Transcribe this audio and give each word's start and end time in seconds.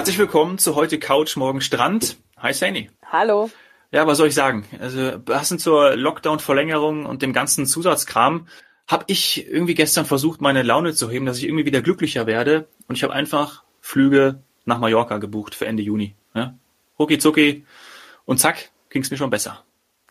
Herzlich 0.00 0.18
willkommen 0.18 0.56
zu 0.56 0.76
heute 0.76 0.98
Couch, 0.98 1.36
morgen 1.36 1.60
Strand. 1.60 2.16
Hi 2.38 2.54
Sani. 2.54 2.88
Hallo. 3.12 3.50
Ja, 3.92 4.06
was 4.06 4.16
soll 4.16 4.28
ich 4.28 4.34
sagen? 4.34 4.64
Also 4.80 5.18
passend 5.22 5.60
zur 5.60 5.94
Lockdown-Verlängerung 5.94 7.04
und 7.04 7.20
dem 7.20 7.34
ganzen 7.34 7.66
Zusatzkram 7.66 8.48
habe 8.88 9.04
ich 9.08 9.46
irgendwie 9.46 9.74
gestern 9.74 10.06
versucht, 10.06 10.40
meine 10.40 10.62
Laune 10.62 10.94
zu 10.94 11.10
heben, 11.10 11.26
dass 11.26 11.36
ich 11.36 11.44
irgendwie 11.44 11.66
wieder 11.66 11.82
glücklicher 11.82 12.26
werde. 12.26 12.66
Und 12.88 12.94
ich 12.96 13.02
habe 13.02 13.12
einfach 13.12 13.62
Flüge 13.82 14.42
nach 14.64 14.78
Mallorca 14.78 15.18
gebucht 15.18 15.54
für 15.54 15.66
Ende 15.66 15.82
Juni. 15.82 16.14
Ja? 16.32 16.54
Rucki 16.98 17.18
zucki 17.18 17.66
und 18.24 18.38
zack, 18.38 18.70
ging 18.88 19.02
es 19.02 19.10
mir 19.10 19.18
schon 19.18 19.28
besser. 19.28 19.64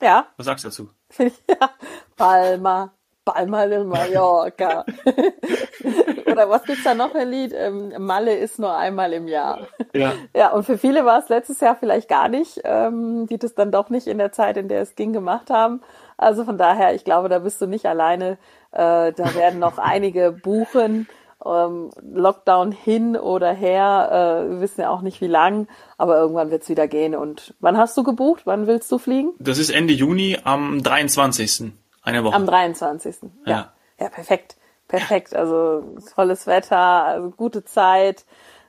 Ja. 0.03 0.28
Was 0.38 0.45
sagst 0.45 0.66
du 0.66 0.67
dazu? 0.67 0.90
ja. 1.17 1.72
Palma. 2.16 2.94
Palma 3.26 3.66
de 3.66 3.84
Mallorca. 3.84 4.86
Oder 6.40 6.50
was 6.50 6.64
gibt's 6.64 6.86
da 6.86 6.96
noch 6.96 7.14
ein 7.16 7.30
Lied? 7.30 7.54
Ähm, 7.54 7.92
Malle 7.98 8.34
ist 8.34 8.60
nur 8.60 8.74
einmal 8.74 9.12
im 9.12 9.28
Jahr. 9.28 9.68
Ja. 9.94 10.14
Ja, 10.34 10.52
und 10.52 10.64
für 10.64 10.78
viele 10.78 11.04
war 11.04 11.20
es 11.20 11.28
letztes 11.28 11.60
Jahr 11.60 11.76
vielleicht 11.76 12.08
gar 12.08 12.30
nicht, 12.30 12.62
ähm, 12.64 13.28
die 13.28 13.38
das 13.38 13.56
dann 13.56 13.72
doch 13.72 13.90
nicht 13.90 14.08
in 14.08 14.20
der 14.20 14.32
Zeit, 14.32 14.56
in 14.56 14.70
der 14.70 14.82
es 14.82 14.96
ging, 14.96 15.12
gemacht 15.12 15.50
haben. 15.50 15.82
Also 16.16 16.46
von 16.46 16.58
daher, 16.58 16.96
ich 16.96 17.04
glaube, 17.04 17.28
da 17.28 17.40
bist 17.40 17.60
du 17.62 17.66
nicht 17.66 17.86
alleine. 17.88 18.38
Äh, 18.72 19.12
da 19.12 19.36
werden 19.36 19.60
noch 19.60 19.80
einige 19.80 20.32
buchen. 20.32 21.10
Ähm, 21.46 21.90
Lockdown 22.02 22.72
hin 22.72 23.18
oder 23.18 23.52
her, 23.52 24.46
äh, 24.46 24.50
wir 24.50 24.62
wissen 24.62 24.81
ja 24.81 24.90
auch 24.90 25.02
nicht 25.02 25.22
wie 25.22 25.28
lang, 25.28 25.68
aber 25.98 26.18
irgendwann 26.18 26.52
wird's 26.52 26.70
wieder 26.70 26.88
gehen. 26.88 27.16
Und 27.16 27.53
wann 27.59 27.78
hast 27.78 27.98
du 27.98 28.03
gebucht? 28.03 28.44
Wann 28.46 28.68
willst 28.68 28.90
du 28.92 28.98
fliegen? 28.98 29.31
Das 29.40 29.58
ist 29.58 29.72
Ende 29.72 29.94
Juni 29.94 30.38
am 30.44 30.84
23. 30.84 31.74
Eine 32.02 32.24
Woche. 32.24 32.36
Am 32.36 32.46
23. 32.46 33.16
Ja. 33.46 33.52
Ja, 33.52 33.74
ja 34.00 34.09
perfekt. 34.09 34.56
Perfekt. 34.90 35.36
Also 35.36 35.95
tolles 36.14 36.45
Wetter, 36.48 36.78
also 36.78 37.30
gute 37.30 37.64
Zeit. 37.64 38.26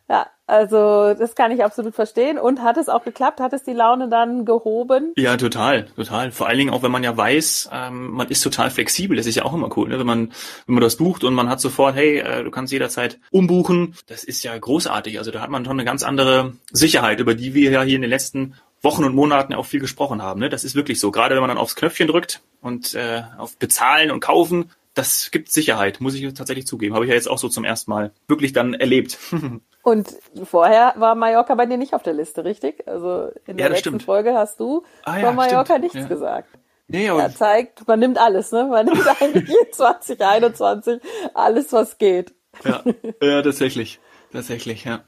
Ja, 0.09 0.27
also 0.47 1.15
das 1.15 1.37
kann 1.37 1.53
ich 1.53 1.63
absolut 1.63 1.95
verstehen. 1.95 2.37
Und 2.37 2.63
hat 2.63 2.77
es 2.77 2.89
auch 2.89 3.05
geklappt? 3.05 3.41
Hat 3.41 3.53
es 3.53 3.63
die 3.63 3.73
Laune 3.73 4.09
dann 4.09 4.45
gehoben? 4.45 5.13
Ja, 5.17 5.37
total, 5.37 5.87
total. 5.97 6.31
Vor 6.33 6.49
allen 6.49 6.59
Dingen 6.59 6.71
auch, 6.71 6.83
wenn 6.83 6.91
man 6.91 7.05
ja 7.05 7.17
weiß, 7.17 7.71
ähm, 7.73 8.11
man 8.11 8.29
ist 8.29 8.43
total 8.43 8.71
flexibel. 8.71 9.17
Das 9.17 9.27
ist 9.27 9.37
ja 9.37 9.45
auch 9.45 9.55
immer 9.55 9.71
cool, 9.77 9.89
ne? 9.89 9.99
wenn 9.99 10.07
man 10.07 10.33
wenn 10.67 10.75
man 10.75 10.83
das 10.83 10.97
bucht 10.97 11.25
und 11.25 11.33
man 11.33 11.49
hat 11.49 11.61
sofort, 11.61 11.95
hey, 11.95 12.19
äh, 12.19 12.43
du 12.43 12.51
kannst 12.51 12.73
jederzeit 12.73 13.19
umbuchen. 13.31 13.95
Das 14.09 14.25
ist 14.25 14.43
ja 14.43 14.59
großartig. 14.59 15.19
Also 15.19 15.31
da 15.31 15.41
hat 15.41 15.51
man 15.51 15.65
schon 15.65 15.79
eine 15.79 15.85
ganz 15.85 16.03
andere 16.03 16.55
Sicherheit, 16.73 17.21
über 17.21 17.35
die 17.35 17.55
wir 17.55 17.71
ja 17.71 17.83
hier 17.83 17.97
in 17.97 18.03
den 18.03 18.11
letzten 18.11 18.57
Wochen 18.83 19.05
und 19.05 19.15
Monaten 19.15 19.55
auch 19.55 19.67
viel 19.67 19.81
gesprochen 19.81 20.23
haben. 20.23 20.41
Ne? 20.41 20.49
Das 20.49 20.65
ist 20.65 20.75
wirklich 20.75 20.99
so. 20.99 21.13
Gerade 21.13 21.35
wenn 21.35 21.43
man 21.43 21.49
dann 21.49 21.59
aufs 21.59 21.77
Knöpfchen 21.77 22.09
drückt 22.09 22.41
und 22.61 22.95
äh, 22.95 23.23
auf 23.39 23.57
Bezahlen 23.59 24.11
und 24.11 24.21
Kaufen, 24.21 24.71
das 25.01 25.31
gibt 25.31 25.51
Sicherheit, 25.51 26.01
muss 26.01 26.15
ich 26.15 26.33
tatsächlich 26.35 26.67
zugeben. 26.67 26.95
Habe 26.95 27.05
ich 27.07 27.09
ja 27.09 27.15
jetzt 27.15 27.29
auch 27.29 27.39
so 27.39 27.49
zum 27.49 27.65
ersten 27.65 27.91
Mal 27.91 28.13
wirklich 28.29 28.53
dann 28.53 28.75
erlebt. 28.75 29.19
Und 29.83 30.09
vorher 30.45 30.93
war 30.97 31.15
Mallorca 31.15 31.55
bei 31.55 31.65
dir 31.65 31.79
nicht 31.79 31.95
auf 31.95 32.03
der 32.03 32.13
Liste, 32.13 32.45
richtig? 32.45 32.87
Also 32.87 33.31
in 33.47 33.57
der 33.57 33.67
Ja, 33.67 33.73
letzten 33.73 33.81
stimmt. 33.89 34.03
Folge 34.03 34.35
hast 34.35 34.61
du 34.61 34.85
Ah, 35.05 35.15
von 35.15 35.23
ja, 35.23 35.33
Mallorca 35.33 35.75
stimmt. 35.77 35.81
nichts 35.85 35.97
Ja. 35.99 36.07
gesagt. 36.07 36.49
nee, 36.89 37.07
Er 37.07 37.35
zeigt, 37.35 37.89
man 37.89 37.99
nimmt 37.99 38.19
alles, 38.19 38.53
ne? 38.53 38.67
Man 38.67 38.85
nimmt 38.87 39.07
eigentlich 39.21 39.49
in 39.49 39.73
2021 39.73 41.01
alles, 41.35 41.73
was 41.73 41.97
geht. 41.97 42.35
Ja, 42.65 42.85
ja, 43.23 43.41
tatsächlich. 43.43 44.01
Tatsächlich, 44.33 44.85
ja. 44.85 45.05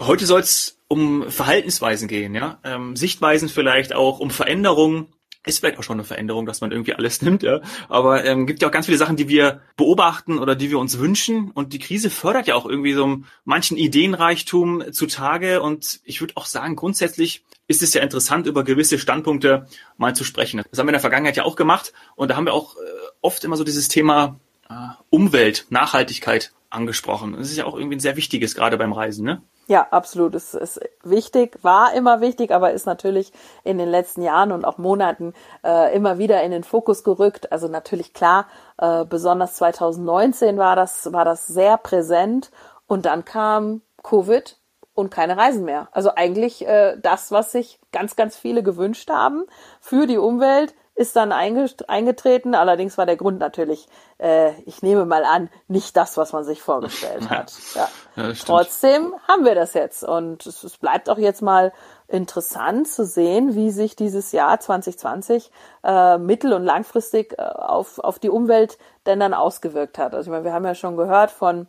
Heute 0.00 0.26
soll 0.26 0.40
es 0.40 0.78
um 0.86 1.28
Verhaltensweisen 1.28 2.06
gehen, 2.06 2.34
ja. 2.36 2.60
Ähm, 2.62 2.94
Sichtweisen 2.94 3.48
vielleicht 3.48 3.94
auch, 3.94 4.20
um 4.20 4.30
Veränderungen. 4.30 5.12
Ist 5.48 5.60
vielleicht 5.60 5.78
auch 5.78 5.82
schon 5.82 5.96
eine 5.96 6.04
Veränderung, 6.04 6.46
dass 6.46 6.60
man 6.60 6.70
irgendwie 6.70 6.94
alles 6.94 7.22
nimmt, 7.22 7.42
ja. 7.42 7.60
Aber 7.88 8.24
ähm, 8.24 8.46
gibt 8.46 8.62
ja 8.62 8.68
auch 8.68 8.72
ganz 8.72 8.86
viele 8.86 8.98
Sachen, 8.98 9.16
die 9.16 9.28
wir 9.28 9.60
beobachten 9.76 10.38
oder 10.38 10.54
die 10.54 10.70
wir 10.70 10.78
uns 10.78 10.98
wünschen. 10.98 11.50
Und 11.50 11.72
die 11.72 11.78
Krise 11.78 12.10
fördert 12.10 12.46
ja 12.46 12.54
auch 12.54 12.66
irgendwie 12.66 12.92
so 12.92 13.18
manchen 13.44 13.76
Ideenreichtum 13.76 14.92
zutage. 14.92 15.62
Und 15.62 16.00
ich 16.04 16.20
würde 16.20 16.36
auch 16.36 16.46
sagen, 16.46 16.76
grundsätzlich 16.76 17.44
ist 17.66 17.82
es 17.82 17.94
ja 17.94 18.02
interessant, 18.02 18.46
über 18.46 18.64
gewisse 18.64 18.98
Standpunkte 18.98 19.66
mal 19.96 20.14
zu 20.14 20.24
sprechen. 20.24 20.62
Das 20.70 20.78
haben 20.78 20.86
wir 20.86 20.90
in 20.90 20.94
der 20.94 21.00
Vergangenheit 21.00 21.36
ja 21.36 21.44
auch 21.44 21.56
gemacht. 21.56 21.92
Und 22.16 22.30
da 22.30 22.36
haben 22.36 22.46
wir 22.46 22.54
auch 22.54 22.76
äh, 22.76 22.78
oft 23.20 23.44
immer 23.44 23.56
so 23.56 23.64
dieses 23.64 23.88
Thema 23.88 24.38
äh, 24.68 24.74
Umwelt, 25.10 25.66
Nachhaltigkeit 25.70 26.52
angesprochen. 26.70 27.32
Das 27.32 27.50
ist 27.50 27.56
ja 27.56 27.64
auch 27.64 27.76
irgendwie 27.76 27.96
ein 27.96 28.00
sehr 28.00 28.16
wichtiges, 28.16 28.54
gerade 28.54 28.76
beim 28.76 28.92
Reisen, 28.92 29.24
ne? 29.24 29.42
Ja, 29.68 29.86
absolut. 29.90 30.34
Es 30.34 30.54
ist 30.54 30.80
wichtig, 31.04 31.58
war 31.60 31.92
immer 31.92 32.22
wichtig, 32.22 32.52
aber 32.52 32.72
ist 32.72 32.86
natürlich 32.86 33.32
in 33.64 33.76
den 33.76 33.90
letzten 33.90 34.22
Jahren 34.22 34.50
und 34.50 34.64
auch 34.64 34.78
Monaten 34.78 35.34
äh, 35.62 35.94
immer 35.94 36.16
wieder 36.16 36.42
in 36.42 36.52
den 36.52 36.64
Fokus 36.64 37.04
gerückt. 37.04 37.52
Also 37.52 37.68
natürlich 37.68 38.14
klar, 38.14 38.46
äh, 38.78 39.04
besonders 39.04 39.56
2019 39.56 40.56
war 40.56 40.74
das, 40.74 41.12
war 41.12 41.26
das 41.26 41.46
sehr 41.46 41.76
präsent 41.76 42.50
und 42.86 43.04
dann 43.04 43.26
kam 43.26 43.82
Covid 44.02 44.56
und 44.94 45.10
keine 45.10 45.36
Reisen 45.36 45.66
mehr. 45.66 45.88
Also 45.92 46.14
eigentlich 46.16 46.66
äh, 46.66 46.96
das, 47.02 47.30
was 47.30 47.52
sich 47.52 47.78
ganz, 47.92 48.16
ganz 48.16 48.38
viele 48.38 48.62
gewünscht 48.62 49.10
haben 49.10 49.44
für 49.80 50.06
die 50.06 50.16
Umwelt, 50.16 50.74
ist 50.98 51.14
dann 51.14 51.32
einge- 51.32 51.84
eingetreten. 51.88 52.54
Allerdings 52.56 52.98
war 52.98 53.06
der 53.06 53.16
Grund 53.16 53.38
natürlich, 53.38 53.86
äh, 54.18 54.50
ich 54.66 54.82
nehme 54.82 55.04
mal 55.06 55.24
an, 55.24 55.48
nicht 55.68 55.96
das, 55.96 56.16
was 56.16 56.32
man 56.32 56.42
sich 56.42 56.60
vorgestellt 56.60 57.30
hat. 57.30 57.52
Ja. 57.74 57.88
Ja. 58.16 58.32
Trotzdem 58.44 59.14
haben 59.28 59.44
wir 59.44 59.54
das 59.54 59.74
jetzt 59.74 60.02
und 60.02 60.44
es, 60.44 60.64
es 60.64 60.76
bleibt 60.76 61.08
auch 61.08 61.18
jetzt 61.18 61.40
mal 61.40 61.72
interessant 62.08 62.88
zu 62.88 63.04
sehen, 63.04 63.54
wie 63.54 63.70
sich 63.70 63.94
dieses 63.94 64.32
Jahr 64.32 64.58
2020 64.58 65.52
äh, 65.84 66.18
mittel- 66.18 66.52
und 66.52 66.64
langfristig 66.64 67.38
äh, 67.38 67.42
auf, 67.42 68.00
auf 68.00 68.18
die 68.18 68.30
Umwelt 68.30 68.76
denn 69.06 69.20
dann 69.20 69.34
ausgewirkt 69.34 69.98
hat. 69.98 70.14
Also 70.14 70.28
ich 70.28 70.32
meine, 70.32 70.44
wir 70.44 70.52
haben 70.52 70.64
ja 70.64 70.74
schon 70.74 70.96
gehört 70.96 71.30
von 71.30 71.68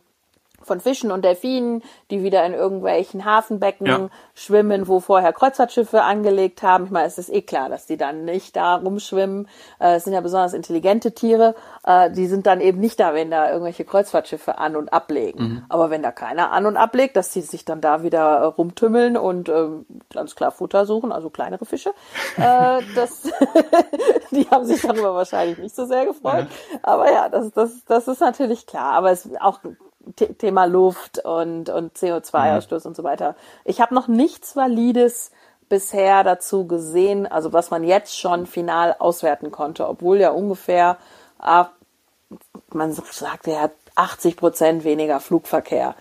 von 0.62 0.80
Fischen 0.80 1.10
und 1.10 1.24
Delfinen, 1.24 1.82
die 2.10 2.22
wieder 2.22 2.44
in 2.44 2.52
irgendwelchen 2.54 3.24
Hafenbecken 3.24 3.86
Ja. 3.86 4.08
schwimmen, 4.34 4.88
wo 4.88 5.00
vorher 5.00 5.32
Kreuzfahrtschiffe 5.32 6.02
angelegt 6.02 6.62
haben. 6.62 6.84
Ich 6.84 6.90
meine, 6.90 7.06
es 7.06 7.18
ist 7.18 7.30
eh 7.30 7.42
klar, 7.42 7.68
dass 7.68 7.86
die 7.86 7.96
dann 7.96 8.24
nicht 8.24 8.56
da 8.56 8.76
rumschwimmen. 8.76 9.48
Äh, 9.80 9.94
es 9.96 10.04
sind 10.04 10.12
ja 10.12 10.20
besonders 10.20 10.52
intelligente 10.52 11.12
Tiere. 11.12 11.54
Äh, 11.84 12.10
die 12.10 12.26
sind 12.26 12.46
dann 12.46 12.60
eben 12.60 12.78
nicht 12.80 13.00
da, 13.00 13.14
wenn 13.14 13.30
da 13.30 13.50
irgendwelche 13.50 13.84
Kreuzfahrtschiffe 13.84 14.58
an- 14.58 14.76
und 14.76 14.92
ablegen. 14.92 15.64
Aber 15.68 15.90
wenn 15.90 16.02
da 16.02 16.12
keiner 16.12 16.52
an- 16.52 16.66
und 16.66 16.76
ablegt, 16.76 17.16
dass 17.16 17.30
die 17.32 17.40
sich 17.40 17.64
dann 17.64 17.80
da 17.80 18.02
wieder 18.02 18.36
äh, 18.38 18.44
rumtümmeln 18.44 19.16
und 19.16 19.48
ähm, 19.48 19.86
ganz 20.12 20.34
klar 20.34 20.50
Futter 20.50 20.84
suchen, 20.86 21.12
also 21.12 21.30
kleinere 21.30 21.64
Fische. 21.64 21.90
äh, 22.36 22.80
das, 22.94 23.22
die 24.30 24.48
haben 24.50 24.64
sich 24.64 24.82
darüber 24.82 25.14
wahrscheinlich 25.14 25.58
nicht 25.58 25.74
so 25.74 25.86
sehr 25.86 26.06
gefreut. 26.06 26.46
Aber 26.82 27.10
ja, 27.10 27.28
das, 27.28 27.50
das, 27.52 27.84
das 27.86 28.08
ist 28.08 28.20
natürlich 28.20 28.66
klar. 28.66 28.92
Aber 28.92 29.10
es 29.10 29.26
ist 29.26 29.40
auch 29.40 29.60
The- 30.18 30.34
Thema 30.34 30.64
Luft 30.66 31.24
und, 31.24 31.68
und 31.70 31.96
CO2-Ausstoß 31.96 32.86
und 32.86 32.96
so 32.96 33.04
weiter. 33.04 33.36
Ich 33.64 33.80
habe 33.80 33.94
noch 33.94 34.08
nichts 34.08 34.56
Valides 34.56 35.30
bisher 35.68 36.24
dazu 36.24 36.66
gesehen, 36.66 37.26
also 37.30 37.52
was 37.52 37.70
man 37.70 37.84
jetzt 37.84 38.18
schon 38.18 38.46
final 38.46 38.96
auswerten 38.98 39.50
konnte, 39.50 39.88
obwohl 39.88 40.18
ja 40.18 40.30
ungefähr, 40.30 40.96
ah, 41.38 41.68
man 42.72 42.92
sagt 42.92 43.46
ja 43.46 43.70
80 43.94 44.36
Prozent 44.36 44.84
weniger 44.84 45.20
Flugverkehr 45.20 45.94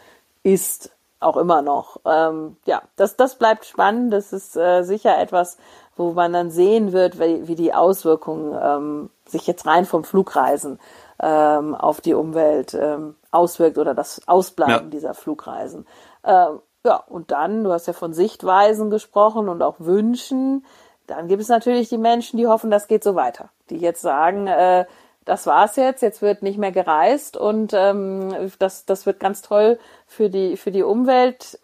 ist 0.43 0.91
auch 1.19 1.37
immer 1.37 1.61
noch. 1.61 1.99
Ähm, 2.05 2.57
ja, 2.65 2.81
das, 2.95 3.17
das 3.17 3.35
bleibt 3.35 3.65
spannend. 3.65 4.13
Das 4.13 4.31
ist 4.33 4.55
äh, 4.55 4.83
sicher 4.83 5.17
etwas, 5.19 5.57
wo 5.97 6.13
man 6.13 6.31
dann 6.31 6.49
sehen 6.49 6.93
wird, 6.93 7.19
wie, 7.19 7.47
wie 7.47 7.55
die 7.55 7.73
Auswirkungen 7.73 8.57
ähm, 8.61 9.09
sich 9.25 9.45
jetzt 9.45 9.65
rein 9.65 9.85
vom 9.85 10.03
Flugreisen 10.03 10.79
ähm, 11.21 11.75
auf 11.75 11.99
die 11.99 12.13
Umwelt 12.13 12.73
ähm, 12.73 13.15
auswirkt 13.31 13.77
oder 13.77 13.93
das 13.93 14.21
Ausbleiben 14.27 14.85
Ja. 14.85 14.89
dieser 14.89 15.13
Flugreisen. 15.13 15.85
Ähm, 16.23 16.59
ja, 16.85 16.95
und 16.95 17.31
dann, 17.31 17.63
du 17.63 17.71
hast 17.71 17.87
ja 17.87 17.93
von 17.93 18.13
Sichtweisen 18.13 18.89
gesprochen 18.89 19.49
und 19.49 19.61
auch 19.61 19.75
Wünschen. 19.79 20.65
Dann 21.07 21.27
gibt 21.27 21.41
es 21.41 21.49
natürlich 21.49 21.89
die 21.89 21.97
Menschen, 21.97 22.37
die 22.37 22.47
hoffen, 22.47 22.71
das 22.71 22.87
geht 22.87 23.03
so 23.03 23.15
weiter. 23.15 23.49
Die 23.69 23.77
jetzt 23.77 24.01
sagen, 24.01 24.47
äh, 24.47 24.85
das 25.25 25.45
war's 25.45 25.75
jetzt, 25.75 26.01
jetzt 26.01 26.21
wird 26.21 26.41
nicht 26.41 26.57
mehr 26.57 26.71
gereist 26.71 27.37
und 27.37 27.73
ähm, 27.73 28.51
das, 28.57 28.85
das 28.85 29.05
wird 29.05 29.19
ganz 29.19 29.41
toll 29.41 29.77
für 30.07 30.29
die, 30.29 30.57
für 30.57 30.71
die 30.71 30.83
Umwelt. 30.83 31.59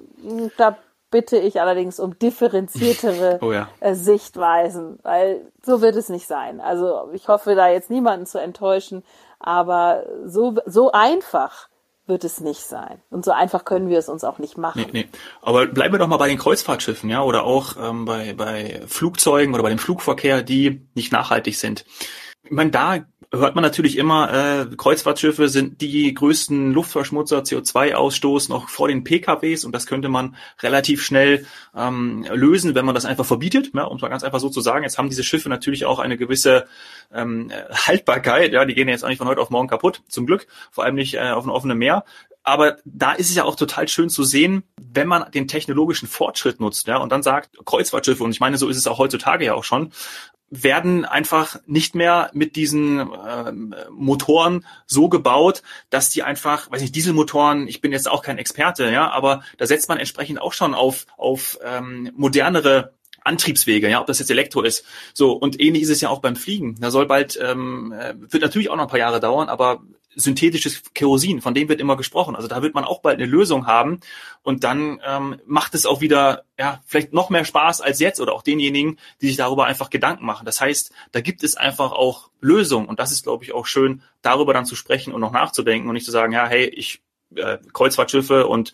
Da 0.58 0.78
bitte 1.16 1.38
ich 1.38 1.62
allerdings 1.62 1.98
um 2.02 2.20
differenziertere 2.20 3.40
Oh 3.42 3.54
ja. 3.54 3.70
äh, 3.80 3.96
Sichtweisen, 3.96 5.00
weil 5.02 5.50
so 5.64 5.80
wird 5.80 5.96
es 5.96 6.10
nicht 6.10 6.28
sein. 6.28 6.60
Also 6.60 7.10
ich 7.14 7.30
hoffe 7.30 7.56
da 7.56 7.70
jetzt 7.70 7.90
niemanden 7.90 8.26
zu 8.26 8.38
enttäuschen, 8.38 9.02
aber 9.40 10.04
so, 10.26 10.58
so 10.66 10.92
einfach 10.92 11.70
wird 12.06 12.26
es 12.26 12.42
nicht 12.42 12.60
sein. 12.60 13.02
Und 13.12 13.24
so 13.24 13.32
einfach 13.32 13.64
können 13.64 13.88
wir 13.88 13.98
es 13.98 14.10
uns 14.10 14.26
auch 14.26 14.40
nicht 14.40 14.58
machen. 14.58 14.82
Nee, 14.88 15.04
nee. 15.04 15.10
Aber 15.42 15.68
bleiben 15.68 15.94
wir 15.94 16.00
doch 16.00 16.08
mal 16.08 16.18
bei 16.18 16.28
den 16.28 16.38
Kreuzfahrtschiffen, 16.38 17.10
ja, 17.10 17.24
oder 17.24 17.46
auch 17.46 17.78
ähm, 17.82 18.04
bei, 18.04 18.34
bei 18.34 18.82
Flugzeugen 18.86 19.54
oder 19.54 19.64
bei 19.64 19.70
dem 19.70 19.80
Flugverkehr, 19.80 20.42
die 20.42 20.86
nicht 20.96 21.14
nachhaltig 21.14 21.56
sind. 21.58 21.86
Ich 22.44 22.52
meine, 22.52 22.72
da 22.72 23.06
hört 23.38 23.56
man 23.56 23.62
natürlich 23.62 23.98
immer, 23.98 24.34
äh, 24.34 24.76
Kreuzfahrtschiffe 24.76 25.50
sind 25.50 25.82
die 25.82 26.14
größten 26.14 26.72
Luftverschmutzer, 26.72 27.40
CO2-Ausstoß 27.40 28.50
noch 28.50 28.70
vor 28.70 28.88
den 28.88 29.04
PKWs 29.04 29.66
und 29.66 29.74
das 29.74 29.86
könnte 29.86 30.10
man 30.10 30.36
relativ 30.62 31.04
schnell 31.04 31.46
ähm, 31.76 32.26
lösen, 32.32 32.76
wenn 32.76 32.86
man 32.86 32.96
das 32.96 33.06
einfach 33.06 33.26
verbietet, 33.26 33.72
ja, 33.74 33.84
um 33.84 33.98
es 33.98 34.02
mal 34.02 34.10
ganz 34.10 34.24
einfach 34.24 34.40
so 34.40 34.50
zu 34.50 34.62
sagen. 34.62 34.84
Jetzt 34.84 34.98
haben 34.98 35.10
diese 35.10 35.24
Schiffe 35.24 35.50
natürlich 35.50 35.86
auch 35.86 36.00
eine 36.00 36.18
gewisse 36.18 36.68
ähm, 37.14 37.52
Haltbarkeit, 37.72 38.54
ja, 38.54 38.66
die 38.66 38.76
gehen 38.76 38.88
jetzt 38.88 39.04
auch 39.04 39.10
nicht 39.10 39.20
von 39.20 39.28
heute 39.28 39.42
auf 39.42 39.50
morgen 39.50 39.68
kaputt, 39.68 40.02
zum 40.08 40.26
Glück, 40.26 40.48
vor 40.72 40.84
allem 40.84 40.96
nicht 40.96 41.16
äh, 41.16 41.32
auf 41.32 41.44
dem 41.44 41.52
offenen 41.52 41.78
Meer. 41.78 42.04
Aber 42.48 42.78
da 42.86 43.14
ist 43.14 43.30
es 43.30 43.36
ja 43.36 43.44
auch 43.44 43.56
total 43.56 43.88
schön 43.88 44.08
zu 44.08 44.24
sehen, 44.24 44.64
wenn 44.78 45.08
man 45.08 45.32
den 45.32 45.48
technologischen 45.48 46.08
Fortschritt 46.08 46.60
nutzt, 46.60 46.86
ja, 46.86 46.98
und 46.98 47.12
dann 47.12 47.24
sagt 47.24 47.58
Kreuzfahrtschiffe, 47.66 48.24
und 48.24 48.32
ich 48.32 48.40
meine, 48.40 48.60
so 48.60 48.70
ist 48.70 48.78
es 48.78 48.86
auch 48.86 49.00
heutzutage 49.00 49.46
ja 49.46 49.56
auch 49.56 49.64
schon, 49.64 49.92
werden 50.64 51.06
einfach 51.06 51.60
nicht 51.66 51.96
mehr 51.96 52.30
mit 52.34 52.56
diesen 52.56 53.00
ähm, 53.00 53.76
Motoren 53.92 54.66
so 54.86 55.10
gebaut, 55.10 55.64
dass 55.90 56.10
die 56.10 56.24
einfach, 56.24 56.72
weiß 56.72 56.82
nicht, 56.82 56.96
Dieselmotoren, 56.96 57.68
ich 57.68 57.82
bin 57.82 57.92
jetzt 57.92 58.10
auch 58.10 58.22
kein 58.22 58.38
Experte, 58.38 58.92
ja, 58.92 59.10
aber 59.10 59.44
da 59.58 59.66
setzt 59.66 59.90
man 59.90 59.98
entsprechend 59.98 60.42
auch 60.42 60.54
schon 60.54 60.74
auf, 60.74 61.06
auf 61.18 61.60
ähm, 61.64 62.12
modernere 62.16 62.94
Antriebswege, 63.24 63.90
ja, 63.90 64.00
ob 64.00 64.08
das 64.08 64.20
jetzt 64.20 64.30
Elektro 64.30 64.62
ist. 64.62 64.86
So, 65.14 65.34
und 65.34 65.60
ähnlich 65.60 65.84
ist 65.84 65.90
es 65.90 66.02
ja 66.02 66.10
auch 66.10 66.20
beim 66.20 66.36
Fliegen. 66.36 66.78
Da 66.80 66.92
soll 66.92 67.08
bald, 67.08 67.40
ähm, 67.42 67.92
äh, 67.92 68.14
wird 68.18 68.44
natürlich 68.44 68.70
auch 68.70 68.76
noch 68.76 68.84
ein 68.84 68.90
paar 68.90 69.00
Jahre 69.00 69.20
dauern, 69.20 69.50
aber 69.50 69.82
synthetisches 70.16 70.84
Kerosin, 70.94 71.42
von 71.42 71.54
dem 71.54 71.70
wird 71.70 71.80
immer 71.80 71.98
gesprochen. 71.98 72.36
Also 72.36 72.48
da 72.48 72.62
wird 72.62 72.74
man 72.74 72.84
auch 72.84 73.02
bald 73.02 73.18
eine 73.18 73.26
Lösung 73.26 73.68
haben 73.68 74.00
und 74.44 74.64
dann 74.64 75.02
ähm, 75.06 75.40
macht 75.46 75.76
es 75.76 75.86
auch 75.86 76.02
wieder, 76.02 76.44
ja, 76.58 76.82
vielleicht 76.86 77.14
noch 77.14 77.30
mehr 77.30 77.46
Spaß 77.46 77.82
als 77.82 78.00
jetzt 78.00 78.20
oder 78.20 78.34
auch 78.34 78.42
denjenigen, 78.42 78.98
die 79.22 79.28
sich 79.28 79.38
darüber 79.38 79.66
einfach 79.66 79.90
Gedanken 79.90 80.26
machen. 80.26 80.46
Das 80.46 80.62
heißt, 80.62 80.92
da 81.12 81.22
gibt 81.22 81.44
es 81.44 81.56
einfach 81.56 81.92
auch 81.92 82.30
Lösungen 82.42 82.88
und 82.88 83.00
das 83.00 83.12
ist, 83.12 83.24
glaube 83.24 83.44
ich, 83.44 83.54
auch 83.54 83.66
schön, 83.66 84.02
darüber 84.22 84.54
dann 84.54 84.66
zu 84.66 84.76
sprechen 84.76 85.14
und 85.14 85.22
noch 85.22 85.32
nachzudenken 85.32 85.88
und 85.88 85.94
nicht 85.94 86.06
zu 86.06 86.12
sagen, 86.12 86.34
ja, 86.34 86.48
hey, 86.48 86.66
ich 86.66 87.02
äh, 87.36 87.58
Kreuzfahrtschiffe 87.74 88.48
und, 88.48 88.74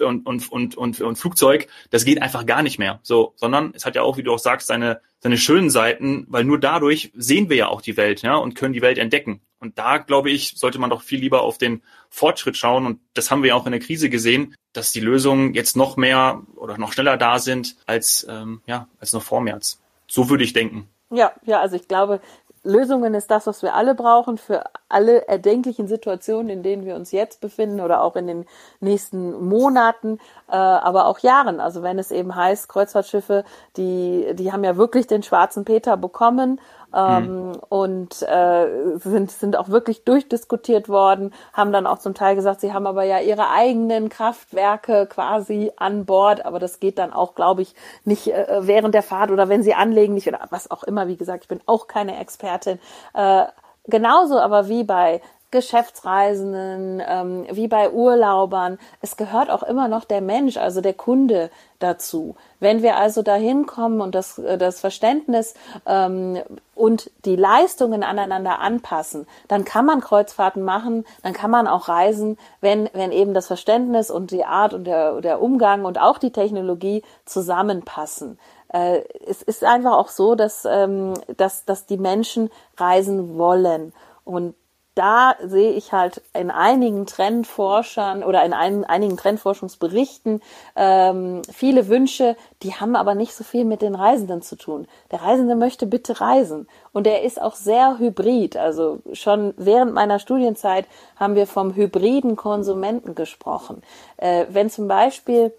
und, 0.00 0.26
und, 0.26 0.52
und, 0.52 0.76
und, 0.76 1.00
und 1.00 1.18
Flugzeug, 1.18 1.68
das 1.90 2.04
geht 2.04 2.22
einfach 2.22 2.46
gar 2.46 2.62
nicht 2.62 2.78
mehr. 2.78 3.00
So, 3.02 3.34
sondern 3.36 3.72
es 3.74 3.84
hat 3.84 3.96
ja 3.96 4.02
auch, 4.02 4.16
wie 4.16 4.22
du 4.22 4.32
auch 4.32 4.38
sagst, 4.38 4.66
seine, 4.66 5.00
seine 5.20 5.38
schönen 5.38 5.70
Seiten, 5.70 6.26
weil 6.28 6.44
nur 6.44 6.58
dadurch 6.58 7.12
sehen 7.14 7.48
wir 7.48 7.56
ja 7.56 7.68
auch 7.68 7.82
die 7.82 7.96
Welt, 7.96 8.22
ja, 8.22 8.36
und 8.36 8.54
können 8.54 8.72
die 8.72 8.82
Welt 8.82 8.98
entdecken. 8.98 9.40
Und 9.60 9.78
da, 9.78 9.98
glaube 9.98 10.30
ich, 10.30 10.54
sollte 10.56 10.78
man 10.78 10.90
doch 10.90 11.02
viel 11.02 11.20
lieber 11.20 11.42
auf 11.42 11.58
den 11.58 11.82
Fortschritt 12.10 12.56
schauen. 12.56 12.86
Und 12.86 13.00
das 13.14 13.30
haben 13.30 13.42
wir 13.42 13.48
ja 13.48 13.54
auch 13.54 13.66
in 13.66 13.72
der 13.72 13.80
Krise 13.80 14.08
gesehen, 14.08 14.54
dass 14.72 14.92
die 14.92 15.00
Lösungen 15.00 15.54
jetzt 15.54 15.76
noch 15.76 15.96
mehr 15.96 16.42
oder 16.56 16.78
noch 16.78 16.92
schneller 16.92 17.16
da 17.16 17.38
sind 17.38 17.76
als, 17.86 18.26
ähm, 18.28 18.62
ja, 18.66 18.88
als 19.00 19.12
noch 19.12 19.22
vor 19.22 19.40
März. 19.40 19.80
So 20.06 20.30
würde 20.30 20.44
ich 20.44 20.52
denken. 20.52 20.88
Ja, 21.10 21.32
ja, 21.44 21.60
also 21.60 21.76
ich 21.76 21.88
glaube, 21.88 22.20
Lösungen 22.64 23.14
ist 23.14 23.30
das, 23.30 23.46
was 23.46 23.62
wir 23.62 23.74
alle 23.74 23.94
brauchen 23.94 24.36
für 24.36 24.64
alle 24.88 25.26
erdenklichen 25.28 25.88
Situationen, 25.88 26.50
in 26.50 26.62
denen 26.62 26.84
wir 26.84 26.96
uns 26.96 27.12
jetzt 27.12 27.40
befinden 27.40 27.80
oder 27.80 28.02
auch 28.02 28.16
in 28.16 28.26
den 28.26 28.46
nächsten 28.80 29.44
Monaten, 29.48 30.18
äh, 30.48 30.56
aber 30.56 31.06
auch 31.06 31.20
Jahren. 31.20 31.60
Also 31.60 31.82
wenn 31.82 31.98
es 31.98 32.10
eben 32.10 32.34
heißt, 32.34 32.68
Kreuzfahrtschiffe, 32.68 33.44
die, 33.76 34.34
die 34.34 34.52
haben 34.52 34.64
ja 34.64 34.76
wirklich 34.76 35.06
den 35.06 35.22
schwarzen 35.22 35.64
Peter 35.64 35.96
bekommen 35.96 36.60
ähm, 36.94 37.48
mhm. 37.48 37.52
und 37.68 38.22
äh, 38.22 38.96
sind, 38.98 39.30
sind 39.30 39.56
auch 39.56 39.68
wirklich 39.68 40.04
durchdiskutiert 40.04 40.88
worden, 40.88 41.32
haben 41.52 41.72
dann 41.72 41.86
auch 41.86 41.98
zum 41.98 42.14
Teil 42.14 42.34
gesagt, 42.34 42.60
sie 42.60 42.72
haben 42.72 42.86
aber 42.86 43.04
ja 43.04 43.20
ihre 43.20 43.50
eigenen 43.50 44.08
Kraftwerke 44.08 45.06
quasi 45.06 45.72
an 45.76 46.06
Bord, 46.06 46.44
aber 46.44 46.58
das 46.58 46.80
geht 46.80 46.98
dann 46.98 47.12
auch, 47.12 47.34
glaube 47.34 47.62
ich, 47.62 47.74
nicht 48.04 48.28
äh, 48.28 48.46
während 48.60 48.94
der 48.94 49.02
Fahrt 49.02 49.30
oder 49.30 49.48
wenn 49.48 49.62
sie 49.62 49.74
anlegen 49.74 50.14
nicht 50.14 50.28
oder 50.28 50.40
was 50.50 50.70
auch 50.70 50.82
immer. 50.84 51.08
Wie 51.08 51.16
gesagt, 51.16 51.44
ich 51.44 51.48
bin 51.48 51.60
auch 51.66 51.86
keine 51.86 52.18
Expertin. 52.18 52.78
Äh, 53.14 53.44
genauso 53.84 54.38
aber 54.38 54.68
wie 54.68 54.84
bei 54.84 55.20
Geschäftsreisenden, 55.50 57.02
ähm, 57.06 57.46
wie 57.50 57.68
bei 57.68 57.90
Urlaubern. 57.90 58.78
Es 59.00 59.16
gehört 59.16 59.50
auch 59.50 59.62
immer 59.62 59.88
noch 59.88 60.04
der 60.04 60.20
Mensch, 60.20 60.58
also 60.58 60.82
der 60.82 60.92
Kunde 60.92 61.50
dazu. 61.78 62.36
Wenn 62.60 62.82
wir 62.82 62.96
also 62.96 63.22
dahin 63.22 63.64
kommen 63.64 64.02
und 64.02 64.14
das, 64.14 64.38
äh, 64.38 64.58
das 64.58 64.80
Verständnis 64.80 65.54
ähm, 65.86 66.38
und 66.74 67.10
die 67.24 67.36
Leistungen 67.36 68.02
aneinander 68.02 68.60
anpassen, 68.60 69.26
dann 69.48 69.64
kann 69.64 69.86
man 69.86 70.02
Kreuzfahrten 70.02 70.62
machen, 70.62 71.06
dann 71.22 71.32
kann 71.32 71.50
man 71.50 71.66
auch 71.66 71.88
reisen, 71.88 72.36
wenn, 72.60 72.90
wenn 72.92 73.10
eben 73.10 73.32
das 73.32 73.46
Verständnis 73.46 74.10
und 74.10 74.30
die 74.30 74.44
Art 74.44 74.74
und 74.74 74.84
der, 74.84 75.22
der 75.22 75.40
Umgang 75.40 75.86
und 75.86 75.98
auch 75.98 76.18
die 76.18 76.32
Technologie 76.32 77.02
zusammenpassen 77.24 78.38
äh, 78.70 79.00
es 79.26 79.40
ist 79.40 79.64
einfach 79.64 79.92
auch 79.92 80.08
so, 80.08 80.34
dass, 80.34 80.66
ähm, 80.66 81.14
dass, 81.38 81.64
dass 81.64 81.86
die 81.86 81.96
Menschen 81.96 82.50
reisen 82.76 83.38
wollen. 83.38 83.94
Und 84.24 84.54
da 84.98 85.36
sehe 85.44 85.72
ich 85.72 85.92
halt 85.92 86.22
in 86.34 86.50
einigen 86.50 87.06
Trendforschern 87.06 88.24
oder 88.24 88.44
in 88.44 88.52
ein, 88.52 88.84
einigen 88.84 89.16
Trendforschungsberichten 89.16 90.42
ähm, 90.74 91.42
viele 91.52 91.86
Wünsche, 91.86 92.36
die 92.64 92.74
haben 92.74 92.96
aber 92.96 93.14
nicht 93.14 93.34
so 93.34 93.44
viel 93.44 93.64
mit 93.64 93.80
den 93.80 93.94
Reisenden 93.94 94.42
zu 94.42 94.56
tun. 94.56 94.88
Der 95.12 95.22
Reisende 95.22 95.54
möchte 95.54 95.86
bitte 95.86 96.20
reisen 96.20 96.66
und 96.92 97.06
er 97.06 97.22
ist 97.22 97.40
auch 97.40 97.54
sehr 97.54 97.98
hybrid. 97.98 98.56
Also 98.56 98.98
schon 99.12 99.54
während 99.56 99.94
meiner 99.94 100.18
Studienzeit 100.18 100.86
haben 101.14 101.36
wir 101.36 101.46
vom 101.46 101.76
hybriden 101.76 102.34
Konsumenten 102.34 103.14
gesprochen. 103.14 103.82
Äh, 104.16 104.46
wenn 104.48 104.68
zum 104.68 104.88
Beispiel 104.88 105.52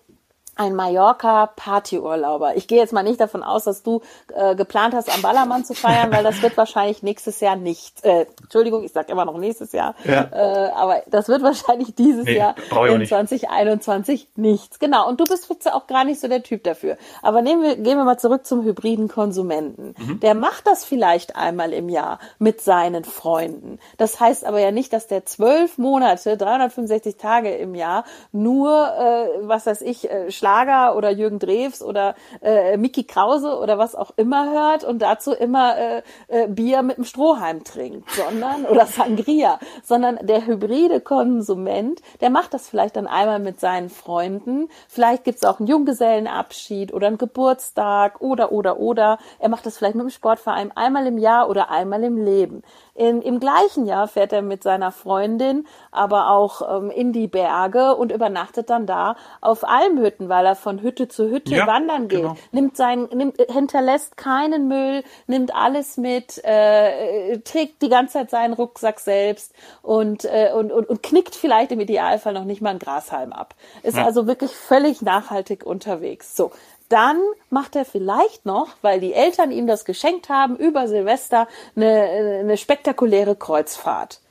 ein 0.59 0.75
Mallorca-Partyurlauber. 0.75 2.57
Ich 2.57 2.67
gehe 2.67 2.79
jetzt 2.79 2.91
mal 2.91 3.03
nicht 3.03 3.19
davon 3.19 3.43
aus, 3.43 3.63
dass 3.63 3.81
du 3.81 4.01
äh, 4.35 4.55
geplant 4.55 4.93
hast, 4.93 5.13
am 5.13 5.21
Ballermann 5.21 5.63
zu 5.63 5.73
feiern, 5.73 6.11
weil 6.11 6.23
das 6.23 6.41
wird 6.41 6.57
wahrscheinlich 6.57 7.01
nächstes 7.01 7.39
Jahr 7.39 7.55
nicht. 7.55 8.03
Äh, 8.03 8.25
Entschuldigung, 8.41 8.83
ich 8.83 8.91
sage 8.91 9.11
immer 9.11 9.23
noch 9.23 9.37
nächstes 9.37 9.71
Jahr. 9.71 9.95
Ja. 10.03 10.27
Äh, 10.31 10.71
aber 10.71 11.03
das 11.07 11.29
wird 11.29 11.43
wahrscheinlich 11.43 11.95
dieses 11.95 12.25
nee, 12.25 12.37
Jahr 12.37 12.55
in 12.87 13.05
2021 13.05 14.27
nichts. 14.35 14.79
Genau. 14.79 15.07
Und 15.07 15.21
du 15.21 15.23
bist 15.23 15.49
auch 15.71 15.87
gar 15.87 16.03
nicht 16.03 16.19
so 16.19 16.27
der 16.27 16.43
Typ 16.43 16.65
dafür. 16.65 16.97
Aber 17.21 17.41
nehmen 17.41 17.63
wir, 17.63 17.77
gehen 17.77 17.97
wir 17.97 18.03
mal 18.03 18.19
zurück 18.19 18.45
zum 18.45 18.63
hybriden 18.63 19.07
Konsumenten. 19.07 19.95
Mhm. 19.97 20.19
Der 20.19 20.35
macht 20.35 20.67
das 20.67 20.83
vielleicht 20.83 21.37
einmal 21.37 21.71
im 21.71 21.87
Jahr 21.87 22.19
mit 22.37 22.59
seinen 22.59 23.05
Freunden. 23.05 23.79
Das 23.97 24.19
heißt 24.19 24.43
aber 24.43 24.59
ja 24.59 24.71
nicht, 24.71 24.91
dass 24.91 25.07
der 25.07 25.25
zwölf 25.25 25.77
Monate, 25.77 26.35
365 26.35 27.15
Tage 27.15 27.55
im 27.55 27.75
Jahr 27.75 28.03
nur, 28.33 28.69
äh, 28.69 29.47
was 29.47 29.65
weiß 29.65 29.81
ich, 29.81 30.11
äh, 30.11 30.29
Schlager 30.49 30.95
oder 30.95 31.11
Jürgen 31.11 31.37
Drews 31.37 31.83
oder 31.83 32.15
äh, 32.41 32.75
Mickey 32.77 33.03
Krause 33.03 33.59
oder 33.59 33.77
was 33.77 33.95
auch 33.95 34.11
immer 34.15 34.51
hört 34.51 34.83
und 34.83 34.99
dazu 34.99 35.31
immer 35.31 35.77
äh, 35.77 36.01
äh, 36.27 36.47
Bier 36.47 36.81
mit 36.81 36.97
dem 36.97 37.03
Strohhalm 37.03 37.63
trinkt, 37.63 38.09
sondern 38.11 38.65
oder 38.65 38.87
Sangria, 38.87 39.59
sondern 39.83 40.17
der 40.23 40.47
hybride 40.47 41.01
Konsument, 41.01 42.01
der 42.21 42.31
macht 42.31 42.53
das 42.53 42.67
vielleicht 42.67 42.95
dann 42.95 43.05
einmal 43.05 43.39
mit 43.39 43.59
seinen 43.59 43.89
Freunden. 43.89 44.69
Vielleicht 44.87 45.23
gibt's 45.23 45.45
auch 45.45 45.59
einen 45.59 45.67
Junggesellenabschied 45.67 46.93
oder 46.93 47.07
einen 47.07 47.19
Geburtstag 47.19 48.21
oder 48.21 48.51
oder 48.51 48.79
oder. 48.79 49.19
Er 49.37 49.49
macht 49.49 49.67
das 49.67 49.77
vielleicht 49.77 49.95
mit 49.95 50.03
dem 50.03 50.09
Sportverein 50.09 50.75
einmal 50.75 51.05
im 51.05 51.19
Jahr 51.19 51.47
oder 51.47 51.69
einmal 51.69 52.03
im 52.03 52.17
Leben. 52.17 52.63
In, 52.99 53.21
Im 53.21 53.39
gleichen 53.39 53.85
Jahr 53.85 54.09
fährt 54.09 54.33
er 54.33 54.41
mit 54.41 54.61
seiner 54.61 54.91
Freundin 54.91 55.65
aber 55.89 56.31
auch 56.31 56.77
ähm, 56.77 56.91
in 56.91 57.13
die 57.13 57.27
Berge 57.27 57.95
und 57.95 58.11
übernachtet 58.11 58.69
dann 58.69 58.85
da 58.85 59.15
auf 59.39 59.63
Almhütten, 59.63 60.27
weil 60.27 60.45
er 60.45 60.55
von 60.55 60.81
Hütte 60.81 61.07
zu 61.07 61.29
Hütte 61.29 61.55
ja, 61.55 61.65
wandern 61.65 62.09
geht. 62.09 62.23
Genau. 62.23 62.35
Nimmt 62.51 62.75
sein, 62.75 63.07
nimmt, 63.13 63.37
hinterlässt 63.49 64.17
keinen 64.17 64.67
Müll, 64.67 65.05
nimmt 65.27 65.55
alles 65.55 65.95
mit, 65.95 66.43
äh, 66.43 67.37
trägt 67.39 67.81
die 67.83 67.89
ganze 67.89 68.15
Zeit 68.15 68.31
seinen 68.31 68.53
Rucksack 68.53 68.99
selbst 68.99 69.53
und, 69.81 70.25
äh, 70.25 70.51
und, 70.53 70.73
und, 70.73 70.89
und 70.89 71.01
knickt 71.01 71.35
vielleicht 71.35 71.71
im 71.71 71.79
Idealfall 71.79 72.33
noch 72.33 72.43
nicht 72.43 72.61
mal 72.61 72.71
einen 72.71 72.79
Grashalm 72.79 73.31
ab. 73.31 73.55
Ist 73.81 73.95
ja. 73.95 74.03
also 74.03 74.27
wirklich 74.27 74.51
völlig 74.51 75.01
nachhaltig 75.01 75.65
unterwegs. 75.65 76.35
So, 76.35 76.51
dann 76.89 77.21
macht 77.49 77.75
er 77.75 77.85
vielleicht 77.85 78.45
noch, 78.45 78.69
weil 78.81 78.99
die 78.99 79.13
Eltern 79.13 79.51
ihm 79.51 79.67
das 79.67 79.85
geschenkt 79.85 80.29
haben, 80.29 80.57
über 80.57 80.87
Silvester 80.87 81.47
eine, 81.75 82.39
eine 82.39 82.57
spektakuläre 82.57 83.35
Kreuzfahrt. 83.35 84.21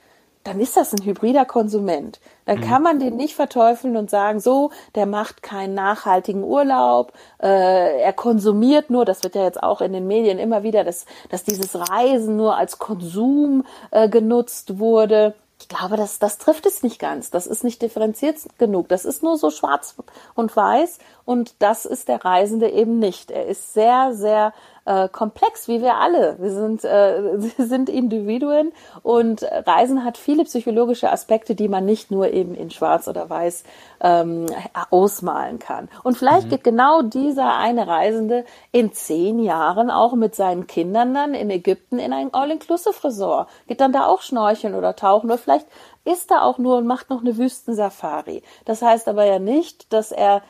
Dann 0.44 0.60
ist 0.60 0.76
das 0.76 0.92
ein 0.92 1.04
hybrider 1.04 1.44
Konsument. 1.44 2.20
Dann 2.46 2.58
mhm. 2.58 2.64
kann 2.64 2.82
man 2.82 3.00
den 3.00 3.16
nicht 3.16 3.34
verteufeln 3.34 3.96
und 3.96 4.08
sagen, 4.08 4.40
so, 4.40 4.70
der 4.94 5.06
macht 5.06 5.42
keinen 5.42 5.74
nachhaltigen 5.74 6.42
Urlaub, 6.42 7.12
äh, 7.42 8.00
er 8.00 8.12
konsumiert 8.12 8.90
nur, 8.90 9.04
das 9.04 9.22
wird 9.22 9.34
ja 9.34 9.44
jetzt 9.44 9.62
auch 9.62 9.80
in 9.80 9.92
den 9.92 10.06
Medien 10.06 10.38
immer 10.38 10.62
wieder, 10.62 10.84
dass, 10.84 11.06
dass 11.28 11.44
dieses 11.44 11.78
Reisen 11.90 12.36
nur 12.36 12.56
als 12.56 12.78
Konsum 12.78 13.64
äh, 13.90 14.08
genutzt 14.08 14.78
wurde 14.78 15.34
ich 15.60 15.68
glaube, 15.68 15.96
das, 15.96 16.18
das 16.18 16.38
trifft 16.38 16.66
es 16.66 16.82
nicht 16.82 16.98
ganz. 17.00 17.30
Das 17.30 17.46
ist 17.46 17.64
nicht 17.64 17.82
differenziert 17.82 18.36
genug. 18.58 18.88
Das 18.88 19.04
ist 19.04 19.22
nur 19.22 19.36
so 19.36 19.50
schwarz 19.50 19.96
und 20.34 20.54
weiß 20.54 20.98
und 21.28 21.56
das 21.58 21.84
ist 21.84 22.08
der 22.08 22.24
Reisende 22.24 22.70
eben 22.70 22.98
nicht. 22.98 23.30
Er 23.30 23.44
ist 23.44 23.74
sehr, 23.74 24.14
sehr 24.14 24.54
äh, 24.86 25.10
komplex, 25.10 25.68
wie 25.68 25.82
wir 25.82 25.96
alle. 25.96 26.36
Wir 26.38 26.50
sind, 26.50 26.82
äh, 26.84 27.38
sind 27.58 27.90
Individuen 27.90 28.72
und 29.02 29.42
Reisen 29.42 30.06
hat 30.06 30.16
viele 30.16 30.44
psychologische 30.44 31.12
Aspekte, 31.12 31.54
die 31.54 31.68
man 31.68 31.84
nicht 31.84 32.10
nur 32.10 32.32
eben 32.32 32.54
in 32.54 32.70
Schwarz 32.70 33.08
oder 33.08 33.28
Weiß 33.28 33.64
ähm, 34.00 34.46
ausmalen 34.88 35.58
kann. 35.58 35.90
Und 36.02 36.16
vielleicht 36.16 36.46
mhm. 36.46 36.50
geht 36.50 36.64
genau 36.64 37.02
dieser 37.02 37.58
eine 37.58 37.86
Reisende 37.86 38.46
in 38.72 38.94
zehn 38.94 39.38
Jahren 39.38 39.90
auch 39.90 40.14
mit 40.14 40.34
seinen 40.34 40.66
Kindern 40.66 41.12
dann 41.12 41.34
in 41.34 41.50
Ägypten 41.50 41.98
in 41.98 42.14
ein 42.14 42.32
All-Inclusive-Resort. 42.32 43.50
Geht 43.66 43.82
dann 43.82 43.92
da 43.92 44.06
auch 44.06 44.22
schnorcheln 44.22 44.74
oder 44.74 44.96
tauchen 44.96 45.26
oder 45.26 45.36
vielleicht 45.36 45.66
ist 46.06 46.30
er 46.30 46.42
auch 46.42 46.56
nur 46.56 46.78
und 46.78 46.86
macht 46.86 47.10
noch 47.10 47.20
eine 47.20 47.36
Wüstensafari. 47.36 48.42
Das 48.64 48.80
heißt 48.80 49.08
aber 49.08 49.26
ja 49.26 49.38
nicht, 49.38 49.92
dass 49.92 50.10
er 50.10 50.40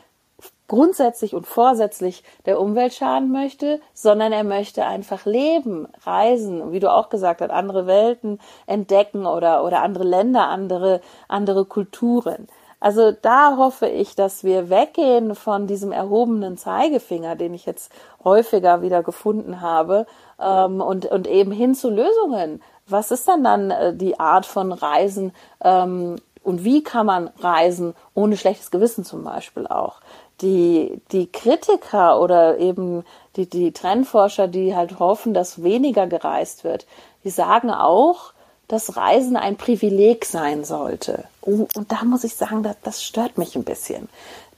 grundsätzlich 0.69 1.35
und 1.35 1.45
vorsätzlich 1.45 2.23
der 2.45 2.61
Umwelt 2.61 2.93
schaden 2.93 3.31
möchte, 3.31 3.81
sondern 3.93 4.31
er 4.31 4.45
möchte 4.45 4.85
einfach 4.85 5.25
leben, 5.25 5.89
reisen, 6.05 6.71
wie 6.71 6.79
du 6.79 6.89
auch 6.89 7.09
gesagt 7.09 7.41
hast, 7.41 7.51
andere 7.51 7.85
Welten 7.85 8.39
entdecken 8.67 9.25
oder, 9.25 9.65
oder 9.65 9.81
andere 9.81 10.05
Länder, 10.05 10.47
andere, 10.47 11.01
andere 11.27 11.65
Kulturen. 11.65 12.47
Also 12.79 13.11
da 13.11 13.57
hoffe 13.57 13.87
ich, 13.87 14.15
dass 14.15 14.45
wir 14.45 14.69
weggehen 14.69 15.35
von 15.35 15.67
diesem 15.67 15.91
erhobenen 15.91 16.57
Zeigefinger, 16.57 17.35
den 17.35 17.53
ich 17.53 17.65
jetzt 17.65 17.91
häufiger 18.23 18.81
wieder 18.81 19.03
gefunden 19.03 19.59
habe, 19.59 20.05
ähm, 20.39 20.79
und, 20.79 21.05
und 21.07 21.27
eben 21.27 21.51
hin 21.51 21.75
zu 21.75 21.89
Lösungen. 21.89 22.61
Was 22.87 23.11
ist 23.11 23.27
dann 23.27 23.43
dann 23.43 23.71
äh, 23.71 23.93
die 23.93 24.19
Art 24.19 24.45
von 24.45 24.71
Reisen 24.71 25.33
ähm, 25.61 26.15
und 26.41 26.63
wie 26.63 26.81
kann 26.81 27.05
man 27.05 27.29
reisen 27.41 27.95
ohne 28.13 28.37
schlechtes 28.37 28.71
Gewissen 28.71 29.03
zum 29.03 29.23
Beispiel 29.25 29.67
auch? 29.67 29.99
Die, 30.41 31.01
die 31.11 31.27
Kritiker 31.27 32.21
oder 32.21 32.57
eben 32.57 33.03
die, 33.35 33.49
die 33.49 33.71
Trendforscher, 33.71 34.47
die 34.47 34.75
halt 34.75 34.99
hoffen, 34.99 35.33
dass 35.33 35.63
weniger 35.63 36.07
gereist 36.07 36.63
wird, 36.63 36.85
die 37.23 37.29
sagen 37.29 37.71
auch, 37.71 38.33
dass 38.69 38.95
Reisen 38.95 39.35
ein 39.35 39.57
Privileg 39.57 40.25
sein 40.25 40.63
sollte. 40.63 41.25
Und 41.41 41.69
da 41.87 42.03
muss 42.03 42.23
ich 42.23 42.35
sagen, 42.35 42.61
das, 42.61 42.75
das 42.83 43.03
stört 43.03 43.37
mich 43.37 43.55
ein 43.55 43.63
bisschen. 43.63 44.07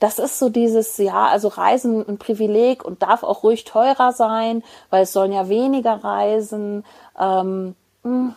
Das 0.00 0.18
ist 0.18 0.38
so 0.38 0.50
dieses, 0.50 0.98
ja, 0.98 1.26
also 1.26 1.48
Reisen 1.48 2.06
ein 2.06 2.18
Privileg 2.18 2.84
und 2.84 3.02
darf 3.02 3.22
auch 3.22 3.42
ruhig 3.42 3.64
teurer 3.64 4.12
sein, 4.12 4.62
weil 4.90 5.04
es 5.04 5.12
sollen 5.12 5.32
ja 5.32 5.48
weniger 5.48 6.04
reisen. 6.04 6.84
Ähm, 7.18 7.74
hm, 8.02 8.34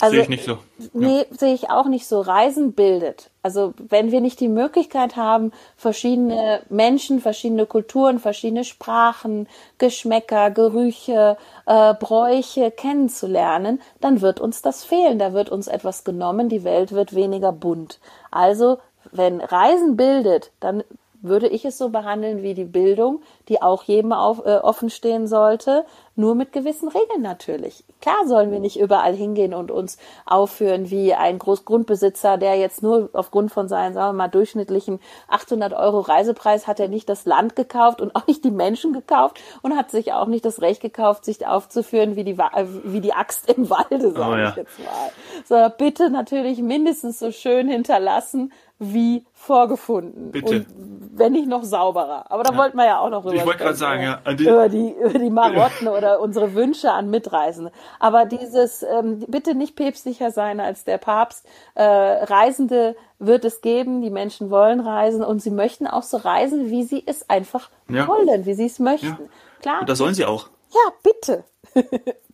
also, 0.00 0.14
sehe 0.14 0.22
ich 0.22 0.28
nicht 0.28 0.44
so. 0.44 0.58
Nee, 0.92 1.18
ja. 1.18 1.24
sehe 1.30 1.54
ich 1.54 1.70
auch 1.70 1.86
nicht 1.86 2.06
so. 2.06 2.20
Reisen 2.20 2.72
bildet. 2.72 3.30
Also 3.42 3.74
wenn 3.76 4.10
wir 4.10 4.20
nicht 4.20 4.40
die 4.40 4.48
Möglichkeit 4.48 5.16
haben, 5.16 5.52
verschiedene 5.76 6.60
Menschen, 6.68 7.20
verschiedene 7.20 7.66
Kulturen, 7.66 8.18
verschiedene 8.18 8.64
Sprachen, 8.64 9.48
Geschmäcker, 9.78 10.50
Gerüche, 10.50 11.36
äh, 11.66 11.94
Bräuche 11.94 12.70
kennenzulernen, 12.70 13.80
dann 14.00 14.20
wird 14.20 14.40
uns 14.40 14.62
das 14.62 14.84
fehlen. 14.84 15.18
Da 15.18 15.32
wird 15.32 15.48
uns 15.48 15.68
etwas 15.68 16.04
genommen, 16.04 16.48
die 16.48 16.64
Welt 16.64 16.92
wird 16.92 17.14
weniger 17.14 17.52
bunt. 17.52 18.00
Also 18.30 18.78
wenn 19.12 19.40
Reisen 19.40 19.96
bildet, 19.96 20.50
dann 20.60 20.82
würde 21.22 21.48
ich 21.48 21.64
es 21.64 21.78
so 21.78 21.88
behandeln 21.88 22.42
wie 22.42 22.54
die 22.54 22.64
Bildung, 22.64 23.22
die 23.48 23.62
auch 23.62 23.82
jedem 23.84 24.12
auf, 24.12 24.44
äh, 24.44 24.58
offen 24.58 24.90
stehen 24.90 25.26
sollte, 25.26 25.84
nur 26.14 26.34
mit 26.34 26.52
gewissen 26.52 26.88
Regeln 26.88 27.22
natürlich. 27.22 27.84
Klar 28.00 28.26
sollen 28.26 28.52
wir 28.52 28.60
nicht 28.60 28.78
überall 28.78 29.14
hingehen 29.14 29.54
und 29.54 29.70
uns 29.70 29.98
aufführen 30.26 30.90
wie 30.90 31.14
ein 31.14 31.38
Großgrundbesitzer, 31.38 32.36
der 32.36 32.56
jetzt 32.56 32.82
nur 32.82 33.10
aufgrund 33.12 33.50
von 33.52 33.68
seinen, 33.68 33.94
sagen 33.94 34.16
wir 34.16 34.24
mal, 34.24 34.28
durchschnittlichen 34.28 35.00
800 35.28 35.72
Euro 35.72 36.00
Reisepreis 36.00 36.66
hat 36.66 36.78
er 36.78 36.88
nicht 36.88 37.08
das 37.08 37.24
Land 37.24 37.56
gekauft 37.56 38.00
und 38.00 38.14
auch 38.16 38.26
nicht 38.26 38.44
die 38.44 38.50
Menschen 38.50 38.92
gekauft 38.92 39.40
und 39.62 39.76
hat 39.76 39.90
sich 39.90 40.12
auch 40.12 40.26
nicht 40.26 40.44
das 40.44 40.60
Recht 40.60 40.82
gekauft, 40.82 41.24
sich 41.24 41.46
aufzuführen 41.46 42.16
wie 42.16 42.24
die, 42.24 42.38
wie 42.38 43.00
die 43.00 43.14
Axt 43.14 43.50
im 43.50 43.70
Walde, 43.70 44.12
sage 44.12 44.32
oh, 44.32 44.36
ja. 44.36 44.50
ich 44.50 44.56
jetzt 44.56 44.78
mal. 44.78 45.10
Sondern 45.44 45.72
bitte 45.78 46.10
natürlich 46.10 46.58
mindestens 46.58 47.18
so 47.18 47.30
schön 47.30 47.68
hinterlassen, 47.68 48.52
wie 48.78 49.24
vorgefunden. 49.32 50.32
Bitte. 50.32 50.56
Und 50.56 50.66
wenn 51.14 51.32
nicht 51.32 51.48
noch 51.48 51.64
sauberer. 51.64 52.30
Aber 52.30 52.42
da 52.42 52.52
ja. 52.52 52.58
wollten 52.58 52.76
wir 52.76 52.84
ja 52.84 52.98
auch 52.98 53.08
noch 53.08 53.24
rüber. 53.24 53.34
Ich 53.34 53.46
wollte 53.46 53.60
gerade 53.64 53.76
sagen, 53.76 54.02
ja. 54.02 54.20
Die, 54.34 54.44
über 54.44 54.68
die, 54.68 54.92
über 54.92 55.18
die 55.18 55.30
Marotten 55.30 55.88
oder 55.96 56.20
unsere 56.20 56.54
Wünsche 56.54 56.92
an 56.92 57.08
Mitreisende. 57.08 57.72
Aber 57.98 58.26
dieses, 58.26 58.82
ähm, 58.82 59.20
bitte 59.28 59.54
nicht 59.54 59.76
päpstlicher 59.76 60.30
sein 60.30 60.60
als 60.60 60.84
der 60.84 60.98
Papst. 60.98 61.46
Äh, 61.74 61.84
Reisende 61.84 62.96
wird 63.18 63.44
es 63.44 63.60
geben, 63.60 64.02
die 64.02 64.10
Menschen 64.10 64.50
wollen 64.50 64.80
reisen 64.80 65.24
und 65.24 65.40
sie 65.40 65.50
möchten 65.50 65.86
auch 65.86 66.02
so 66.02 66.18
reisen, 66.18 66.70
wie 66.70 66.84
sie 66.84 67.02
es 67.06 67.28
einfach 67.30 67.70
ja. 67.88 68.06
wollen, 68.06 68.46
wie 68.46 68.54
sie 68.54 68.66
es 68.66 68.78
möchten. 68.78 69.06
Ja. 69.06 69.18
Klar. 69.60 69.80
Und 69.80 69.88
das 69.88 69.98
sollen 69.98 70.14
sie 70.14 70.24
auch. 70.24 70.48
Ja, 70.70 70.92
bitte. 71.02 71.44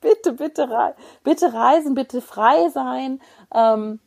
bitte, 0.00 0.32
bitte, 0.32 0.94
bitte 1.24 1.52
reisen, 1.52 1.94
bitte 1.94 2.20
frei 2.20 2.68
sein. 2.68 3.20
Ähm, 3.54 4.00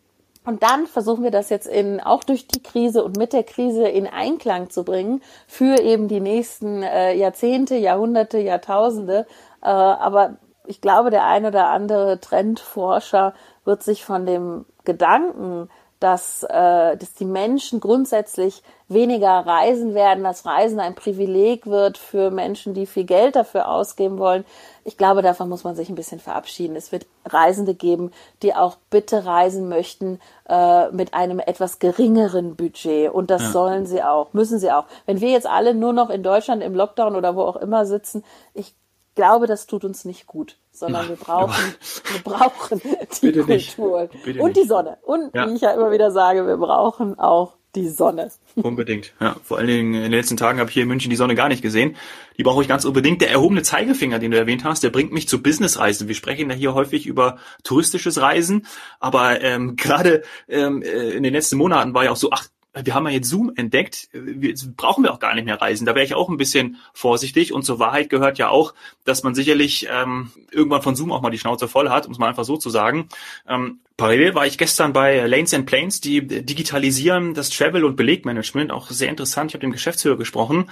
und 0.46 0.62
dann 0.62 0.86
versuchen 0.86 1.24
wir 1.24 1.32
das 1.32 1.50
jetzt 1.50 1.66
in, 1.66 2.00
auch 2.00 2.24
durch 2.24 2.48
die 2.48 2.62
Krise 2.62 3.04
und 3.04 3.18
mit 3.18 3.34
der 3.34 3.44
Krise 3.44 3.88
in 3.88 4.06
Einklang 4.06 4.70
zu 4.70 4.84
bringen 4.84 5.22
für 5.48 5.80
eben 5.82 6.08
die 6.08 6.20
nächsten 6.20 6.84
äh, 6.84 7.16
Jahrzehnte, 7.16 7.76
Jahrhunderte, 7.76 8.38
Jahrtausende. 8.38 9.26
Äh, 9.64 9.68
aber 9.70 10.38
ich 10.68 10.82
glaube, 10.82 11.10
der 11.10 11.26
ein 11.26 11.46
oder 11.46 11.70
andere 11.70 12.20
Trendforscher 12.20 13.34
wird 13.64 13.84
sich 13.84 14.06
von 14.06 14.26
dem 14.26 14.66
Gedanken 14.84 15.70
dass, 16.00 16.44
äh, 16.44 16.98
dass 16.98 17.14
die 17.14 17.26
Menschen 17.26 17.80
grundsätzlich 17.80 18.62
weniger 18.88 19.30
reisen 19.30 19.96
werden, 19.96 20.24
dass 20.24 20.46
Reisen 20.46 20.80
ein 20.80 20.94
Privileg 20.94 21.66
wird 21.68 21.98
für 21.98 22.32
Menschen, 22.32 22.74
die 22.74 22.86
viel 22.86 23.06
Geld 23.06 23.36
dafür 23.36 23.70
ausgeben 23.70 24.20
wollen. 24.20 24.46
Ich 24.84 24.98
glaube, 24.98 25.22
davon 25.22 25.48
muss 25.50 25.64
man 25.64 25.76
sich 25.76 25.90
ein 25.90 25.96
bisschen 25.96 26.20
verabschieden. 26.20 26.76
Es 26.76 26.92
wird 26.92 27.08
Reisende 27.26 27.74
geben, 27.74 28.12
die 28.44 28.54
auch 28.54 28.76
bitte 28.90 29.26
reisen 29.26 29.70
möchten 29.70 30.20
äh, 30.48 30.92
mit 30.92 31.14
einem 31.14 31.40
etwas 31.40 31.80
geringeren 31.80 32.56
Budget. 32.56 33.12
Und 33.12 33.32
das 33.32 33.42
ja. 33.42 33.52
sollen 33.52 33.86
sie 33.86 34.04
auch, 34.04 34.34
müssen 34.34 34.60
sie 34.60 34.72
auch. 34.72 34.86
Wenn 35.06 35.22
wir 35.22 35.30
jetzt 35.30 35.48
alle 35.48 35.74
nur 35.74 35.94
noch 35.94 36.10
in 36.10 36.24
Deutschland 36.24 36.62
im 36.62 36.76
Lockdown 36.76 37.16
oder 37.16 37.36
wo 37.36 37.42
auch 37.42 37.56
immer 37.56 37.86
sitzen, 37.86 38.24
ich 38.54 38.76
glaube, 39.16 39.48
das 39.48 39.66
tut 39.66 39.84
uns 39.84 40.06
nicht 40.06 40.28
gut, 40.28 40.58
sondern 40.72 41.10
wir 41.10 41.16
brauchen, 41.16 41.54
wir 42.12 42.22
brauchen 42.24 42.82
die 42.84 43.32
Bitte 43.32 43.44
Kultur 43.44 44.10
und 44.26 44.38
nicht. 44.38 44.58
die 44.58 44.68
Sonne. 44.68 44.98
Und 45.04 45.34
ja. 45.34 45.50
wie 45.50 45.56
ich 45.56 45.62
ja 45.62 45.72
immer 45.72 45.92
wieder 45.92 46.12
sage, 46.12 46.46
wir 46.46 46.58
brauchen 46.58 47.18
auch 47.18 47.54
die 47.76 47.90
Sonne. 47.90 48.32
Unbedingt, 48.56 49.14
ja. 49.20 49.36
Vor 49.44 49.58
allen 49.58 49.68
Dingen 49.68 49.94
in 49.94 50.02
den 50.04 50.12
letzten 50.12 50.38
Tagen 50.38 50.60
habe 50.60 50.70
ich 50.70 50.74
hier 50.74 50.84
in 50.84 50.90
München 50.90 51.10
die 51.10 51.16
Sonne 51.16 51.36
gar 51.36 51.50
nicht 51.50 51.62
gesehen. 51.62 51.96
Die 52.38 52.44
brauche 52.44 52.62
ich 52.62 52.68
ganz 52.68 52.86
unbedingt. 52.86 53.22
Der 53.22 53.32
erhobene 53.32 53.64
Zeigefinger, 53.64 54.20
den 54.20 54.32
du 54.32 54.38
erwähnt 54.38 54.64
hast, 54.64 54.84
der 54.84 54.90
bringt 54.90 55.12
mich 55.12 55.28
zu 55.28 55.42
Businessreisen. 55.42 56.08
Wir 56.08 56.16
sprechen 56.16 56.50
ja 56.50 56.56
hier 56.56 56.74
häufig 56.74 57.06
über 57.06 57.38
touristisches 57.64 58.20
Reisen, 58.20 58.66
aber 59.00 59.42
ähm, 59.42 59.76
gerade 59.78 60.24
ähm, 60.48 60.82
äh, 60.82 61.12
in 61.12 61.24
den 61.24 61.34
letzten 61.34 61.58
Monaten 61.58 61.94
war 61.94 62.06
ja 62.06 62.12
auch 62.12 62.18
so, 62.18 62.32
ach, 62.32 62.48
wir 62.84 62.94
haben 62.94 63.08
ja 63.08 63.14
jetzt 63.14 63.30
Zoom 63.30 63.54
entdeckt, 63.56 64.10
jetzt 64.42 64.76
brauchen 64.76 65.04
wir 65.04 65.14
auch 65.14 65.20
gar 65.20 65.34
nicht 65.34 65.46
mehr 65.46 65.62
reisen. 65.62 65.86
Da 65.86 65.96
wäre 65.96 66.06
ich 66.06 66.14
auch 66.14 66.28
ein 66.28 66.38
bisschen 66.38 66.78
vorsichtig. 66.94 67.54
Und 67.54 67.64
zur 67.64 67.80
Wahrheit 67.80 68.10
gehört 68.10 68.38
ja 68.38 68.50
auch, 68.50 68.74
dass 69.06 69.24
man 69.24 69.34
sicherlich 69.34 69.88
ähm, 69.90 70.32
irgendwann 70.52 70.82
von 70.82 70.96
Zoom 70.96 71.12
auch 71.12 71.22
mal 71.22 71.30
die 71.30 71.40
Schnauze 71.40 71.70
voll 71.70 71.90
hat, 71.90 72.06
um 72.06 72.12
es 72.12 72.18
mal 72.18 72.28
einfach 72.28 72.44
so 72.44 72.58
zu 72.58 72.70
sagen. 72.70 73.08
Ähm, 73.48 73.80
parallel 73.96 74.36
war 74.36 74.46
ich 74.46 74.58
gestern 74.58 74.92
bei 74.92 75.26
Lanes 75.26 75.54
and 75.54 75.66
Planes, 75.66 76.02
die 76.02 76.28
digitalisieren 76.28 77.34
das 77.34 77.50
Travel- 77.50 77.86
und 77.86 77.96
Belegmanagement. 77.96 78.72
Auch 78.72 78.90
sehr 78.90 79.10
interessant. 79.10 79.52
Ich 79.52 79.56
habe 79.56 79.62
dem 79.62 79.72
Geschäftsführer 79.72 80.18
gesprochen. 80.18 80.70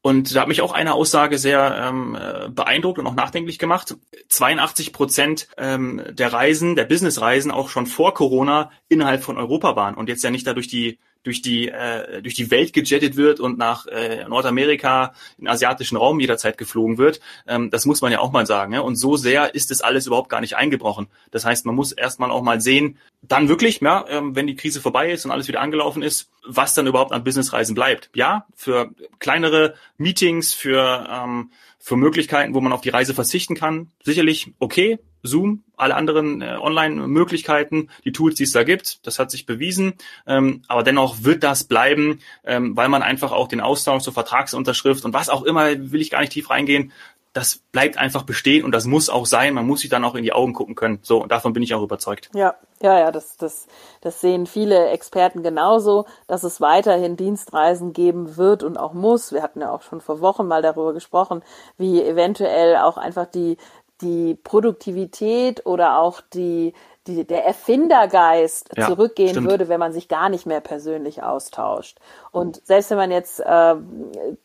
Und 0.00 0.34
da 0.34 0.42
hat 0.42 0.48
mich 0.48 0.60
auch 0.60 0.72
eine 0.72 0.94
Aussage 0.94 1.38
sehr 1.38 1.76
ähm, 1.88 2.14
äh, 2.14 2.48
beeindruckt 2.50 2.98
und 2.98 3.06
auch 3.06 3.14
nachdenklich 3.14 3.58
gemacht. 3.58 3.96
82 4.28 4.92
Prozent 4.92 5.48
ähm, 5.56 6.02
der 6.10 6.32
Reisen, 6.32 6.76
der 6.76 6.84
Businessreisen 6.84 7.50
auch 7.50 7.68
schon 7.68 7.86
vor 7.86 8.14
Corona 8.14 8.70
innerhalb 8.88 9.24
von 9.24 9.38
Europa 9.38 9.74
waren 9.74 9.94
und 9.94 10.08
jetzt 10.08 10.22
ja 10.22 10.30
nicht 10.30 10.46
dadurch 10.46 10.68
die 10.68 10.98
durch 11.22 11.42
die 11.42 11.68
äh, 11.68 12.22
durch 12.22 12.34
die 12.34 12.50
Welt 12.50 12.72
gejettet 12.72 13.16
wird 13.16 13.40
und 13.40 13.58
nach 13.58 13.86
äh, 13.86 14.24
Nordamerika, 14.28 15.12
in 15.36 15.44
den 15.44 15.48
asiatischen 15.48 15.96
Raum 15.96 16.20
jederzeit 16.20 16.58
geflogen 16.58 16.98
wird. 16.98 17.20
Ähm, 17.46 17.70
das 17.70 17.86
muss 17.86 18.00
man 18.00 18.12
ja 18.12 18.20
auch 18.20 18.32
mal 18.32 18.46
sagen. 18.46 18.72
Ja? 18.72 18.80
Und 18.80 18.96
so 18.96 19.16
sehr 19.16 19.54
ist 19.54 19.70
es 19.70 19.80
alles 19.80 20.06
überhaupt 20.06 20.28
gar 20.28 20.40
nicht 20.40 20.56
eingebrochen. 20.56 21.08
Das 21.30 21.44
heißt, 21.44 21.66
man 21.66 21.74
muss 21.74 21.92
erstmal 21.92 22.30
auch 22.30 22.42
mal 22.42 22.60
sehen, 22.60 22.98
dann 23.22 23.48
wirklich, 23.48 23.80
ja, 23.80 24.04
ähm, 24.08 24.36
wenn 24.36 24.46
die 24.46 24.56
Krise 24.56 24.80
vorbei 24.80 25.10
ist 25.10 25.24
und 25.24 25.30
alles 25.32 25.48
wieder 25.48 25.60
angelaufen 25.60 26.02
ist, 26.02 26.30
was 26.46 26.74
dann 26.74 26.86
überhaupt 26.86 27.12
an 27.12 27.24
Businessreisen 27.24 27.74
bleibt. 27.74 28.10
Ja, 28.14 28.46
für 28.54 28.90
kleinere 29.18 29.74
Meetings, 29.96 30.54
für 30.54 31.06
ähm, 31.10 31.50
für 31.78 31.96
Möglichkeiten, 31.96 32.54
wo 32.54 32.60
man 32.60 32.72
auf 32.72 32.80
die 32.80 32.90
Reise 32.90 33.14
verzichten 33.14 33.54
kann, 33.54 33.90
sicherlich 34.02 34.52
okay. 34.58 34.98
Zoom, 35.22 35.64
alle 35.76 35.94
anderen 35.94 36.42
äh, 36.42 36.56
Online-Möglichkeiten, 36.60 37.88
die 38.04 38.12
Tools, 38.12 38.36
die 38.36 38.44
es 38.44 38.52
da 38.52 38.64
gibt, 38.64 39.06
das 39.06 39.18
hat 39.18 39.30
sich 39.30 39.46
bewiesen. 39.46 39.94
Ähm, 40.26 40.62
aber 40.68 40.82
dennoch 40.82 41.22
wird 41.22 41.42
das 41.42 41.64
bleiben, 41.64 42.20
ähm, 42.44 42.76
weil 42.76 42.88
man 42.88 43.02
einfach 43.02 43.32
auch 43.32 43.48
den 43.48 43.60
Austausch 43.60 44.02
zur 44.02 44.12
Vertragsunterschrift 44.12 45.04
und 45.04 45.12
was 45.12 45.28
auch 45.28 45.42
immer, 45.42 45.66
will 45.90 46.00
ich 46.00 46.10
gar 46.10 46.20
nicht 46.20 46.32
tief 46.32 46.50
reingehen, 46.50 46.92
das 47.38 47.58
bleibt 47.72 47.98
einfach 47.98 48.24
bestehen 48.24 48.64
und 48.64 48.72
das 48.72 48.86
muss 48.86 49.10
auch 49.10 49.26
sein. 49.26 49.54
Man 49.54 49.66
muss 49.66 49.80
sich 49.80 49.90
dann 49.90 50.04
auch 50.04 50.14
in 50.14 50.24
die 50.24 50.32
Augen 50.32 50.54
gucken 50.54 50.74
können. 50.74 50.98
So, 51.02 51.22
und 51.22 51.30
davon 51.30 51.52
bin 51.52 51.62
ich 51.62 51.74
auch 51.74 51.82
überzeugt. 51.82 52.30
Ja, 52.34 52.56
ja, 52.80 52.98
ja, 52.98 53.12
das, 53.12 53.36
das, 53.36 53.66
das 54.00 54.20
sehen 54.20 54.46
viele 54.46 54.88
Experten 54.88 55.42
genauso, 55.42 56.06
dass 56.26 56.42
es 56.42 56.60
weiterhin 56.60 57.16
Dienstreisen 57.16 57.92
geben 57.92 58.36
wird 58.36 58.62
und 58.62 58.76
auch 58.76 58.92
muss. 58.92 59.32
Wir 59.32 59.42
hatten 59.42 59.60
ja 59.60 59.70
auch 59.70 59.82
schon 59.82 60.00
vor 60.00 60.20
Wochen 60.20 60.46
mal 60.46 60.62
darüber 60.62 60.92
gesprochen, 60.92 61.42
wie 61.76 62.02
eventuell 62.02 62.76
auch 62.76 62.96
einfach 62.96 63.26
die, 63.26 63.56
die 64.00 64.34
Produktivität 64.34 65.66
oder 65.66 65.98
auch 65.98 66.20
die, 66.20 66.72
die, 67.08 67.26
der 67.26 67.44
Erfindergeist 67.44 68.70
ja, 68.76 68.86
zurückgehen 68.86 69.30
stimmt. 69.30 69.50
würde, 69.50 69.68
wenn 69.68 69.80
man 69.80 69.92
sich 69.92 70.08
gar 70.08 70.28
nicht 70.28 70.46
mehr 70.46 70.60
persönlich 70.60 71.22
austauscht. 71.22 71.98
Und 72.30 72.64
selbst 72.64 72.90
wenn 72.90 72.98
man 72.98 73.10
jetzt 73.10 73.40
äh, 73.40 73.44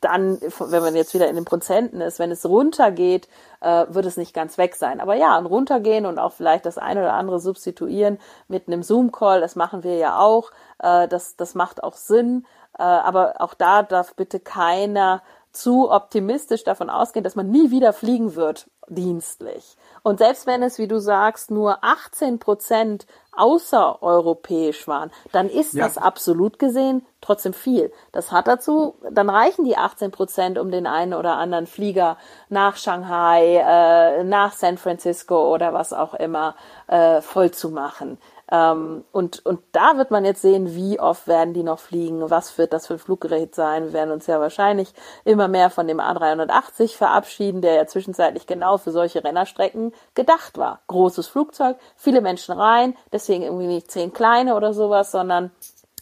dann, 0.01 0.41
wenn 0.41 0.81
man 0.81 0.95
jetzt 0.95 1.13
wieder 1.13 1.27
in 1.27 1.35
den 1.35 1.45
Prozenten 1.45 2.01
ist, 2.01 2.19
wenn 2.19 2.31
es 2.31 2.45
runtergeht, 2.45 3.27
äh, 3.61 3.85
wird 3.89 4.05
es 4.05 4.17
nicht 4.17 4.33
ganz 4.33 4.57
weg 4.57 4.75
sein. 4.75 4.99
Aber 4.99 5.15
ja, 5.15 5.37
ein 5.37 5.45
runtergehen 5.45 6.05
und 6.05 6.17
auch 6.17 6.33
vielleicht 6.33 6.65
das 6.65 6.77
eine 6.77 7.01
oder 7.01 7.13
andere 7.13 7.39
substituieren 7.39 8.17
mit 8.47 8.67
einem 8.67 8.81
Zoom-Call, 8.81 9.41
das 9.41 9.55
machen 9.55 9.83
wir 9.83 9.97
ja 9.97 10.19
auch. 10.19 10.51
Äh, 10.79 11.07
das, 11.07 11.35
das 11.35 11.53
macht 11.53 11.83
auch 11.83 11.95
Sinn. 11.95 12.45
Äh, 12.79 12.83
aber 12.83 13.35
auch 13.39 13.53
da 13.53 13.83
darf 13.83 14.15
bitte 14.15 14.39
keiner 14.39 15.21
zu 15.51 15.91
optimistisch 15.91 16.63
davon 16.63 16.89
ausgehen, 16.89 17.23
dass 17.23 17.35
man 17.35 17.51
nie 17.51 17.69
wieder 17.69 17.93
fliegen 17.93 18.35
wird 18.35 18.67
dienstlich. 18.87 19.77
Und 20.03 20.19
selbst 20.19 20.47
wenn 20.47 20.63
es, 20.63 20.77
wie 20.77 20.87
du 20.87 20.99
sagst, 20.99 21.51
nur 21.51 21.83
18 21.83 22.39
Prozent 22.39 23.05
außereuropäisch 23.31 24.87
waren, 24.87 25.11
dann 25.31 25.49
ist 25.49 25.73
ja. 25.73 25.83
das 25.83 25.97
absolut 25.97 26.59
gesehen 26.59 27.05
trotzdem 27.21 27.53
viel. 27.53 27.91
Das 28.11 28.31
hat 28.31 28.47
dazu, 28.47 28.95
dann 29.09 29.29
reichen 29.29 29.65
die 29.65 29.77
18 29.77 30.11
Prozent, 30.11 30.59
um 30.59 30.71
den 30.71 30.85
einen 30.85 31.13
oder 31.13 31.37
anderen 31.37 31.65
Flieger 31.65 32.17
nach 32.49 32.75
Shanghai, 32.75 33.57
äh, 33.57 34.23
nach 34.23 34.51
San 34.53 34.77
Francisco 34.77 35.53
oder 35.53 35.73
was 35.73 35.93
auch 35.93 36.13
immer 36.13 36.55
äh, 36.87 37.21
voll 37.21 37.51
zu 37.51 37.69
machen. 37.69 38.17
Ähm, 38.53 39.03
und, 39.11 39.43
und 39.47 39.61
da 39.71 39.97
wird 39.97 40.11
man 40.11 40.25
jetzt 40.25 40.43
sehen, 40.43 40.75
wie 40.75 40.99
oft 40.99 41.27
werden 41.27 41.55
die 41.55 41.63
noch 41.63 41.79
fliegen, 41.79 42.29
was 42.29 42.55
wird 42.59 42.71
das 42.71 42.85
für 42.85 42.93
ein 42.93 42.99
Fluggerät 42.99 43.55
sein. 43.55 43.85
Wir 43.85 43.93
werden 43.93 44.11
uns 44.11 44.27
ja 44.27 44.39
wahrscheinlich 44.39 44.93
immer 45.25 45.47
mehr 45.47 45.71
von 45.71 45.87
dem 45.87 45.99
A380 45.99 46.95
verabschieden, 46.95 47.61
der 47.63 47.73
ja 47.73 47.87
zwischenzeitlich 47.87 48.45
genau 48.45 48.77
für 48.77 48.91
solche 48.91 49.23
Rennerstrecken 49.23 49.91
gedacht 50.13 50.59
war. 50.59 50.81
Großes 50.85 51.27
Flugzeug, 51.27 51.77
viele 51.95 52.21
Menschen 52.21 52.53
rein, 52.53 52.95
deswegen 53.11 53.41
irgendwie 53.41 53.65
nicht 53.65 53.89
zehn 53.89 54.13
kleine 54.13 54.53
oder 54.53 54.75
sowas, 54.75 55.11
sondern 55.11 55.49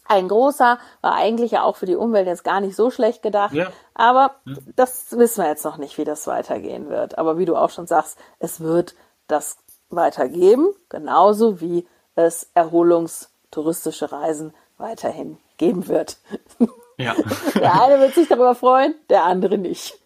ein 0.04 0.28
großer 0.28 0.78
war 1.00 1.14
eigentlich 1.14 1.52
ja 1.52 1.62
auch 1.62 1.76
für 1.76 1.86
die 1.86 1.96
Umwelt 1.96 2.26
jetzt 2.26 2.44
gar 2.44 2.60
nicht 2.60 2.76
so 2.76 2.90
schlecht 2.90 3.22
gedacht. 3.22 3.54
Ja. 3.54 3.68
Aber 3.94 4.32
ja. 4.44 4.56
das 4.76 5.16
wissen 5.16 5.42
wir 5.42 5.48
jetzt 5.48 5.64
noch 5.64 5.78
nicht, 5.78 5.96
wie 5.96 6.04
das 6.04 6.26
weitergehen 6.26 6.90
wird. 6.90 7.16
Aber 7.16 7.38
wie 7.38 7.46
du 7.46 7.56
auch 7.56 7.70
schon 7.70 7.86
sagst, 7.86 8.18
es 8.40 8.60
wird 8.60 8.94
das 9.26 9.56
weitergeben, 9.88 10.74
genauso 10.90 11.62
wie 11.62 11.86
es 12.14 12.50
erholungstouristische 12.54 14.12
Reisen 14.12 14.54
weiterhin 14.78 15.38
geben 15.58 15.88
wird. 15.88 16.18
Ja. 16.98 17.14
Der 17.54 17.82
eine 17.82 18.00
wird 18.00 18.14
sich 18.14 18.28
darüber 18.28 18.54
freuen, 18.54 18.94
der 19.08 19.24
andere 19.24 19.58
nicht. 19.58 19.98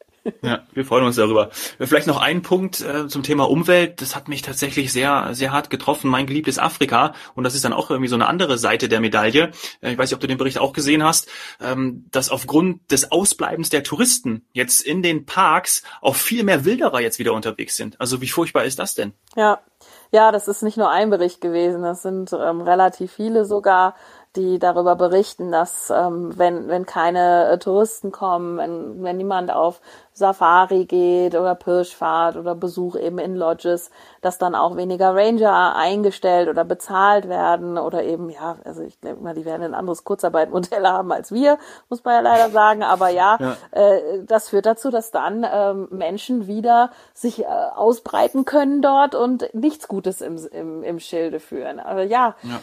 Ja, 0.43 0.65
wir 0.73 0.85
freuen 0.85 1.05
uns 1.05 1.17
darüber. 1.17 1.51
Vielleicht 1.79 2.07
noch 2.07 2.21
ein 2.21 2.43
Punkt 2.43 2.81
äh, 2.81 3.07
zum 3.07 3.23
Thema 3.23 3.49
Umwelt. 3.49 4.01
Das 4.01 4.17
hat 4.17 4.29
mich 4.29 4.43
tatsächlich 4.43 4.93
sehr, 4.93 5.29
sehr 5.33 5.53
hart 5.53 5.71
getroffen. 5.71 6.11
Mein 6.11 6.27
geliebtes 6.27 6.59
Afrika. 6.59 7.15
Und 7.35 7.45
das 7.45 7.55
ist 7.55 7.65
dann 7.65 7.73
auch 7.73 7.91
irgendwie 7.91 8.09
so 8.09 8.17
eine 8.17 8.27
andere 8.27 8.59
Seite 8.59 8.89
der 8.89 9.01
Medaille. 9.01 9.53
Äh, 9.81 9.93
ich 9.93 9.99
weiß 9.99 10.11
nicht, 10.11 10.15
ob 10.15 10.21
du 10.21 10.27
den 10.27 10.39
Bericht 10.39 10.59
auch 10.59 10.73
gesehen 10.73 11.05
hast, 11.05 11.29
ähm, 11.61 12.07
dass 12.11 12.31
aufgrund 12.31 12.91
des 12.91 13.13
Ausbleibens 13.13 13.71
der 13.71 13.83
Touristen 13.85 14.45
jetzt 14.53 14.81
in 14.81 15.03
den 15.03 15.27
Parks 15.27 15.83
auch 16.01 16.17
viel 16.17 16.43
mehr 16.43 16.65
Wilderer 16.65 17.01
jetzt 17.01 17.19
wieder 17.19 17.33
unterwegs 17.33 17.77
sind. 17.77 18.01
Also 18.01 18.21
wie 18.21 18.29
furchtbar 18.29 18.65
ist 18.65 18.79
das 18.79 18.95
denn? 18.95 19.13
Ja, 19.37 19.61
ja, 20.11 20.33
das 20.33 20.49
ist 20.49 20.63
nicht 20.63 20.77
nur 20.77 20.91
ein 20.91 21.11
Bericht 21.11 21.41
gewesen, 21.41 21.83
das 21.83 22.03
sind 22.03 22.33
ähm, 22.33 22.61
relativ 22.61 23.13
viele 23.13 23.45
sogar 23.45 23.95
die 24.37 24.59
darüber 24.59 24.97
berichten, 24.97 25.51
dass 25.51 25.91
ähm, 25.91 26.37
wenn, 26.37 26.69
wenn 26.69 26.87
keine 26.87 27.51
äh, 27.51 27.59
Touristen 27.59 28.13
kommen, 28.13 28.59
wenn, 28.59 29.03
wenn 29.03 29.17
niemand 29.17 29.51
auf 29.51 29.81
Safari 30.13 30.87
geht 30.87 31.35
oder 31.35 31.55
Pirschfahrt 31.55 32.37
oder 32.37 32.55
Besuch 32.55 32.97
eben 32.97 33.19
in 33.19 33.37
Lodges, 33.37 33.91
dass 34.21 34.39
dann 34.39 34.55
auch 34.55 34.77
weniger 34.77 35.15
Ranger 35.15 35.75
eingestellt 35.77 36.49
oder 36.49 36.65
bezahlt 36.65 37.29
werden 37.29 37.77
oder 37.77 38.03
eben, 38.03 38.31
ja, 38.31 38.57
also 38.65 38.83
ich 38.83 38.99
denke 39.01 39.23
mal, 39.23 39.35
die 39.35 39.45
werden 39.45 39.63
ein 39.63 39.75
anderes 39.75 40.05
Kurzarbeitmodell 40.05 40.87
haben 40.87 41.13
als 41.13 41.33
wir, 41.33 41.59
muss 41.89 42.05
man 42.05 42.15
ja 42.15 42.21
leider 42.21 42.51
sagen, 42.51 42.83
aber 42.83 43.09
ja, 43.09 43.39
ja. 43.41 43.57
Äh, 43.73 44.25
das 44.27 44.49
führt 44.49 44.67
dazu, 44.67 44.91
dass 44.91 45.11
dann 45.11 45.47
ähm, 45.51 45.89
Menschen 45.91 46.47
wieder 46.47 46.91
sich 47.13 47.43
äh, 47.43 47.47
ausbreiten 47.47 48.45
können 48.45 48.83
dort 48.83 49.15
und 49.15 49.53
nichts 49.55 49.89
Gutes 49.89 50.21
im, 50.21 50.39
im, 50.53 50.83
im 50.83 50.99
Schilde 50.99 51.41
führen. 51.41 51.81
Also 51.81 52.03
ja. 52.03 52.37
ja 52.43 52.61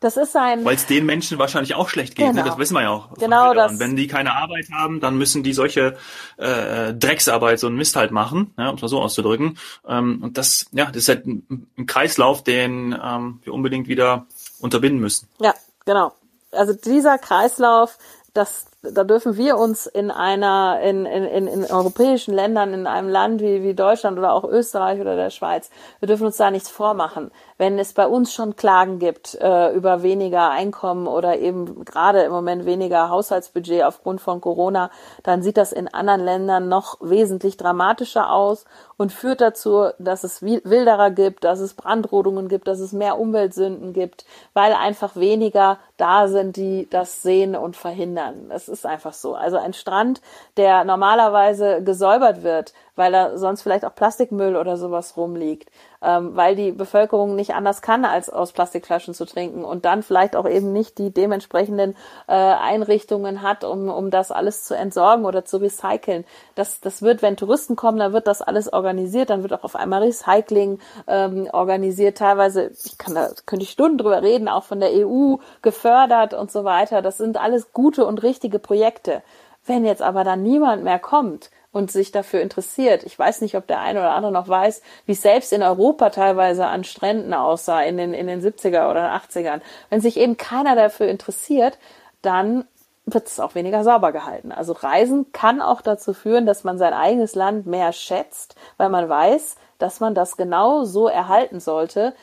das 0.00 0.16
ist 0.16 0.34
ein. 0.34 0.64
Weil 0.64 0.76
es 0.76 0.86
den 0.86 1.04
Menschen 1.04 1.38
wahrscheinlich 1.38 1.74
auch 1.74 1.90
schlecht 1.90 2.16
geht, 2.16 2.28
genau. 2.28 2.42
ne? 2.42 2.48
das 2.48 2.58
wissen 2.58 2.74
wir 2.74 2.82
ja 2.82 2.90
auch. 2.90 3.12
Genau 3.18 3.52
das. 3.52 3.78
Wenn 3.78 3.96
die 3.96 4.06
keine 4.06 4.34
Arbeit 4.34 4.66
haben, 4.72 4.98
dann 4.98 5.16
müssen 5.16 5.42
die 5.42 5.52
solche 5.52 5.96
äh, 6.38 6.94
Drecksarbeit, 6.94 7.58
so 7.58 7.66
einen 7.66 7.76
Mist 7.76 7.96
halt 7.96 8.10
machen, 8.10 8.54
ja, 8.58 8.70
um 8.70 8.76
es 8.76 8.82
mal 8.82 8.88
so 8.88 9.00
auszudrücken. 9.00 9.58
Ähm, 9.86 10.22
und 10.22 10.38
das, 10.38 10.66
ja, 10.72 10.86
das 10.86 10.96
ist 10.96 11.08
halt 11.10 11.26
ein, 11.26 11.66
ein 11.76 11.86
Kreislauf, 11.86 12.42
den 12.42 12.98
ähm, 13.02 13.40
wir 13.44 13.52
unbedingt 13.52 13.88
wieder 13.88 14.26
unterbinden 14.58 15.00
müssen. 15.00 15.28
Ja, 15.38 15.54
genau. 15.84 16.14
Also 16.50 16.72
dieser 16.72 17.18
Kreislauf, 17.18 17.98
das 18.32 18.70
da 18.82 19.04
dürfen 19.04 19.36
wir 19.36 19.58
uns 19.58 19.86
in 19.86 20.10
einer, 20.10 20.80
in, 20.82 21.04
in, 21.04 21.24
in, 21.24 21.46
in 21.46 21.64
europäischen 21.64 22.32
Ländern, 22.32 22.72
in 22.72 22.86
einem 22.86 23.08
Land 23.08 23.42
wie, 23.42 23.62
wie 23.62 23.74
Deutschland 23.74 24.18
oder 24.18 24.32
auch 24.32 24.44
Österreich 24.44 25.00
oder 25.00 25.16
der 25.16 25.30
Schweiz, 25.30 25.70
wir 25.98 26.06
dürfen 26.06 26.26
uns 26.26 26.38
da 26.38 26.50
nichts 26.50 26.70
vormachen. 26.70 27.30
Wenn 27.60 27.78
es 27.78 27.92
bei 27.92 28.06
uns 28.06 28.32
schon 28.32 28.56
Klagen 28.56 28.98
gibt 28.98 29.34
äh, 29.34 29.74
über 29.74 30.02
weniger 30.02 30.48
Einkommen 30.48 31.06
oder 31.06 31.38
eben 31.40 31.84
gerade 31.84 32.22
im 32.22 32.32
Moment 32.32 32.64
weniger 32.64 33.10
Haushaltsbudget 33.10 33.82
aufgrund 33.82 34.22
von 34.22 34.40
Corona, 34.40 34.90
dann 35.24 35.42
sieht 35.42 35.58
das 35.58 35.72
in 35.72 35.86
anderen 35.86 36.24
Ländern 36.24 36.70
noch 36.70 36.96
wesentlich 37.02 37.58
dramatischer 37.58 38.32
aus 38.32 38.64
und 38.96 39.12
führt 39.12 39.42
dazu, 39.42 39.90
dass 39.98 40.24
es 40.24 40.40
Wilderer 40.40 41.10
gibt, 41.10 41.44
dass 41.44 41.60
es 41.60 41.74
Brandrodungen 41.74 42.48
gibt, 42.48 42.66
dass 42.66 42.80
es 42.80 42.92
mehr 42.92 43.18
Umweltsünden 43.18 43.92
gibt, 43.92 44.24
weil 44.54 44.72
einfach 44.72 45.16
weniger 45.16 45.78
da 45.98 46.28
sind, 46.28 46.56
die 46.56 46.88
das 46.88 47.20
sehen 47.20 47.54
und 47.56 47.76
verhindern. 47.76 48.50
Es 48.50 48.70
ist 48.70 48.86
einfach 48.86 49.12
so. 49.12 49.34
Also 49.34 49.58
ein 49.58 49.74
Strand, 49.74 50.22
der 50.56 50.84
normalerweise 50.84 51.82
gesäubert 51.82 52.42
wird, 52.42 52.72
weil 52.96 53.12
da 53.12 53.36
sonst 53.36 53.62
vielleicht 53.62 53.84
auch 53.84 53.94
Plastikmüll 53.94 54.56
oder 54.56 54.76
sowas 54.76 55.16
rumliegt, 55.16 55.70
ähm, 56.02 56.36
weil 56.36 56.56
die 56.56 56.72
Bevölkerung 56.72 57.36
nicht 57.36 57.54
anders 57.54 57.82
kann, 57.82 58.04
als 58.04 58.30
aus 58.30 58.52
Plastikflaschen 58.52 59.14
zu 59.14 59.26
trinken 59.26 59.64
und 59.64 59.84
dann 59.84 60.02
vielleicht 60.02 60.36
auch 60.36 60.48
eben 60.48 60.72
nicht 60.72 60.98
die 60.98 61.12
dementsprechenden 61.12 61.96
äh, 62.26 62.32
Einrichtungen 62.32 63.42
hat, 63.42 63.64
um, 63.64 63.88
um 63.88 64.10
das 64.10 64.30
alles 64.32 64.64
zu 64.64 64.74
entsorgen 64.74 65.24
oder 65.24 65.44
zu 65.44 65.58
recyceln. 65.58 66.24
Das, 66.54 66.80
das 66.80 67.02
wird, 67.02 67.22
wenn 67.22 67.36
Touristen 67.36 67.76
kommen, 67.76 67.98
dann 67.98 68.12
wird 68.12 68.26
das 68.26 68.42
alles 68.42 68.72
organisiert, 68.72 69.30
dann 69.30 69.42
wird 69.42 69.52
auch 69.52 69.64
auf 69.64 69.76
einmal 69.76 70.02
Recycling 70.02 70.78
ähm, 71.06 71.48
organisiert, 71.52 72.18
teilweise, 72.18 72.70
ich 72.84 72.98
kann 72.98 73.14
da, 73.14 73.30
könnte 73.46 73.64
ich 73.64 73.70
Stunden 73.70 73.98
drüber 73.98 74.22
reden, 74.22 74.48
auch 74.48 74.64
von 74.64 74.80
der 74.80 74.90
EU 74.92 75.36
gefördert 75.62 76.34
und 76.34 76.50
so 76.50 76.64
weiter. 76.64 77.02
Das 77.02 77.18
sind 77.18 77.36
alles 77.36 77.72
gute 77.72 78.06
und 78.06 78.22
richtige 78.22 78.58
Projekte. 78.58 79.22
Wenn 79.66 79.84
jetzt 79.84 80.02
aber 80.02 80.24
dann 80.24 80.42
niemand 80.42 80.84
mehr 80.84 80.98
kommt, 80.98 81.50
und 81.72 81.90
sich 81.90 82.10
dafür 82.10 82.40
interessiert. 82.40 83.04
Ich 83.04 83.18
weiß 83.18 83.42
nicht, 83.42 83.56
ob 83.56 83.66
der 83.66 83.80
eine 83.80 84.00
oder 84.00 84.12
andere 84.12 84.32
noch 84.32 84.48
weiß, 84.48 84.82
wie 85.06 85.12
es 85.12 85.22
selbst 85.22 85.52
in 85.52 85.62
Europa 85.62 86.10
teilweise 86.10 86.66
an 86.66 86.84
Stränden 86.84 87.32
aussah 87.32 87.82
in 87.82 87.96
den, 87.96 88.12
in 88.12 88.26
den 88.26 88.40
70er 88.40 88.90
oder 88.90 89.14
80ern. 89.14 89.60
Wenn 89.88 90.00
sich 90.00 90.16
eben 90.16 90.36
keiner 90.36 90.74
dafür 90.74 91.06
interessiert, 91.08 91.78
dann 92.22 92.64
wird 93.06 93.28
es 93.28 93.40
auch 93.40 93.54
weniger 93.54 93.84
sauber 93.84 94.12
gehalten. 94.12 94.52
Also 94.52 94.72
Reisen 94.72 95.32
kann 95.32 95.60
auch 95.60 95.80
dazu 95.80 96.12
führen, 96.12 96.46
dass 96.46 96.64
man 96.64 96.78
sein 96.78 96.92
eigenes 96.92 97.34
Land 97.34 97.66
mehr 97.66 97.92
schätzt, 97.92 98.56
weil 98.76 98.88
man 98.88 99.08
weiß, 99.08 99.56
dass 99.78 100.00
man 100.00 100.14
das 100.14 100.36
genau 100.36 100.84
so 100.84 101.08
erhalten 101.08 101.60
sollte, 101.60 102.14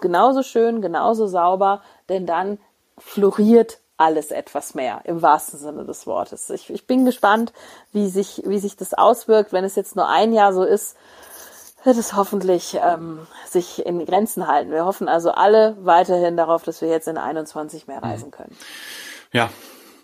genauso 0.00 0.42
schön, 0.42 0.82
genauso 0.82 1.26
sauber, 1.26 1.82
denn 2.08 2.26
dann 2.26 2.58
floriert 2.98 3.78
alles 4.00 4.30
etwas 4.30 4.74
mehr, 4.74 5.02
im 5.04 5.20
wahrsten 5.20 5.58
Sinne 5.58 5.84
des 5.84 6.06
Wortes. 6.06 6.48
Ich, 6.50 6.70
ich 6.70 6.86
bin 6.86 7.04
gespannt, 7.04 7.52
wie 7.92 8.08
sich, 8.08 8.42
wie 8.46 8.58
sich 8.58 8.76
das 8.76 8.94
auswirkt. 8.94 9.52
Wenn 9.52 9.64
es 9.64 9.76
jetzt 9.76 9.94
nur 9.94 10.08
ein 10.08 10.32
Jahr 10.32 10.54
so 10.54 10.64
ist, 10.64 10.96
wird 11.84 11.98
es 11.98 12.14
hoffentlich 12.14 12.78
ähm, 12.82 13.26
sich 13.46 13.84
in 13.84 14.04
Grenzen 14.06 14.46
halten. 14.46 14.70
Wir 14.70 14.86
hoffen 14.86 15.08
also 15.08 15.32
alle 15.32 15.76
weiterhin 15.82 16.36
darauf, 16.36 16.62
dass 16.62 16.80
wir 16.80 16.88
jetzt 16.88 17.08
in 17.08 17.18
21 17.18 17.86
mehr 17.86 18.02
reisen 18.02 18.28
mhm. 18.28 18.32
können. 18.32 18.56
Ja, 19.32 19.50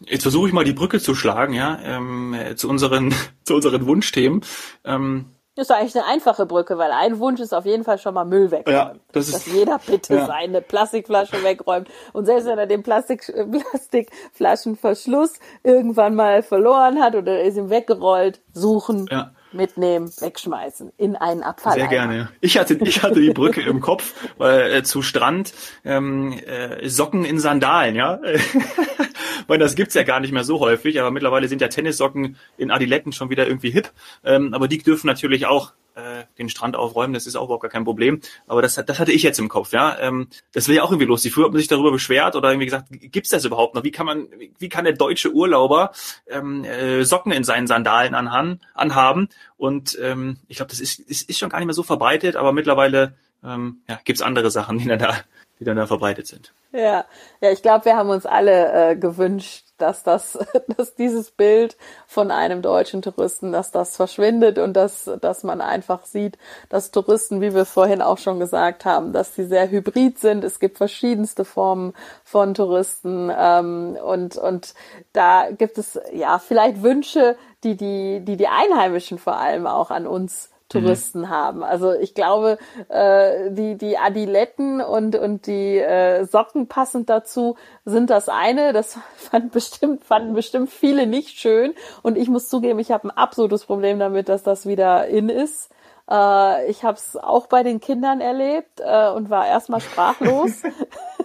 jetzt 0.01 0.23
versuche 0.23 0.49
ich 0.49 0.55
mal 0.55 0.65
die 0.65 0.73
Brücke 0.73 1.01
zu 1.01 1.15
schlagen, 1.15 1.55
ja, 1.55 1.79
ähm, 1.83 2.37
zu 2.57 2.69
unseren 2.69 3.15
zu 3.45 3.55
unseren 3.55 3.87
Wunschthemen. 3.87 4.43
Ähm, 4.85 5.36
das 5.57 5.71
ist 5.71 5.75
eigentlich 5.75 5.97
eine 5.97 6.05
einfache 6.05 6.45
Brücke, 6.45 6.77
weil 6.77 6.93
ein 6.93 7.19
Wunsch 7.19 7.41
ist 7.41 7.55
auf 7.55 7.65
jeden 7.65 7.83
Fall 7.83 7.99
schon 7.99 8.15
mal 8.15 8.25
Müll 8.25 8.51
wegräumen. 8.51 8.79
Ja, 8.79 8.93
das 9.13 9.29
ist, 9.29 9.35
dass 9.35 9.47
jeder 9.47 9.81
bitte 9.85 10.15
ja. 10.15 10.27
seine 10.27 10.61
Plastikflasche 10.61 11.43
wegräumt. 11.43 11.89
Und 12.13 12.27
selbst 12.27 12.47
wenn 12.47 12.59
er 12.59 12.67
den 12.67 12.83
Plastik, 12.83 13.25
Plastikflaschenverschluss 13.71 15.33
irgendwann 15.63 16.15
mal 16.15 16.43
verloren 16.43 17.01
hat 17.01 17.15
oder 17.15 17.41
ist 17.41 17.57
ihm 17.57 17.71
weggerollt, 17.71 18.41
suchen, 18.53 19.09
ja 19.11 19.33
mitnehmen, 19.57 20.11
wegschmeißen 20.21 20.93
in 20.97 21.17
einen 21.17 21.43
Abfall. 21.43 21.75
Sehr 21.75 21.89
gerne. 21.89 22.29
Ich 22.41 22.59
hatte, 22.59 22.75
ich 22.75 23.03
hatte 23.03 23.21
die 23.21 23.31
Brücke 23.33 23.61
im 23.67 23.81
Kopf 23.81 24.15
weil, 24.39 24.73
äh, 24.73 24.83
zu 24.83 25.03
Strand, 25.03 25.53
ähm, 25.85 26.33
äh, 26.33 26.89
Socken 26.89 27.25
in 27.25 27.39
Sandalen, 27.39 27.97
ja. 27.97 28.21
Weil 29.49 29.59
das 29.59 29.77
gibt's 29.77 29.95
ja 29.95 30.03
gar 30.03 30.21
nicht 30.21 30.33
mehr 30.33 30.45
so 30.45 30.59
häufig, 30.61 30.99
aber 31.01 31.11
mittlerweile 31.11 31.47
sind 31.47 31.61
ja 31.61 31.69
Tennissocken 31.69 32.37
in 32.57 32.71
Adiletten 32.71 33.13
schon 33.13 33.31
wieder 33.31 33.47
irgendwie 33.47 33.71
hip. 33.71 33.93
Ähm, 34.25 34.55
aber 34.55 34.67
die 34.67 34.79
dürfen 34.79 35.07
natürlich 35.07 35.47
auch 35.47 35.73
äh, 35.97 36.25
den 36.39 36.49
Strand 36.49 36.77
aufräumen, 36.77 37.15
das 37.15 37.27
ist 37.27 37.37
auch 37.37 37.45
überhaupt 37.45 37.63
gar 37.63 37.71
kein 37.71 37.85
Problem. 37.85 38.21
Aber 38.47 38.63
das, 38.63 38.75
das 38.75 38.99
hatte 38.99 39.13
ich 39.13 39.23
jetzt 39.23 39.39
im 39.39 39.49
Kopf, 39.49 39.73
ja. 39.73 39.99
Ähm, 39.99 40.29
das 40.53 40.69
wäre 40.69 40.77
ja 40.77 40.83
auch 40.83 40.91
irgendwie 40.91 41.07
lustig. 41.07 41.33
Früher 41.33 41.47
hat 41.47 41.53
man 41.53 41.59
sich 41.59 41.69
darüber 41.69 41.91
beschwert 41.91 42.37
oder 42.37 42.51
irgendwie 42.51 42.67
gesagt, 42.67 42.87
gibt's 42.91 43.31
das 43.31 43.45
überhaupt 43.45 43.75
noch? 43.75 43.83
Wie 43.83 43.91
kann 43.91 44.07
man, 44.07 44.29
wie 44.59 44.69
kann 44.69 44.85
der 44.85 44.95
deutsche 44.95 45.33
Urlauber 45.33 45.93
ähm, 46.29 46.65
äh, 46.65 47.05
Socken 47.05 47.33
in 47.33 47.45
seinen 47.45 47.67
Sandalen 47.67 48.15
anhaben? 48.15 48.61
anhaben? 48.75 49.29
Und 49.57 49.99
ähm, 50.01 50.39
ich 50.49 50.59
glaube, 50.59 50.71
das 50.71 50.81
ist, 50.81 50.99
ist, 51.01 51.29
ist 51.29 51.39
schon 51.39 51.49
gar 51.49 51.59
nicht 51.59 51.67
mehr 51.67 51.75
so 51.75 51.83
verbreitet, 51.83 52.37
aber 52.37 52.53
mittlerweile 52.53 53.15
ähm, 53.43 53.79
ja, 53.89 53.99
gibt's 54.05 54.23
andere 54.23 54.51
Sachen, 54.51 54.79
die 54.79 54.87
dann 54.87 54.99
da 54.99 55.17
die 55.59 55.65
dann 55.65 55.77
da 55.77 55.87
verbreitet 55.87 56.27
sind. 56.27 56.53
Ja, 56.73 57.07
ja, 57.41 57.51
ich 57.51 57.63
glaube, 57.63 57.87
wir 57.87 57.97
haben 57.97 58.11
uns 58.11 58.27
alle 58.27 58.91
äh, 58.91 58.97
gewünscht, 58.97 59.65
dass 59.79 60.03
das, 60.03 60.39
dass 60.77 60.95
dieses 60.95 61.31
Bild 61.31 61.77
von 62.07 62.31
einem 62.31 62.61
deutschen 62.61 63.01
Touristen, 63.03 63.53
dass 63.53 63.71
das 63.71 63.97
verschwindet 63.97 64.59
und 64.59 64.75
dass, 64.75 65.11
dass 65.21 65.43
man 65.43 65.61
einfach 65.61 66.05
sieht, 66.05 66.37
dass 66.69 66.91
Touristen, 66.91 67.41
wie 67.41 67.55
wir 67.55 67.65
vorhin 67.65 68.03
auch 68.03 68.19
schon 68.19 68.39
gesagt 68.39 68.85
haben, 68.85 69.13
dass 69.13 69.35
sie 69.35 69.45
sehr 69.45 69.71
hybrid 69.71 70.19
sind. 70.19 70.45
Es 70.45 70.61
gibt 70.61 70.77
verschiedenste 70.77 71.45
Formen 71.45 71.95
von 72.25 72.53
Touristen 72.55 73.33
ähm, 73.35 73.97
und 74.05 74.37
und 74.37 74.75
da 75.13 75.51
gibt 75.51 75.79
es 75.79 75.99
ja 76.13 76.39
vielleicht 76.39 76.83
Wünsche, 76.83 77.37
die 77.65 77.77
die 77.77 78.21
die 78.21 78.37
die 78.37 78.49
Einheimischen 78.49 79.19
vor 79.19 79.37
allem 79.37 79.67
auch 79.67 79.91
an 79.91 80.07
uns 80.07 80.51
Touristen 80.69 81.21
mhm. 81.21 81.29
haben. 81.29 81.63
Also 81.63 81.93
ich 81.93 82.15
glaube, 82.15 82.59
äh, 82.89 83.51
die, 83.51 83.77
die 83.77 83.99
Adiletten 83.99 84.81
und, 84.81 85.15
und 85.17 85.47
die 85.47 85.79
äh, 85.79 86.25
Socken 86.25 86.67
passend 86.67 87.09
dazu 87.09 87.57
sind 87.85 88.11
das 88.11 88.29
eine. 88.29 88.73
Das 88.73 88.99
fand 89.17 89.53
bestimmt, 89.53 90.05
fanden 90.05 90.35
bestimmt 90.35 90.71
viele 90.71 91.07
nicht 91.07 91.39
schön. 91.39 91.75
Und 92.03 92.19
ich 92.19 92.29
muss 92.29 92.49
zugeben, 92.49 92.79
ich 92.79 92.91
habe 92.91 93.09
ein 93.09 93.17
absolutes 93.17 93.65
Problem 93.65 93.99
damit, 93.99 94.29
dass 94.29 94.43
das 94.43 94.67
wieder 94.67 95.07
in 95.07 95.29
ist. 95.29 95.71
Äh, 96.11 96.71
ich 96.71 96.85
habe 96.85 96.97
es 96.97 97.17
auch 97.17 97.47
bei 97.47 97.63
den 97.63 97.81
Kindern 97.81 98.21
erlebt 98.21 98.81
äh, 98.81 99.11
und 99.11 99.31
war 99.31 99.47
erstmal 99.47 99.81
sprachlos. 99.81 100.63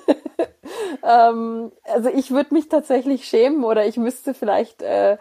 ähm, 1.03 1.71
also 1.83 2.09
ich 2.09 2.31
würde 2.31 2.53
mich 2.53 2.69
tatsächlich 2.69 3.25
schämen 3.25 3.63
oder 3.63 3.85
ich 3.85 3.97
müsste 3.97 4.33
vielleicht 4.33 4.81
äh, 4.81 5.17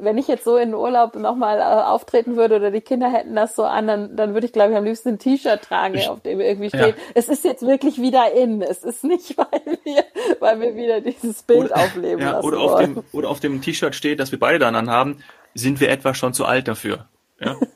wenn 0.00 0.18
ich 0.18 0.28
jetzt 0.28 0.44
so 0.44 0.56
in 0.56 0.74
Urlaub 0.74 1.14
nochmal 1.14 1.58
äh, 1.58 1.62
auftreten 1.62 2.36
würde 2.36 2.56
oder 2.56 2.70
die 2.70 2.80
Kinder 2.80 3.10
hätten 3.10 3.34
das 3.34 3.54
so 3.54 3.64
an, 3.64 3.86
dann, 3.86 4.16
dann 4.16 4.34
würde 4.34 4.46
ich, 4.46 4.52
glaube 4.52 4.72
ich, 4.72 4.76
am 4.76 4.84
liebsten 4.84 5.10
ein 5.10 5.18
T-Shirt 5.18 5.62
tragen, 5.62 5.94
ich, 5.94 6.08
auf 6.08 6.20
dem 6.20 6.40
irgendwie 6.40 6.68
steht, 6.68 6.96
ja. 6.96 7.02
es 7.14 7.28
ist 7.28 7.44
jetzt 7.44 7.62
wirklich 7.62 8.00
wieder 8.00 8.32
in. 8.32 8.62
Es 8.62 8.82
ist 8.82 9.04
nicht, 9.04 9.36
weil 9.38 9.78
wir, 9.84 10.04
weil 10.40 10.60
wir 10.60 10.76
wieder 10.76 11.00
dieses 11.00 11.42
Bild 11.42 11.66
oder, 11.66 11.76
aufleben 11.76 12.20
ja, 12.20 12.32
lassen 12.32 12.46
oder 12.46 12.58
auf 12.58 12.80
dem 12.80 13.02
Oder 13.12 13.28
auf 13.28 13.40
dem 13.40 13.60
T-Shirt 13.60 13.94
steht, 13.94 14.20
das 14.20 14.32
wir 14.32 14.38
beide 14.38 14.58
dann 14.58 14.90
haben, 14.90 15.22
sind 15.54 15.80
wir 15.80 15.90
etwa 15.90 16.14
schon 16.14 16.34
zu 16.34 16.44
alt 16.44 16.68
dafür. 16.68 17.06
Ja. 17.40 17.56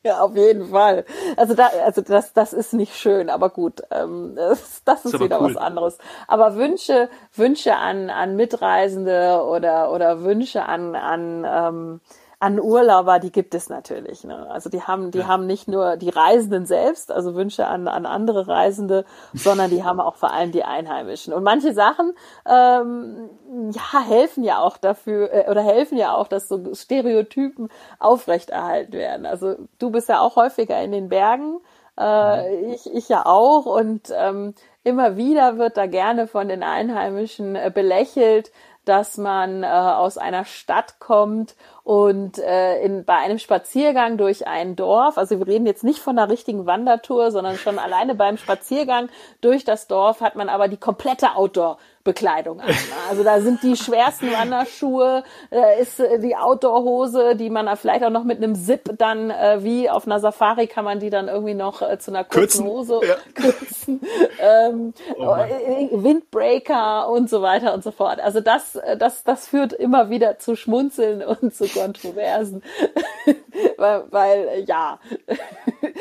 Ja, 0.04 0.20
auf 0.20 0.34
jeden 0.34 0.70
Fall. 0.70 1.04
Also 1.36 1.54
da, 1.54 1.68
also 1.84 2.00
das, 2.00 2.32
das 2.32 2.54
ist 2.54 2.72
nicht 2.72 2.96
schön, 2.96 3.28
aber 3.28 3.50
gut, 3.50 3.82
ähm, 3.90 4.32
das, 4.34 4.82
das 4.84 5.04
ist, 5.04 5.14
ist 5.14 5.20
wieder 5.20 5.40
cool. 5.40 5.50
was 5.50 5.56
anderes. 5.56 5.98
Aber 6.26 6.56
Wünsche, 6.56 7.10
Wünsche 7.34 7.76
an 7.76 8.08
an 8.08 8.34
Mitreisende 8.34 9.44
oder 9.44 9.92
oder 9.92 10.22
Wünsche 10.22 10.64
an 10.64 10.94
an 10.94 11.44
ähm, 11.46 12.00
an 12.40 12.58
Urlauber, 12.58 13.18
die 13.18 13.30
gibt 13.30 13.54
es 13.54 13.68
natürlich. 13.68 14.24
Ne? 14.24 14.50
Also 14.50 14.70
die 14.70 14.82
haben, 14.82 15.10
die 15.10 15.18
ja. 15.18 15.28
haben 15.28 15.46
nicht 15.46 15.68
nur 15.68 15.98
die 15.98 16.08
Reisenden 16.08 16.64
selbst, 16.64 17.12
also 17.12 17.34
Wünsche 17.34 17.66
an, 17.66 17.86
an 17.86 18.06
andere 18.06 18.48
Reisende, 18.48 19.04
sondern 19.34 19.70
die 19.70 19.84
haben 19.84 20.00
auch 20.00 20.16
vor 20.16 20.32
allem 20.32 20.50
die 20.50 20.64
Einheimischen. 20.64 21.34
Und 21.34 21.44
manche 21.44 21.74
Sachen 21.74 22.14
ähm, 22.46 23.28
ja 23.72 24.00
helfen 24.02 24.42
ja 24.42 24.58
auch 24.60 24.78
dafür 24.78 25.30
äh, 25.32 25.50
oder 25.50 25.62
helfen 25.62 25.98
ja 25.98 26.14
auch, 26.14 26.28
dass 26.28 26.48
so 26.48 26.74
Stereotypen 26.74 27.68
aufrechterhalten 27.98 28.94
werden. 28.94 29.26
Also 29.26 29.56
du 29.78 29.90
bist 29.90 30.08
ja 30.08 30.20
auch 30.20 30.36
häufiger 30.36 30.80
in 30.82 30.92
den 30.92 31.10
Bergen. 31.10 31.60
Äh, 31.98 32.72
ich, 32.72 32.90
ich 32.90 33.10
ja 33.10 33.26
auch 33.26 33.66
und 33.66 34.10
ähm, 34.16 34.54
immer 34.82 35.18
wieder 35.18 35.58
wird 35.58 35.76
da 35.76 35.86
gerne 35.86 36.26
von 36.26 36.48
den 36.48 36.62
Einheimischen 36.62 37.54
äh, 37.54 37.70
belächelt, 37.72 38.50
dass 38.84 39.18
man 39.18 39.62
äh, 39.62 39.66
aus 39.66 40.18
einer 40.18 40.44
Stadt 40.44 40.98
kommt 40.98 41.54
und 41.84 42.38
äh, 42.38 42.80
in, 42.82 43.04
bei 43.04 43.16
einem 43.16 43.38
Spaziergang 43.38 44.16
durch 44.16 44.46
ein 44.46 44.76
Dorf, 44.76 45.18
also 45.18 45.38
wir 45.38 45.46
reden 45.46 45.66
jetzt 45.66 45.84
nicht 45.84 45.98
von 45.98 46.18
einer 46.18 46.30
richtigen 46.30 46.66
Wandertour, 46.66 47.30
sondern 47.30 47.56
schon 47.56 47.78
alleine 47.78 48.14
beim 48.14 48.36
Spaziergang 48.36 49.08
durch 49.40 49.64
das 49.64 49.86
Dorf 49.86 50.20
hat 50.20 50.36
man 50.36 50.48
aber 50.48 50.68
die 50.68 50.76
komplette 50.76 51.34
Outdoor 51.36 51.78
Bekleidung 52.10 52.60
an. 52.60 52.74
Also 53.08 53.22
da 53.22 53.40
sind 53.40 53.62
die 53.62 53.76
schwersten 53.76 54.32
Wanderschuhe, 54.32 55.22
da 55.50 55.70
ist 55.72 56.00
äh, 56.00 56.18
die 56.18 56.34
Outdoor-Hose, 56.34 57.36
die 57.36 57.50
man 57.50 57.76
vielleicht 57.76 58.02
auch 58.02 58.10
noch 58.10 58.24
mit 58.24 58.38
einem 58.38 58.56
Zip 58.56 58.90
dann, 58.98 59.30
äh, 59.30 59.62
wie 59.62 59.88
auf 59.88 60.06
einer 60.06 60.18
Safari 60.18 60.66
kann 60.66 60.84
man 60.84 60.98
die 60.98 61.08
dann 61.08 61.28
irgendwie 61.28 61.54
noch 61.54 61.82
äh, 61.82 61.98
zu 62.00 62.10
einer 62.10 62.24
kurzen 62.24 62.64
kürzen, 62.64 62.66
Hose 62.66 63.00
ja. 63.06 63.14
kürzen. 63.34 64.00
Ähm, 64.40 64.92
oh 65.18 65.36
äh, 65.36 65.88
Windbreaker 65.92 67.08
und 67.08 67.30
so 67.30 67.42
weiter 67.42 67.74
und 67.74 67.84
so 67.84 67.92
fort. 67.92 68.18
Also 68.18 68.40
das, 68.40 68.74
äh, 68.74 68.96
das, 68.96 69.22
das 69.22 69.46
führt 69.46 69.72
immer 69.72 70.10
wieder 70.10 70.38
zu 70.38 70.56
Schmunzeln 70.56 71.22
und 71.22 71.54
zu 71.54 71.68
Kontroversen. 71.68 72.64
weil, 73.76 74.04
weil, 74.10 74.64
ja. 74.66 74.98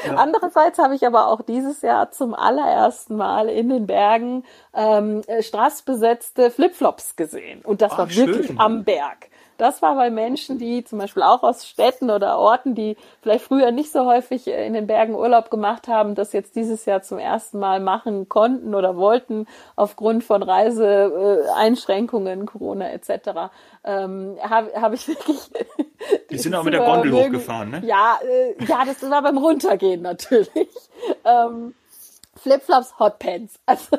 Ja. 0.05 0.15
Andererseits 0.15 0.79
habe 0.79 0.95
ich 0.95 1.05
aber 1.05 1.27
auch 1.27 1.41
dieses 1.41 1.81
Jahr 1.81 2.11
zum 2.11 2.33
allerersten 2.33 3.15
Mal 3.15 3.49
in 3.49 3.69
den 3.69 3.87
Bergen 3.87 4.43
ähm, 4.73 5.21
straßbesetzte 5.41 6.51
Flipflops 6.51 7.15
gesehen. 7.15 7.61
Und 7.63 7.81
das 7.81 7.93
Ach, 7.93 7.99
war 7.99 8.15
wirklich 8.15 8.47
schön. 8.47 8.59
am 8.59 8.83
Berg. 8.83 9.28
Das 9.59 9.81
war 9.81 9.95
bei 9.95 10.09
Menschen, 10.09 10.57
die 10.57 10.85
zum 10.85 10.99
Beispiel 10.99 11.21
auch 11.21 11.43
aus 11.43 11.67
Städten 11.67 12.09
oder 12.09 12.39
Orten, 12.39 12.75
die 12.75 12.95
vielleicht 13.21 13.43
früher 13.43 13.71
nicht 13.71 13.91
so 13.91 14.05
häufig 14.05 14.47
in 14.47 14.73
den 14.73 14.87
Bergen 14.87 15.15
Urlaub 15.15 15.51
gemacht 15.51 15.89
haben, 15.89 16.15
das 16.15 16.31
jetzt 16.31 16.55
dieses 16.55 16.85
Jahr 16.85 17.01
zum 17.01 17.19
ersten 17.19 17.59
Mal 17.59 17.81
machen 17.81 18.29
konnten 18.29 18.73
oder 18.73 18.95
wollten 18.95 19.47
aufgrund 19.75 20.23
von 20.23 20.43
Reiseeinschränkungen, 20.43 22.45
Corona 22.45 22.89
etc. 22.91 23.51
Ähm, 23.83 24.37
habe 24.41 24.71
hab 24.79 24.93
ich 24.93 25.09
wirklich. 25.09 25.51
Die 26.29 26.37
sind 26.37 26.55
auch 26.55 26.63
mit 26.63 26.73
der 26.73 26.85
Gondel 26.85 27.11
hochgefahren, 27.11 27.71
ne? 27.71 27.81
Ja, 27.85 28.17
äh, 28.23 28.63
ja, 28.63 28.85
das 28.85 29.01
war 29.09 29.21
beim 29.21 29.37
Runtergehen 29.37 30.01
natürlich. 30.01 30.49
Ähm, 31.25 31.73
Flipflops, 32.35 32.99
Hotpants. 32.99 33.57
Also 33.65 33.97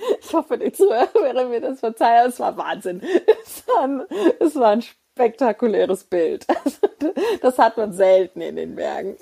ich 0.20 0.32
hoffe, 0.32 0.58
die 0.58 0.72
Zuhörer 0.72 1.48
mir 1.48 1.60
das 1.60 1.80
verzeihen. 1.80 2.28
Es 2.28 2.40
war 2.40 2.56
Wahnsinn. 2.56 3.02
Es 3.44 3.66
war 3.66 3.82
ein, 3.82 4.02
es 4.38 4.54
war 4.56 4.70
ein 4.70 4.82
spektakuläres 4.82 6.04
Bild. 6.04 6.46
Also, 6.64 7.14
das 7.40 7.58
hat 7.58 7.78
man 7.78 7.92
selten 7.92 8.42
in 8.42 8.56
den 8.56 8.76
Bergen. 8.76 9.16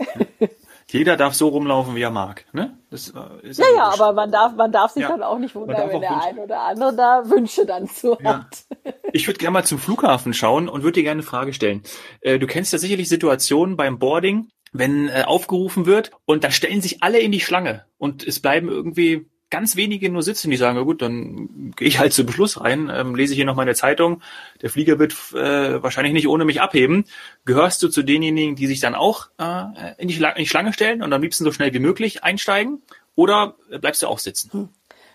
Jeder 0.90 1.16
darf 1.16 1.34
so 1.34 1.48
rumlaufen, 1.48 1.94
wie 1.94 2.02
er 2.02 2.10
mag. 2.10 2.44
Ne? 2.52 2.76
Das 2.90 3.10
äh, 3.10 3.46
ist 3.46 3.58
ja, 3.58 3.66
ja, 3.76 3.84
aber 3.84 4.12
man 4.12 4.32
darf, 4.32 4.54
man 4.56 4.72
darf 4.72 4.92
sich 4.92 5.02
ja, 5.02 5.10
dann 5.10 5.22
auch 5.22 5.38
nicht 5.38 5.54
wundern, 5.54 5.88
wenn 5.88 6.00
der 6.00 6.22
ein 6.22 6.38
oder 6.38 6.60
andere 6.62 6.94
da 6.96 7.30
Wünsche 7.30 7.66
dann 7.66 7.88
zu 7.88 8.16
ja. 8.20 8.40
hat. 8.40 8.64
Ich 9.12 9.28
würde 9.28 9.38
gerne 9.38 9.52
mal 9.52 9.64
zum 9.64 9.78
Flughafen 9.78 10.34
schauen 10.34 10.68
und 10.68 10.82
würde 10.82 10.94
dir 10.94 11.04
gerne 11.04 11.20
eine 11.20 11.28
Frage 11.28 11.52
stellen. 11.52 11.82
Äh, 12.20 12.38
du 12.38 12.46
kennst 12.46 12.72
ja 12.72 12.78
sicherlich 12.78 13.08
Situationen 13.08 13.76
beim 13.76 13.98
Boarding, 13.98 14.48
wenn 14.72 15.08
äh, 15.08 15.24
aufgerufen 15.24 15.86
wird 15.86 16.10
und 16.24 16.42
da 16.42 16.50
stellen 16.50 16.80
sich 16.80 17.02
alle 17.02 17.20
in 17.20 17.32
die 17.32 17.40
Schlange 17.40 17.84
und 17.98 18.26
es 18.26 18.40
bleiben 18.40 18.68
irgendwie 18.68 19.28
ganz 19.50 19.76
wenige 19.76 20.10
nur 20.10 20.22
sitzen, 20.22 20.50
die 20.50 20.56
sagen, 20.56 20.76
ja 20.76 20.82
gut, 20.82 21.02
dann 21.02 21.72
gehe 21.76 21.88
ich 21.88 21.98
halt 21.98 22.12
zu 22.12 22.24
Beschluss 22.24 22.60
rein, 22.60 22.90
ähm, 22.92 23.14
lese 23.14 23.34
hier 23.34 23.44
noch 23.44 23.56
meine 23.56 23.74
Zeitung, 23.74 24.22
der 24.62 24.70
Flieger 24.70 24.98
wird 24.98 25.14
äh, 25.32 25.82
wahrscheinlich 25.82 26.12
nicht 26.12 26.28
ohne 26.28 26.44
mich 26.44 26.60
abheben. 26.60 27.04
Gehörst 27.44 27.82
du 27.82 27.88
zu 27.88 28.02
denjenigen, 28.02 28.56
die 28.56 28.66
sich 28.66 28.80
dann 28.80 28.94
auch 28.94 29.28
äh, 29.38 29.94
in, 29.98 30.08
die 30.08 30.16
in, 30.16 30.34
die 30.36 30.46
Schlange 30.46 30.72
stellen 30.72 31.02
und 31.02 31.12
am 31.12 31.22
liebsten 31.22 31.44
so 31.44 31.52
schnell 31.52 31.72
wie 31.72 31.78
möglich 31.78 32.24
einsteigen? 32.24 32.82
Oder 33.14 33.56
bleibst 33.80 34.02
du 34.02 34.06
auch 34.06 34.18
sitzen? 34.18 34.52
Hm. 34.52 34.68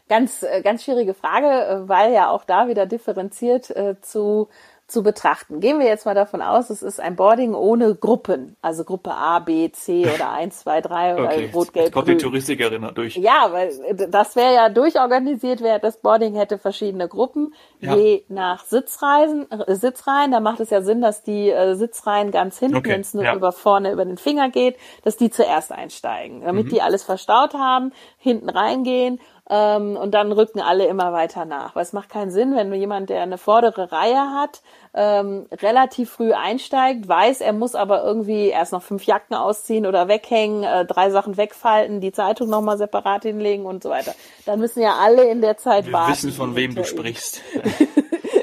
Ganz, 0.09 0.43
äh, 0.43 0.61
ganz 0.61 0.83
schwierige 0.83 1.13
Frage, 1.13 1.47
äh, 1.47 1.87
weil 1.87 2.13
ja 2.13 2.29
auch 2.29 2.43
da 2.43 2.67
wieder 2.67 2.85
differenziert 2.85 3.69
äh, 3.69 3.95
zu 4.01 4.49
zu 4.87 5.01
betrachten. 5.01 5.59
Gehen 5.61 5.79
wir 5.79 5.87
jetzt 5.87 6.05
mal 6.05 6.13
davon 6.13 6.41
aus, 6.41 6.69
es 6.69 6.83
ist 6.83 6.99
ein 6.99 7.15
Boarding 7.15 7.53
ohne 7.53 7.95
Gruppen, 7.95 8.57
also 8.61 8.83
Gruppe 8.83 9.11
A, 9.11 9.39
B, 9.39 9.71
C 9.71 10.05
oder 10.13 10.31
1, 10.31 10.59
2, 10.59 10.81
3 10.81 11.13
oder 11.15 11.25
okay, 11.25 11.51
Rot, 11.53 11.73
Gelb, 11.73 11.93
kommt 11.93 12.09
die 12.09 12.17
Touristikerin 12.17 12.91
durch. 12.93 13.15
Ja, 13.15 13.47
weil 13.51 13.71
das 14.09 14.35
wäre 14.35 14.53
ja 14.53 14.69
durchorganisiert, 14.69 15.61
wäre 15.61 15.79
das 15.79 15.97
Boarding 15.97 16.35
hätte 16.35 16.57
verschiedene 16.57 17.07
Gruppen, 17.07 17.53
ja. 17.79 17.95
je 17.95 18.23
nach 18.27 18.65
Sitzreisen, 18.65 19.49
äh, 19.49 19.73
Sitzreihen. 19.73 20.31
Da 20.31 20.41
macht 20.41 20.59
es 20.59 20.69
ja 20.69 20.81
Sinn, 20.81 21.01
dass 21.01 21.23
die 21.23 21.49
äh, 21.49 21.75
Sitzreihen 21.75 22.31
ganz 22.31 22.59
hinten, 22.59 22.75
okay, 22.75 22.89
wenn 22.89 23.01
es 23.01 23.13
nur 23.13 23.23
ja. 23.23 23.35
über 23.35 23.53
vorne 23.53 23.91
über 23.91 24.03
den 24.03 24.17
Finger 24.17 24.49
geht, 24.49 24.77
dass 25.03 25.15
die 25.15 25.29
zuerst 25.29 25.71
einsteigen, 25.71 26.41
damit 26.41 26.65
mhm. 26.65 26.69
die 26.69 26.81
alles 26.81 27.03
verstaut 27.03 27.53
haben, 27.53 27.93
hinten 28.17 28.49
reingehen 28.49 29.19
ähm, 29.49 29.97
und 29.97 30.11
dann 30.13 30.31
rücken 30.31 30.61
alle 30.61 30.85
immer 30.85 31.11
weiter 31.11 31.45
nach. 31.45 31.75
Weil 31.75 31.83
es 31.83 31.93
macht 31.93 32.09
keinen 32.09 32.31
Sinn, 32.31 32.55
wenn 32.55 32.73
jemand, 32.73 33.09
der 33.09 33.21
eine 33.21 33.37
vordere 33.37 33.91
Reihe 33.91 34.31
hat, 34.33 34.61
ähm, 34.93 35.47
relativ 35.51 36.11
früh 36.11 36.33
einsteigt, 36.33 37.07
weiß, 37.07 37.41
er 37.41 37.53
muss 37.53 37.75
aber 37.75 38.03
irgendwie 38.03 38.47
erst 38.47 38.71
noch 38.71 38.83
fünf 38.83 39.03
Jacken 39.05 39.35
ausziehen 39.35 39.85
oder 39.85 40.07
weghängen, 40.07 40.63
äh, 40.63 40.85
drei 40.85 41.09
Sachen 41.09 41.35
wegfalten, 41.35 41.99
die 41.99 42.11
Zeitung 42.11 42.49
nochmal 42.49 42.77
separat 42.77 43.23
hinlegen 43.23 43.65
und 43.65 43.83
so 43.83 43.89
weiter. 43.89 44.13
Dann 44.45 44.59
müssen 44.59 44.81
ja 44.81 44.95
alle 44.95 45.29
in 45.29 45.41
der 45.41 45.57
Zeit 45.57 45.87
Wir 45.87 45.93
warten. 45.93 46.11
Wir 46.11 46.15
wissen, 46.15 46.31
von 46.31 46.55
wem 46.55 46.75
du 46.75 46.85
sprichst. 46.85 47.41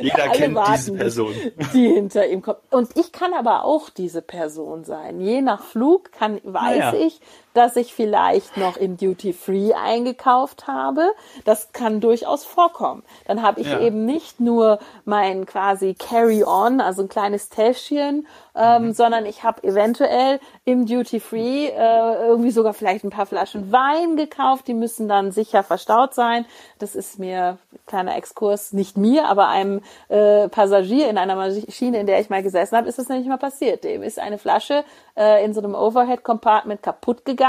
Jeder 0.03 0.29
kennt 0.29 0.55
warten, 0.55 0.73
diese 0.73 0.93
Person. 0.95 1.35
Die 1.73 1.89
hinter 1.89 2.27
ihm 2.27 2.43
kommt. 2.43 2.59
und 2.71 2.97
ich 2.97 3.13
kann 3.13 3.33
aber 3.35 3.65
auch 3.65 3.91
diese 3.91 4.23
Person 4.23 4.85
sein. 4.85 5.21
Je 5.21 5.43
nach 5.43 5.63
Flug 5.63 6.13
kann, 6.13 6.41
weiß 6.43 6.79
ja. 6.79 6.95
ich, 6.95 7.21
dass 7.55 7.77
ich 7.77 7.95
vielleicht 7.95 8.57
noch 8.57 8.77
im 8.77 8.97
Duty 8.97 9.33
Free 9.33 9.73
eingekauft 9.75 10.67
habe. 10.67 11.11
Das 11.45 11.73
kann 11.73 12.01
durchaus 12.01 12.45
vorkommen. 12.45 13.03
Dann 13.27 13.43
habe 13.43 13.61
ich 13.61 13.67
Ja. 13.69 13.81
eben 13.81 14.05
nicht 14.07 14.41
nur 14.41 14.79
mein 15.05 15.47
quasi 15.47 15.95
Carry-on, 15.95 16.81
also 16.81 17.03
ein 17.03 17.09
kleines 17.09 17.49
Täschchen, 17.49 18.27
ähm, 18.55 18.87
Mhm. 18.89 18.93
sondern 18.93 19.27
ich 19.27 19.43
habe 19.43 19.63
eventuell 19.65 20.39
im 20.65 20.87
Duty 20.87 21.21
Free 21.21 21.67
äh, 21.69 22.27
irgendwie 22.27 22.51
sogar 22.51 22.75
vielleicht 22.75 23.05
ein 23.05 23.11
paar 23.11 23.27
Flaschen 23.27 23.73
Wein 23.73 24.17
gekauft. 24.17 24.69
Die 24.69 24.75
müssen 24.75 25.09
dann 25.09 25.33
sicher 25.33 25.63
verstaut 25.63 26.15
sein. 26.15 26.45
Das 26.79 26.95
ist 26.95 27.19
mir 27.19 27.59
kleiner 27.87 28.17
Exkurs, 28.17 28.73
nicht 28.73 28.97
mir, 28.97 29.27
aber 29.29 29.49
einem 29.49 29.83
äh, 30.09 30.49
Passagier 30.49 31.09
in 31.11 31.19
einer 31.19 31.35
Maschine, 31.37 31.99
in 32.01 32.07
der 32.07 32.21
ich 32.21 32.31
mal 32.31 32.43
gesessen 32.43 32.77
habe, 32.77 32.89
ist 32.89 32.99
das 32.99 33.09
nämlich 33.09 33.27
mal 33.29 33.37
passiert. 33.39 33.83
Dem 33.85 34.03
ist 34.03 34.19
eine 34.19 34.39
Flasche 34.39 34.85
äh, 35.17 35.45
in 35.45 35.53
so 35.55 35.61
einem 35.61 35.75
Overhead-Compartment 35.75 36.83
kaputt 36.83 37.25
gegangen 37.25 37.41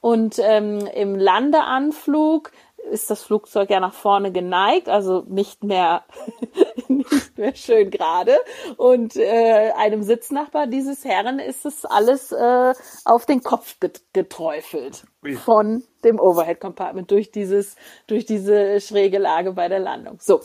und 0.00 0.38
ähm, 0.38 0.86
im 0.94 1.14
Landeanflug 1.16 2.50
ist 2.90 3.10
das 3.10 3.22
Flugzeug 3.22 3.70
ja 3.70 3.80
nach 3.80 3.94
vorne 3.94 4.32
geneigt, 4.32 4.88
also 4.88 5.24
nicht 5.28 5.64
mehr 5.64 6.04
nicht 6.88 7.38
mehr 7.38 7.54
schön 7.54 7.90
gerade. 7.90 8.36
Und 8.76 9.16
äh, 9.16 9.72
einem 9.76 10.02
Sitznachbar 10.02 10.66
dieses 10.66 11.04
Herren 11.04 11.38
ist 11.38 11.64
es 11.64 11.84
alles 11.84 12.32
äh, 12.32 12.74
auf 13.04 13.26
den 13.26 13.42
Kopf 13.42 13.78
get 13.80 14.02
geträufelt 14.12 15.04
Ui. 15.24 15.34
von 15.34 15.84
dem 16.04 16.18
Overhead 16.18 16.60
Compartment 16.60 17.10
durch 17.10 17.30
dieses 17.30 17.76
durch 18.06 18.26
diese 18.26 18.80
schräge 18.80 19.18
Lage 19.18 19.52
bei 19.52 19.68
der 19.68 19.80
Landung. 19.80 20.18
So. 20.20 20.40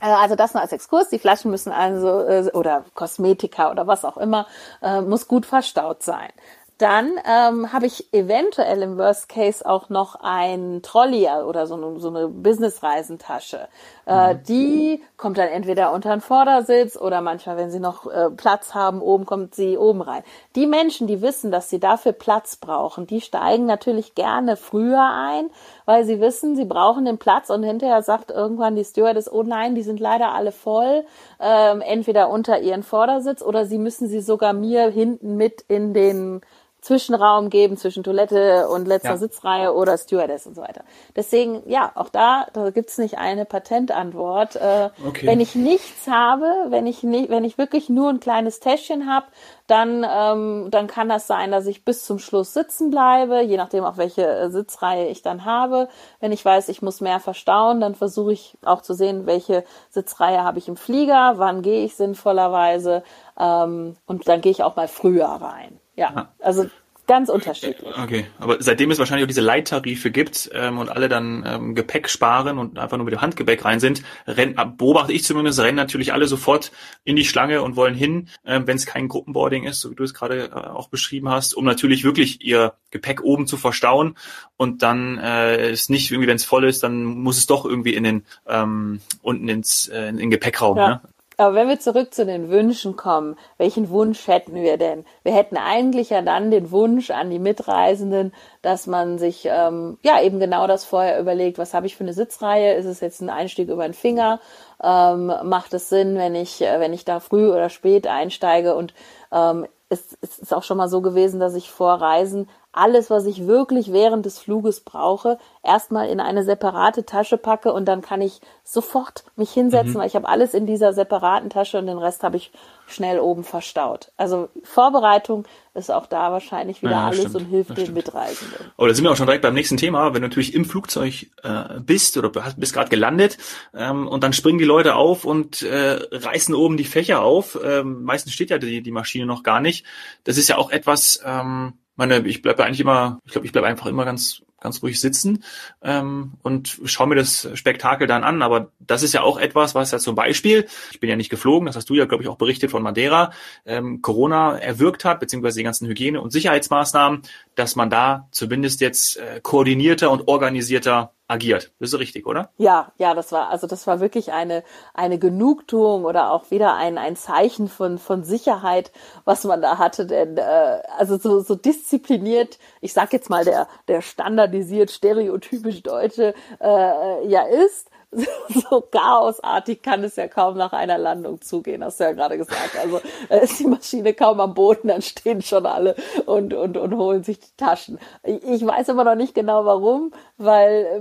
Äh, 0.00 0.06
Also 0.06 0.34
das 0.34 0.54
nur 0.54 0.62
als 0.62 0.72
Exkurs. 0.72 1.08
Die 1.08 1.18
Flaschen 1.18 1.50
müssen 1.50 1.72
also, 1.72 2.20
äh, 2.20 2.50
oder 2.52 2.84
Kosmetika 2.94 3.70
oder 3.70 3.86
was 3.86 4.04
auch 4.04 4.16
immer, 4.16 4.46
äh, 4.82 5.00
muss 5.02 5.28
gut 5.28 5.46
verstaut 5.46 6.02
sein. 6.02 6.30
Dann 6.78 7.12
ähm, 7.26 7.72
habe 7.72 7.86
ich 7.86 8.12
eventuell 8.12 8.82
im 8.82 8.98
Worst 8.98 9.30
Case 9.30 9.64
auch 9.64 9.88
noch 9.88 10.16
ein 10.20 10.80
Trolley 10.82 11.26
oder 11.46 11.66
so 11.66 11.74
eine, 11.74 11.98
so 11.98 12.08
eine 12.08 12.28
Business-Reisentasche. 12.28 13.68
Äh, 14.04 14.36
die 14.46 15.02
kommt 15.16 15.38
dann 15.38 15.48
entweder 15.48 15.94
unter 15.94 16.10
den 16.10 16.20
Vordersitz 16.20 16.98
oder 16.98 17.22
manchmal, 17.22 17.56
wenn 17.56 17.70
sie 17.70 17.80
noch 17.80 18.06
äh, 18.06 18.28
Platz 18.28 18.74
haben, 18.74 19.00
oben 19.00 19.24
kommt 19.24 19.54
sie 19.54 19.78
oben 19.78 20.02
rein. 20.02 20.22
Die 20.54 20.66
Menschen, 20.66 21.06
die 21.06 21.22
wissen, 21.22 21.50
dass 21.50 21.70
sie 21.70 21.80
dafür 21.80 22.12
Platz 22.12 22.56
brauchen, 22.56 23.06
die 23.06 23.22
steigen 23.22 23.64
natürlich 23.64 24.14
gerne 24.14 24.56
früher 24.56 25.02
ein, 25.02 25.48
weil 25.86 26.04
sie 26.04 26.20
wissen, 26.20 26.56
sie 26.56 26.66
brauchen 26.66 27.06
den 27.06 27.16
Platz 27.16 27.48
und 27.48 27.62
hinterher 27.62 28.02
sagt 28.02 28.30
irgendwann 28.30 28.76
die 28.76 28.84
Stewardess, 28.84 29.32
oh 29.32 29.42
nein, 29.42 29.74
die 29.74 29.82
sind 29.82 29.98
leider 29.98 30.32
alle 30.34 30.52
voll, 30.52 31.06
ähm, 31.40 31.80
entweder 31.80 32.28
unter 32.28 32.60
ihren 32.60 32.82
Vordersitz 32.82 33.40
oder 33.40 33.64
sie 33.64 33.78
müssen 33.78 34.08
sie 34.08 34.20
sogar 34.20 34.52
mir 34.52 34.90
hinten 34.90 35.36
mit 35.36 35.62
in 35.68 35.94
den 35.94 36.42
Zwischenraum 36.86 37.50
geben 37.50 37.76
zwischen 37.76 38.04
Toilette 38.04 38.68
und 38.68 38.86
letzter 38.86 39.10
Ja. 39.10 39.16
Sitzreihe 39.16 39.74
oder 39.74 39.98
Stewardess 39.98 40.46
und 40.46 40.54
so 40.54 40.62
weiter. 40.62 40.82
Deswegen, 41.16 41.68
ja, 41.68 41.90
auch 41.96 42.08
da, 42.10 42.46
da 42.52 42.70
gibt's 42.70 42.96
nicht 42.96 43.18
eine 43.18 43.44
Patentantwort. 43.44 44.54
Äh, 44.56 44.90
Okay. 45.04 45.26
Wenn 45.26 45.40
ich 45.40 45.54
nichts 45.54 46.06
habe, 46.06 46.46
wenn 46.68 46.86
ich 46.86 47.02
nicht, 47.02 47.28
wenn 47.28 47.42
ich 47.44 47.58
wirklich 47.58 47.88
nur 47.88 48.08
ein 48.10 48.20
kleines 48.20 48.60
Täschchen 48.60 49.10
habe, 49.12 49.26
dann, 49.66 50.06
ähm, 50.08 50.68
dann 50.70 50.86
kann 50.86 51.08
das 51.08 51.26
sein, 51.26 51.50
dass 51.50 51.66
ich 51.66 51.84
bis 51.84 52.04
zum 52.04 52.18
Schluss 52.20 52.54
sitzen 52.54 52.90
bleibe, 52.90 53.40
je 53.40 53.56
nachdem 53.56 53.84
auch 53.84 53.96
welche 53.96 54.24
äh, 54.26 54.48
Sitzreihe 54.50 55.08
ich 55.08 55.22
dann 55.22 55.44
habe. 55.44 55.88
Wenn 56.20 56.30
ich 56.32 56.44
weiß, 56.44 56.68
ich 56.68 56.82
muss 56.82 57.00
mehr 57.00 57.18
verstauen, 57.20 57.80
dann 57.80 57.94
versuche 57.96 58.32
ich 58.32 58.56
auch 58.64 58.80
zu 58.82 58.94
sehen, 58.94 59.26
welche 59.26 59.64
Sitzreihe 59.90 60.44
habe 60.44 60.58
ich 60.58 60.68
im 60.68 60.76
Flieger, 60.76 61.34
wann 61.36 61.62
gehe 61.62 61.84
ich 61.84 61.96
sinnvollerweise 61.96 63.02
ähm, 63.38 63.96
und 64.06 64.28
dann 64.28 64.40
gehe 64.40 64.52
ich 64.52 64.62
auch 64.62 64.76
mal 64.76 64.88
früher 64.88 65.26
rein. 65.26 65.80
Ja, 65.96 66.28
also 66.40 66.66
ganz 67.06 67.28
unterschiedlich. 67.28 67.96
Okay, 68.02 68.26
aber 68.38 68.60
seitdem 68.60 68.90
es 68.90 68.98
wahrscheinlich 68.98 69.24
auch 69.24 69.28
diese 69.28 69.40
Leittarife 69.40 70.10
gibt 70.10 70.50
ähm, 70.52 70.78
und 70.78 70.88
alle 70.88 71.08
dann 71.08 71.44
ähm, 71.46 71.74
Gepäck 71.74 72.08
sparen 72.08 72.58
und 72.58 72.78
einfach 72.78 72.96
nur 72.96 73.04
mit 73.04 73.14
dem 73.14 73.20
Handgepäck 73.20 73.64
rein 73.64 73.80
sind, 73.80 74.02
renn, 74.26 74.56
äh, 74.58 74.66
beobachte 74.66 75.12
ich 75.12 75.24
zumindest, 75.24 75.60
rennen 75.60 75.76
natürlich 75.76 76.12
alle 76.12 76.26
sofort 76.26 76.72
in 77.04 77.16
die 77.16 77.24
Schlange 77.24 77.62
und 77.62 77.76
wollen 77.76 77.94
hin, 77.94 78.28
ähm, 78.44 78.66
wenn 78.66 78.76
es 78.76 78.86
kein 78.86 79.08
Gruppenboarding 79.08 79.64
ist, 79.64 79.80
so 79.80 79.90
wie 79.90 79.94
du 79.94 80.04
es 80.04 80.14
gerade 80.14 80.48
äh, 80.48 80.52
auch 80.52 80.88
beschrieben 80.88 81.28
hast, 81.28 81.54
um 81.54 81.64
natürlich 81.64 82.04
wirklich 82.04 82.44
ihr 82.44 82.74
Gepäck 82.90 83.22
oben 83.22 83.46
zu 83.46 83.56
verstauen 83.56 84.16
und 84.56 84.82
dann 84.82 85.18
äh, 85.18 85.70
ist 85.70 85.90
nicht 85.90 86.10
irgendwie, 86.10 86.28
wenn 86.28 86.36
es 86.36 86.44
voll 86.44 86.64
ist, 86.64 86.82
dann 86.82 87.04
muss 87.04 87.38
es 87.38 87.46
doch 87.46 87.64
irgendwie 87.64 87.94
in 87.94 88.04
den 88.04 88.24
ähm, 88.48 89.00
unten 89.22 89.48
ins 89.48 89.88
äh, 89.88 90.08
in 90.08 90.16
den 90.16 90.30
Gepäckraum. 90.30 90.76
Ja. 90.76 90.88
Ne? 90.88 91.00
Aber 91.38 91.54
wenn 91.54 91.68
wir 91.68 91.78
zurück 91.78 92.14
zu 92.14 92.24
den 92.24 92.48
Wünschen 92.48 92.96
kommen, 92.96 93.36
welchen 93.58 93.90
Wunsch 93.90 94.26
hätten 94.26 94.54
wir 94.54 94.78
denn? 94.78 95.04
Wir 95.22 95.34
hätten 95.34 95.58
eigentlich 95.58 96.08
ja 96.08 96.22
dann 96.22 96.50
den 96.50 96.70
Wunsch 96.70 97.10
an 97.10 97.28
die 97.28 97.38
Mitreisenden, 97.38 98.32
dass 98.62 98.86
man 98.86 99.18
sich 99.18 99.46
ähm, 99.50 99.98
ja 100.02 100.22
eben 100.22 100.40
genau 100.40 100.66
das 100.66 100.84
vorher 100.84 101.20
überlegt, 101.20 101.58
was 101.58 101.74
habe 101.74 101.86
ich 101.86 101.94
für 101.94 102.04
eine 102.04 102.14
Sitzreihe? 102.14 102.74
Ist 102.74 102.86
es 102.86 103.00
jetzt 103.00 103.20
ein 103.20 103.28
Einstieg 103.28 103.68
über 103.68 103.84
den 103.86 103.92
Finger? 103.92 104.40
Ähm, 104.82 105.32
macht 105.44 105.74
es 105.74 105.90
Sinn, 105.90 106.16
wenn 106.16 106.34
ich, 106.34 106.62
äh, 106.62 106.80
wenn 106.80 106.94
ich 106.94 107.04
da 107.04 107.20
früh 107.20 107.50
oder 107.50 107.68
spät 107.68 108.06
einsteige? 108.06 108.74
Und 108.74 108.94
ähm, 109.30 109.66
es, 109.90 110.16
es 110.22 110.38
ist 110.38 110.54
auch 110.54 110.62
schon 110.62 110.78
mal 110.78 110.88
so 110.88 111.02
gewesen, 111.02 111.38
dass 111.38 111.54
ich 111.54 111.70
vor 111.70 111.94
Reisen 111.94 112.48
alles, 112.76 113.10
was 113.10 113.26
ich 113.26 113.46
wirklich 113.46 113.92
während 113.92 114.26
des 114.26 114.38
Fluges 114.38 114.80
brauche, 114.80 115.38
erstmal 115.62 116.08
in 116.08 116.20
eine 116.20 116.44
separate 116.44 117.04
Tasche 117.06 117.38
packe 117.38 117.72
und 117.72 117.86
dann 117.86 118.02
kann 118.02 118.20
ich 118.20 118.40
sofort 118.64 119.24
mich 119.36 119.50
hinsetzen, 119.50 119.94
weil 119.94 120.06
ich 120.06 120.16
habe 120.16 120.28
alles 120.28 120.54
in 120.54 120.66
dieser 120.66 120.92
separaten 120.92 121.50
Tasche 121.50 121.78
und 121.78 121.86
den 121.86 121.98
Rest 121.98 122.22
habe 122.22 122.36
ich 122.36 122.52
schnell 122.86 123.18
oben 123.18 123.44
verstaut. 123.44 124.12
Also 124.16 124.48
Vorbereitung 124.62 125.44
ist 125.74 125.90
auch 125.90 126.06
da 126.06 126.32
wahrscheinlich 126.32 126.82
wieder 126.82 126.92
Ja, 126.92 127.06
alles 127.06 127.20
stimmt. 127.20 127.34
und 127.36 127.44
hilft 127.46 127.76
den. 127.76 127.92
Mitreisenden. 127.94 128.72
Aber 128.76 128.88
da 128.88 128.94
sind 128.94 129.04
wir 129.04 129.10
auch 129.10 129.16
schon 129.16 129.26
direkt 129.26 129.42
beim 129.42 129.54
nächsten 129.54 129.76
Thema. 129.76 130.14
Wenn 130.14 130.22
du 130.22 130.28
natürlich 130.28 130.54
im 130.54 130.64
Flugzeug 130.64 131.26
äh, 131.42 131.80
bist 131.80 132.16
oder 132.16 132.30
bist 132.56 132.74
gerade 132.74 132.90
gelandet 132.90 133.38
ähm, 133.74 134.06
und 134.06 134.22
dann 134.22 134.32
springen 134.32 134.58
die 134.58 134.64
Leute 134.64 134.94
auf 134.94 135.24
und 135.24 135.62
äh, 135.62 135.98
reißen 136.10 136.54
oben 136.54 136.76
die 136.76 136.84
Fächer 136.84 137.22
auf. 137.22 137.58
Ähm, 137.62 138.04
meistens 138.04 138.32
steht 138.34 138.50
ja 138.50 138.58
die, 138.58 138.82
die 138.82 138.90
Maschine 138.90 139.26
noch 139.26 139.42
gar 139.42 139.60
nicht. 139.60 139.84
Das 140.24 140.36
ist 140.36 140.48
ja 140.48 140.58
auch 140.58 140.70
etwas, 140.70 141.20
ähm, 141.24 141.74
meine, 141.96 142.26
ich 142.26 142.42
bleibe 142.42 142.64
eigentlich 142.64 142.80
immer, 142.80 143.20
ich 143.24 143.32
glaube, 143.32 143.46
ich 143.46 143.52
bleibe 143.52 143.66
einfach 143.66 143.86
immer 143.86 144.04
ganz 144.04 144.42
ganz 144.60 144.82
ruhig 144.82 145.00
sitzen 145.00 145.44
ähm, 145.82 146.32
und 146.42 146.80
schaue 146.84 147.06
mir 147.06 147.14
das 147.14 147.48
Spektakel 147.54 148.06
dann 148.06 148.24
an. 148.24 148.42
Aber 148.42 148.72
das 148.80 149.02
ist 149.02 149.12
ja 149.14 149.22
auch 149.22 149.38
etwas, 149.38 149.74
was 149.74 149.90
ja 149.90 149.98
zum 149.98 150.14
Beispiel, 150.14 150.66
ich 150.90 151.00
bin 151.00 151.10
ja 151.10 151.16
nicht 151.16 151.30
geflogen, 151.30 151.66
das 151.66 151.76
hast 151.76 151.88
du 151.90 151.94
ja, 151.94 152.06
glaube 152.06 152.22
ich, 152.22 152.28
auch 152.28 152.36
berichtet 152.36 152.70
von 152.70 152.82
Madeira, 152.82 153.32
ähm, 153.64 154.02
Corona 154.02 154.58
erwirkt 154.58 155.04
hat, 155.04 155.20
beziehungsweise 155.20 155.58
die 155.58 155.64
ganzen 155.64 155.86
Hygiene- 155.86 156.20
und 156.20 156.32
Sicherheitsmaßnahmen, 156.32 157.22
dass 157.54 157.76
man 157.76 157.90
da 157.90 158.28
zumindest 158.30 158.80
jetzt 158.80 159.18
äh, 159.18 159.40
koordinierter 159.42 160.10
und 160.10 160.26
organisierter 160.26 161.12
agiert. 161.28 161.72
Das 161.80 161.92
ist 161.92 161.98
richtig, 161.98 162.26
oder? 162.26 162.50
Ja, 162.56 162.92
ja, 162.98 163.14
das 163.14 163.32
war, 163.32 163.48
also 163.48 163.66
das 163.66 163.86
war 163.86 164.00
wirklich 164.00 164.32
eine, 164.32 164.62
eine 164.94 165.18
Genugtuung 165.18 166.04
oder 166.04 166.30
auch 166.30 166.50
wieder 166.50 166.74
ein, 166.74 166.98
ein 166.98 167.16
Zeichen 167.16 167.68
von, 167.68 167.98
von 167.98 168.22
Sicherheit, 168.22 168.92
was 169.24 169.44
man 169.44 169.60
da 169.60 169.78
hatte, 169.78 170.06
denn, 170.06 170.36
äh, 170.36 170.82
also 170.96 171.18
so, 171.18 171.40
so 171.40 171.54
diszipliniert, 171.54 172.58
ich 172.80 172.92
sag 172.92 173.12
jetzt 173.12 173.30
mal, 173.30 173.44
der, 173.44 173.68
der 173.88 174.02
standardisiert 174.02 174.90
stereotypisch 174.90 175.82
Deutsche, 175.82 176.34
äh, 176.60 177.26
ja 177.28 177.42
ist, 177.42 177.90
so 178.70 178.80
chaosartig 178.80 179.82
kann 179.82 180.02
es 180.04 180.16
ja 180.16 180.28
kaum 180.28 180.56
nach 180.56 180.72
einer 180.72 180.98
Landung 180.98 181.40
zugehen, 181.40 181.84
hast 181.84 182.00
du 182.00 182.04
ja 182.04 182.12
gerade 182.12 182.38
gesagt. 182.38 182.76
Also 182.80 183.00
ist 183.44 183.58
die 183.60 183.66
Maschine 183.66 184.14
kaum 184.14 184.40
am 184.40 184.54
Boden, 184.54 184.88
dann 184.88 185.02
stehen 185.02 185.42
schon 185.42 185.66
alle 185.66 185.94
und, 186.26 186.54
und, 186.54 186.76
und 186.76 186.96
holen 186.96 187.22
sich 187.22 187.38
die 187.40 187.56
Taschen. 187.56 187.98
Ich, 188.22 188.66
weiß 188.66 188.90
aber 188.90 189.04
noch 189.04 189.14
nicht 189.14 189.34
genau 189.34 189.64
warum, 189.64 190.12
weil 190.38 190.86
äh, 190.96 191.00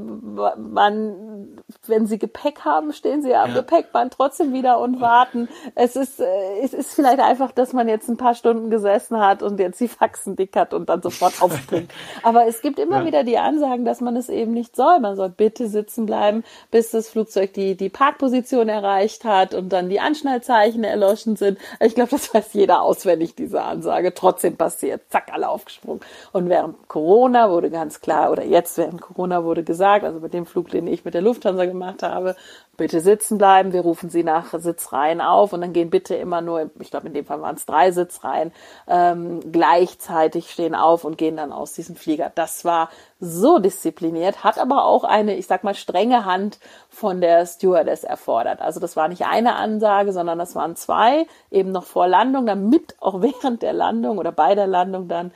man, 0.59 1.57
wenn 1.87 2.05
sie 2.07 2.19
Gepäck 2.19 2.61
haben, 2.65 2.93
stehen 2.93 3.21
sie 3.21 3.29
ja 3.31 3.43
am 3.43 3.49
Ja. 3.51 3.55
Gepäckband 3.61 4.13
trotzdem 4.13 4.53
wieder 4.53 4.79
und 4.79 4.99
warten. 5.01 5.47
Es 5.75 5.95
ist, 5.95 6.19
äh, 6.19 6.59
es 6.61 6.73
ist 6.73 6.93
vielleicht 6.93 7.19
einfach, 7.19 7.51
dass 7.51 7.73
man 7.73 7.87
jetzt 7.87 8.09
ein 8.09 8.17
paar 8.17 8.35
Stunden 8.35 8.69
gesessen 8.69 9.19
hat 9.19 9.41
und 9.43 9.59
jetzt 9.59 9.79
die 9.79 9.87
Faxen 9.87 10.35
dick 10.35 10.55
hat 10.55 10.73
und 10.73 10.89
dann 10.89 11.01
sofort 11.01 11.41
aufspringt. 11.41 11.91
Aber 12.23 12.47
es 12.47 12.61
gibt 12.61 12.79
immer 12.79 12.99
Ja. 13.01 13.05
wieder 13.05 13.23
die 13.23 13.37
Ansagen, 13.37 13.85
dass 13.85 14.01
man 14.01 14.15
es 14.15 14.29
eben 14.29 14.51
nicht 14.53 14.75
soll. 14.75 14.99
Man 14.99 15.15
soll 15.15 15.29
bitte 15.29 15.67
sitzen 15.67 16.05
bleiben, 16.05 16.43
bis 16.71 16.91
das 17.05 17.11
Flugzeug 17.11 17.53
die, 17.53 17.75
die 17.75 17.89
Parkposition 17.89 18.67
erreicht 18.67 19.23
hat 19.23 19.53
und 19.53 19.69
dann 19.69 19.89
die 19.89 19.99
Anschnallzeichen 19.99 20.83
erloschen 20.83 21.35
sind. 21.35 21.59
Ich 21.79 21.95
glaube, 21.95 22.11
das 22.11 22.33
weiß 22.33 22.53
jeder 22.53 22.81
auswendig, 22.81 23.35
diese 23.35 23.61
Ansage. 23.61 24.13
Trotzdem 24.13 24.57
passiert. 24.57 25.03
Zack, 25.09 25.31
alle 25.31 25.49
aufgesprungen. 25.49 26.01
Und 26.31 26.49
während 26.49 26.87
Corona 26.87 27.49
wurde 27.51 27.69
ganz 27.69 28.01
klar, 28.01 28.31
oder 28.31 28.43
jetzt 28.43 28.77
während 28.77 29.01
Corona 29.01 29.43
wurde 29.43 29.63
gesagt, 29.63 30.03
also 30.03 30.19
mit 30.19 30.33
dem 30.33 30.45
Flug, 30.45 30.69
den 30.69 30.87
ich 30.87 31.05
mit 31.05 31.13
der 31.13 31.21
Lufthansa 31.21 31.65
gemacht 31.65 32.03
habe, 32.03 32.35
bitte 32.77 33.01
sitzen 33.01 33.37
bleiben, 33.37 33.73
wir 33.73 33.81
rufen 33.81 34.09
sie 34.09 34.23
nach 34.23 34.53
Sitzreihen 34.53 35.21
auf 35.21 35.53
und 35.53 35.61
dann 35.61 35.73
gehen 35.73 35.89
bitte 35.89 36.15
immer 36.15 36.41
nur, 36.41 36.69
ich 36.79 36.91
glaube 36.91 37.07
in 37.07 37.13
dem 37.13 37.25
Fall 37.25 37.41
waren 37.41 37.55
es 37.55 37.65
drei 37.65 37.91
Sitzreihen, 37.91 38.51
ähm, 38.87 39.39
gleichzeitig 39.51 40.51
stehen 40.51 40.75
auf 40.75 41.03
und 41.03 41.17
gehen 41.17 41.37
dann 41.37 41.51
aus 41.51 41.73
diesem 41.73 41.95
Flieger. 41.95 42.31
Das 42.33 42.65
war 42.65 42.89
so 43.19 43.59
diszipliniert, 43.59 44.43
hat 44.43 44.57
aber 44.59 44.85
auch 44.85 45.03
eine, 45.03 45.35
ich 45.35 45.47
sag 45.47 45.63
mal, 45.63 45.75
strenge 45.75 46.25
Hand 46.25 46.59
von 46.89 47.21
der 47.21 47.45
Stewardess 47.45 48.03
erfordert. 48.03 48.61
Also 48.61 48.79
das 48.79 48.95
war 48.95 49.07
nicht 49.07 49.25
eine 49.25 49.55
Ansage, 49.55 50.11
sondern 50.11 50.37
das 50.37 50.55
waren 50.55 50.75
zwei, 50.75 51.25
eben 51.51 51.71
noch 51.71 51.85
vor 51.85 52.07
Landung, 52.07 52.45
damit 52.45 52.95
auch 52.99 53.21
während 53.21 53.61
der 53.61 53.73
Landung 53.73 54.17
oder 54.17 54.31
bei 54.31 54.55
der 54.55 54.67
Landung 54.67 55.07
dann 55.07 55.31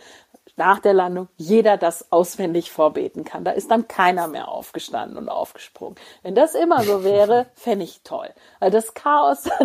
nach 0.60 0.80
der 0.80 0.94
Landung 0.94 1.30
jeder 1.38 1.78
das 1.78 2.12
auswendig 2.12 2.70
vorbeten 2.70 3.24
kann. 3.24 3.46
Da 3.46 3.52
ist 3.52 3.72
dann 3.72 3.88
keiner 3.88 4.28
mehr 4.28 4.50
aufgestanden 4.50 5.18
und 5.18 5.30
aufgesprungen. 5.30 5.96
Wenn 6.22 6.36
das 6.36 6.54
immer 6.54 6.84
so 6.84 7.04
wäre, 7.06 7.48
fände 7.56 7.86
ich 7.86 8.02
toll. 8.04 8.28
Weil 8.60 8.70
das 8.70 8.94
Chaos, 8.94 9.46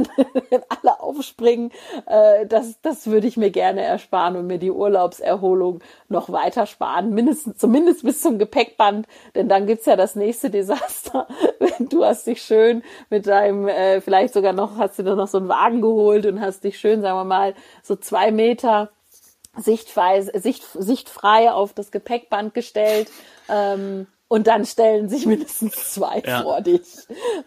wenn 0.50 0.62
alle 0.68 1.00
aufspringen, 1.00 1.72
äh, 2.06 2.46
das, 2.46 2.80
das 2.80 3.08
würde 3.08 3.26
ich 3.26 3.36
mir 3.36 3.50
gerne 3.50 3.82
ersparen 3.82 4.36
und 4.36 4.46
mir 4.46 4.58
die 4.58 4.70
Urlaubserholung 4.70 5.80
noch 6.08 6.30
weiter 6.30 6.66
sparen, 6.66 7.10
mindestens, 7.10 7.58
zumindest 7.58 8.04
bis 8.04 8.22
zum 8.22 8.38
Gepäckband, 8.38 9.08
denn 9.34 9.48
dann 9.48 9.66
gibt's 9.66 9.86
ja 9.86 9.96
das 9.96 10.14
nächste 10.14 10.48
Desaster, 10.48 11.26
wenn 11.58 11.88
du 11.88 12.04
hast 12.04 12.28
dich 12.28 12.40
schön 12.40 12.84
mit 13.10 13.26
deinem, 13.26 13.66
äh, 13.66 14.00
vielleicht 14.00 14.32
sogar 14.32 14.52
noch, 14.52 14.78
hast 14.78 14.98
du 14.98 15.02
dir 15.02 15.16
noch 15.16 15.28
so 15.28 15.38
einen 15.38 15.48
Wagen 15.48 15.82
geholt 15.82 16.24
und 16.26 16.40
hast 16.40 16.62
dich 16.62 16.78
schön, 16.78 17.02
sagen 17.02 17.18
wir 17.18 17.24
mal, 17.24 17.54
so 17.82 17.96
zwei 17.96 18.30
Meter 18.30 18.90
sichtfrei, 19.56 20.20
sicht, 20.22 20.64
sichtfrei 20.74 21.50
auf 21.52 21.72
das 21.72 21.90
Gepäckband 21.90 22.54
gestellt. 22.54 23.10
Ähm, 23.48 24.06
und 24.26 24.46
dann 24.46 24.64
stellen 24.64 25.08
sich 25.08 25.26
mindestens 25.26 25.92
zwei 25.92 26.20
ja. 26.26 26.42
vor 26.42 26.60
dich, 26.60 26.82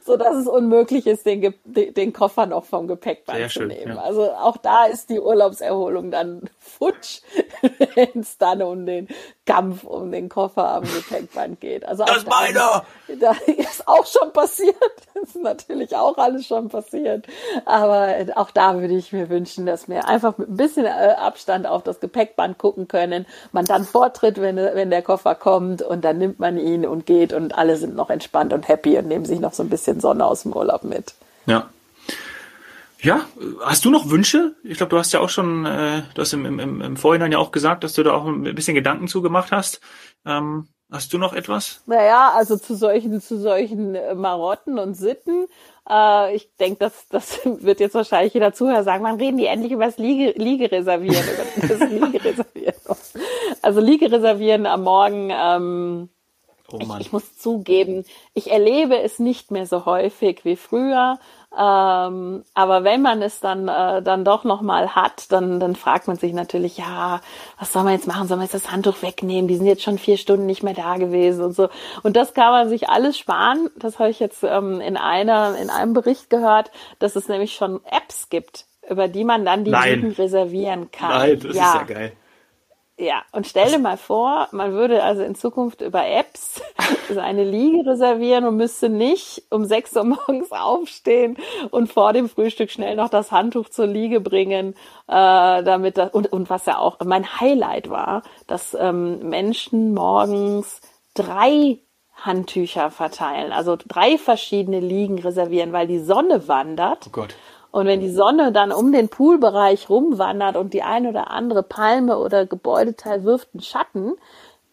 so 0.06 0.16
dass 0.16 0.36
es 0.36 0.48
unmöglich 0.48 1.08
ist, 1.08 1.26
den, 1.26 1.54
den 1.66 2.14
Koffer 2.14 2.46
noch 2.46 2.66
vom 2.66 2.88
Gepäckband 2.88 3.40
Sehr 3.40 3.48
zu 3.48 3.54
schön, 3.54 3.68
nehmen. 3.70 3.96
Ja. 3.96 4.02
Also 4.02 4.32
auch 4.32 4.58
da 4.58 4.86
ist 4.86 5.10
die 5.10 5.20
Urlaubserholung 5.20 6.12
dann 6.12 6.50
futsch, 6.60 7.22
wenn 7.96 8.22
es 8.22 8.38
dann 8.38 8.62
um 8.62 8.86
den 8.86 9.08
Kampf 9.48 9.84
um 9.84 10.12
den 10.12 10.30
Koffer 10.30 10.76
am 10.76 10.84
Gepäckband 10.84 11.60
geht. 11.60 11.88
Also 11.88 12.04
das 12.04 12.18
ist 12.18 12.30
meiner! 12.30 12.84
Da 13.20 13.32
ist 13.48 13.88
auch 13.88 14.06
schon 14.06 14.32
passiert. 14.32 14.76
Das 15.20 15.30
ist 15.30 15.42
natürlich 15.42 15.96
auch 15.96 16.16
alles 16.20 16.46
schon 16.46 16.70
passiert. 16.70 17.26
Aber 17.66 18.14
auch 18.36 18.52
da 18.52 18.80
würde 18.80 18.94
ich 18.94 19.12
mir 19.12 19.32
wünschen, 19.32 19.66
dass 19.66 19.90
wir 19.90 20.08
einfach 20.08 20.38
mit 20.38 20.48
ein 20.48 20.58
bisschen 20.58 20.86
äh, 20.86 21.16
Abstand 21.18 21.66
auf 21.66 21.82
das 21.82 22.00
Gepäckband 22.00 22.60
gucken 22.60 22.88
können. 22.88 23.26
Man 23.52 23.66
dann 23.66 23.84
vortritt, 23.84 24.40
wenn, 24.40 24.58
wenn 24.58 24.92
der 24.92 25.02
Koffer 25.02 25.34
kommt 25.34 25.82
und 25.82 26.06
dann 26.06 26.20
nimmt 26.20 26.40
man 26.40 26.60
ihn 26.60 26.86
und 26.86 27.08
geht 27.08 27.34
und 27.34 27.58
alle 27.58 27.78
sind 27.78 27.96
noch 27.96 28.12
entspannt 28.12 28.54
und 28.54 28.68
happy 28.68 29.00
und 29.00 29.08
nehmen 29.08 29.26
sich 29.26 29.40
noch 29.40 29.54
so 29.54 29.64
ein 29.64 29.70
bisschen 29.70 30.00
Sonne 30.00 30.24
aus 30.24 30.44
dem 30.44 30.54
Urlaub 30.54 30.84
mit. 30.84 31.16
Ja, 31.48 31.68
ja, 33.02 33.26
hast 33.62 33.86
du 33.86 33.90
noch 33.90 34.10
Wünsche? 34.10 34.56
Ich 34.64 34.78
glaube, 34.78 34.90
du 34.90 34.98
hast 34.98 35.12
ja 35.14 35.20
auch 35.20 35.30
schon, 35.30 35.66
äh, 35.66 36.04
du 36.14 36.22
hast 36.22 36.34
im, 36.34 36.46
im, 36.46 36.82
im 36.82 36.98
Vorhinein 36.98 37.32
ja 37.32 37.38
auch 37.38 37.52
gesagt, 37.52 37.84
dass 37.84 37.94
du 37.94 38.04
da 38.04 38.14
auch 38.14 38.26
ein 38.26 38.44
bisschen 38.56 38.76
Gedanken 38.76 39.08
zugemacht 39.08 39.52
hast. 39.52 39.82
Ähm, 40.26 40.68
hast 40.92 41.14
du 41.14 41.18
noch 41.18 41.34
etwas? 41.34 41.84
Naja, 41.86 42.32
also 42.36 42.58
zu 42.58 42.76
solchen, 42.76 43.22
zu 43.22 43.40
solchen 43.40 43.96
äh, 43.96 44.16
Marotten 44.16 44.80
und 44.80 44.96
Sitten. 44.96 45.48
Äh, 45.90 46.36
ich 46.36 46.50
denke, 46.60 46.80
das, 46.80 47.08
das 47.10 47.40
wird 47.46 47.80
jetzt 47.80 47.96
wahrscheinlich 47.96 48.34
jeder 48.34 48.54
Zuhörer 48.54 48.84
sagen, 48.84 49.04
wann 49.04 49.18
reden 49.18 49.38
die 49.38 49.46
endlich 49.46 49.72
über 49.72 49.86
das 49.86 49.98
Liege, 49.98 50.34
Liegereservieren? 50.36 51.24
über 51.56 51.68
das 51.68 51.90
Liegereservieren. 51.90 52.76
Also 53.62 53.82
Liegereservieren 53.82 54.66
am 54.66 54.84
Morgen. 54.84 55.30
Ähm, 55.32 56.10
Oh 56.70 56.80
ich, 56.82 57.00
ich, 57.00 57.14
muss 57.14 57.38
zugeben, 57.38 58.04
ich 58.34 58.52
erlebe 58.52 59.00
es 59.02 59.20
nicht 59.20 59.52
mehr 59.52 59.66
so 59.66 59.86
häufig 59.86 60.44
wie 60.44 60.58
früher. 60.58 61.18
Ähm, 61.58 62.44
aber 62.54 62.84
wenn 62.84 63.02
man 63.02 63.22
es 63.22 63.40
dann 63.40 63.70
äh, 63.70 64.02
dann 64.02 64.26
doch 64.26 64.44
noch 64.44 64.62
mal 64.62 64.94
hat, 64.94 65.32
dann 65.32 65.62
dann 65.62 65.78
fragt 65.78 66.08
man 66.08 66.18
sich 66.18 66.34
natürlich, 66.34 66.78
ja, 66.78 67.22
was 67.58 67.72
soll 67.72 67.84
man 67.84 67.94
jetzt 67.94 68.06
machen? 68.06 68.28
Soll 68.28 68.36
man 68.36 68.46
jetzt 68.46 68.54
das 68.54 68.70
Handtuch 68.70 69.02
wegnehmen? 69.02 69.48
Die 69.48 69.56
sind 69.56 69.66
jetzt 69.66 69.82
schon 69.82 69.98
vier 69.98 70.18
Stunden 70.18 70.46
nicht 70.46 70.62
mehr 70.62 70.74
da 70.74 70.98
gewesen 70.98 71.46
und 71.46 71.54
so. 71.54 71.70
Und 72.04 72.18
das 72.18 72.34
kann 72.34 72.52
man 72.52 72.68
sich 72.68 72.90
alles 72.90 73.18
sparen. 73.18 73.70
Das 73.78 73.98
habe 73.98 74.10
ich 74.10 74.20
jetzt 74.20 74.44
ähm, 74.44 74.82
in 74.82 74.98
einer 74.98 75.58
in 75.58 75.70
einem 75.70 75.94
Bericht 75.94 76.30
gehört, 76.30 76.70
dass 77.00 77.16
es 77.16 77.30
nämlich 77.30 77.56
schon 77.56 77.80
Apps 77.86 78.28
gibt, 78.28 78.66
über 78.90 79.08
die 79.08 79.24
man 79.24 79.46
dann 79.46 79.64
die 79.64 79.72
Liegen 79.72 80.12
reservieren 80.12 80.92
kann. 80.92 81.12
Nein, 81.12 81.40
das 81.40 81.56
ja. 81.56 81.68
ist 81.70 81.76
ja 81.76 81.84
geil. 81.84 82.12
Ja, 83.00 83.22
und 83.32 83.46
stell 83.46 83.70
dir 83.70 83.78
mal 83.78 83.98
vor, 83.98 84.48
man 84.52 84.74
würde 84.74 85.04
also 85.04 85.22
in 85.22 85.36
Zukunft 85.36 85.82
über 85.82 86.08
Apps 86.08 86.64
seine 87.14 87.44
Liege 87.44 87.88
reservieren 87.88 88.46
und 88.46 88.58
müsste 88.58 88.90
nicht 88.90 89.44
um 89.52 89.66
sechs 89.66 89.96
Uhr 89.96 90.04
morgens 90.04 90.52
aufstehen 90.52 91.38
und 91.70 91.94
vor 91.94 92.14
dem 92.14 92.28
Frühstück 92.28 92.72
schnell 92.72 92.96
noch 92.96 93.10
das 93.10 93.32
Handtuch 93.32 93.70
zur 93.70 93.86
Liege 93.86 94.20
bringen, 94.20 94.74
äh, 95.08 95.64
damit 95.64 96.00
das, 96.00 96.12
und, 96.12 96.34
und 96.34 96.50
was 96.50 96.66
ja 96.66 96.80
auch 96.80 96.98
mein 97.06 97.40
Highlight 97.40 97.92
war, 97.92 98.24
dass 98.48 98.76
ähm, 98.80 99.30
Menschen 99.30 99.94
morgens 99.94 100.82
drei 101.14 101.78
Handtücher 102.16 102.90
verteilen, 102.90 103.52
also 103.52 103.78
drei 103.78 104.18
verschiedene 104.18 104.80
Liegen 104.80 105.20
reservieren, 105.20 105.72
weil 105.72 105.86
die 105.86 106.00
Sonne 106.00 106.48
wandert. 106.48 107.06
Oh 107.08 107.12
Gott. 107.12 107.36
Und 107.72 107.86
wenn 107.86 108.00
die 108.00 108.10
Sonne 108.10 108.52
dann 108.52 108.72
um 108.72 108.92
den 108.92 109.10
Poolbereich 109.10 109.90
rumwandert 109.90 110.56
und 110.56 110.74
die 110.74 110.84
ein 110.84 111.06
oder 111.08 111.32
andere 111.32 111.64
Palme 111.64 112.18
oder 112.18 112.46
Gebäudeteil 112.46 113.24
wirft 113.24 113.50
einen 113.54 113.62
Schatten, 113.62 114.14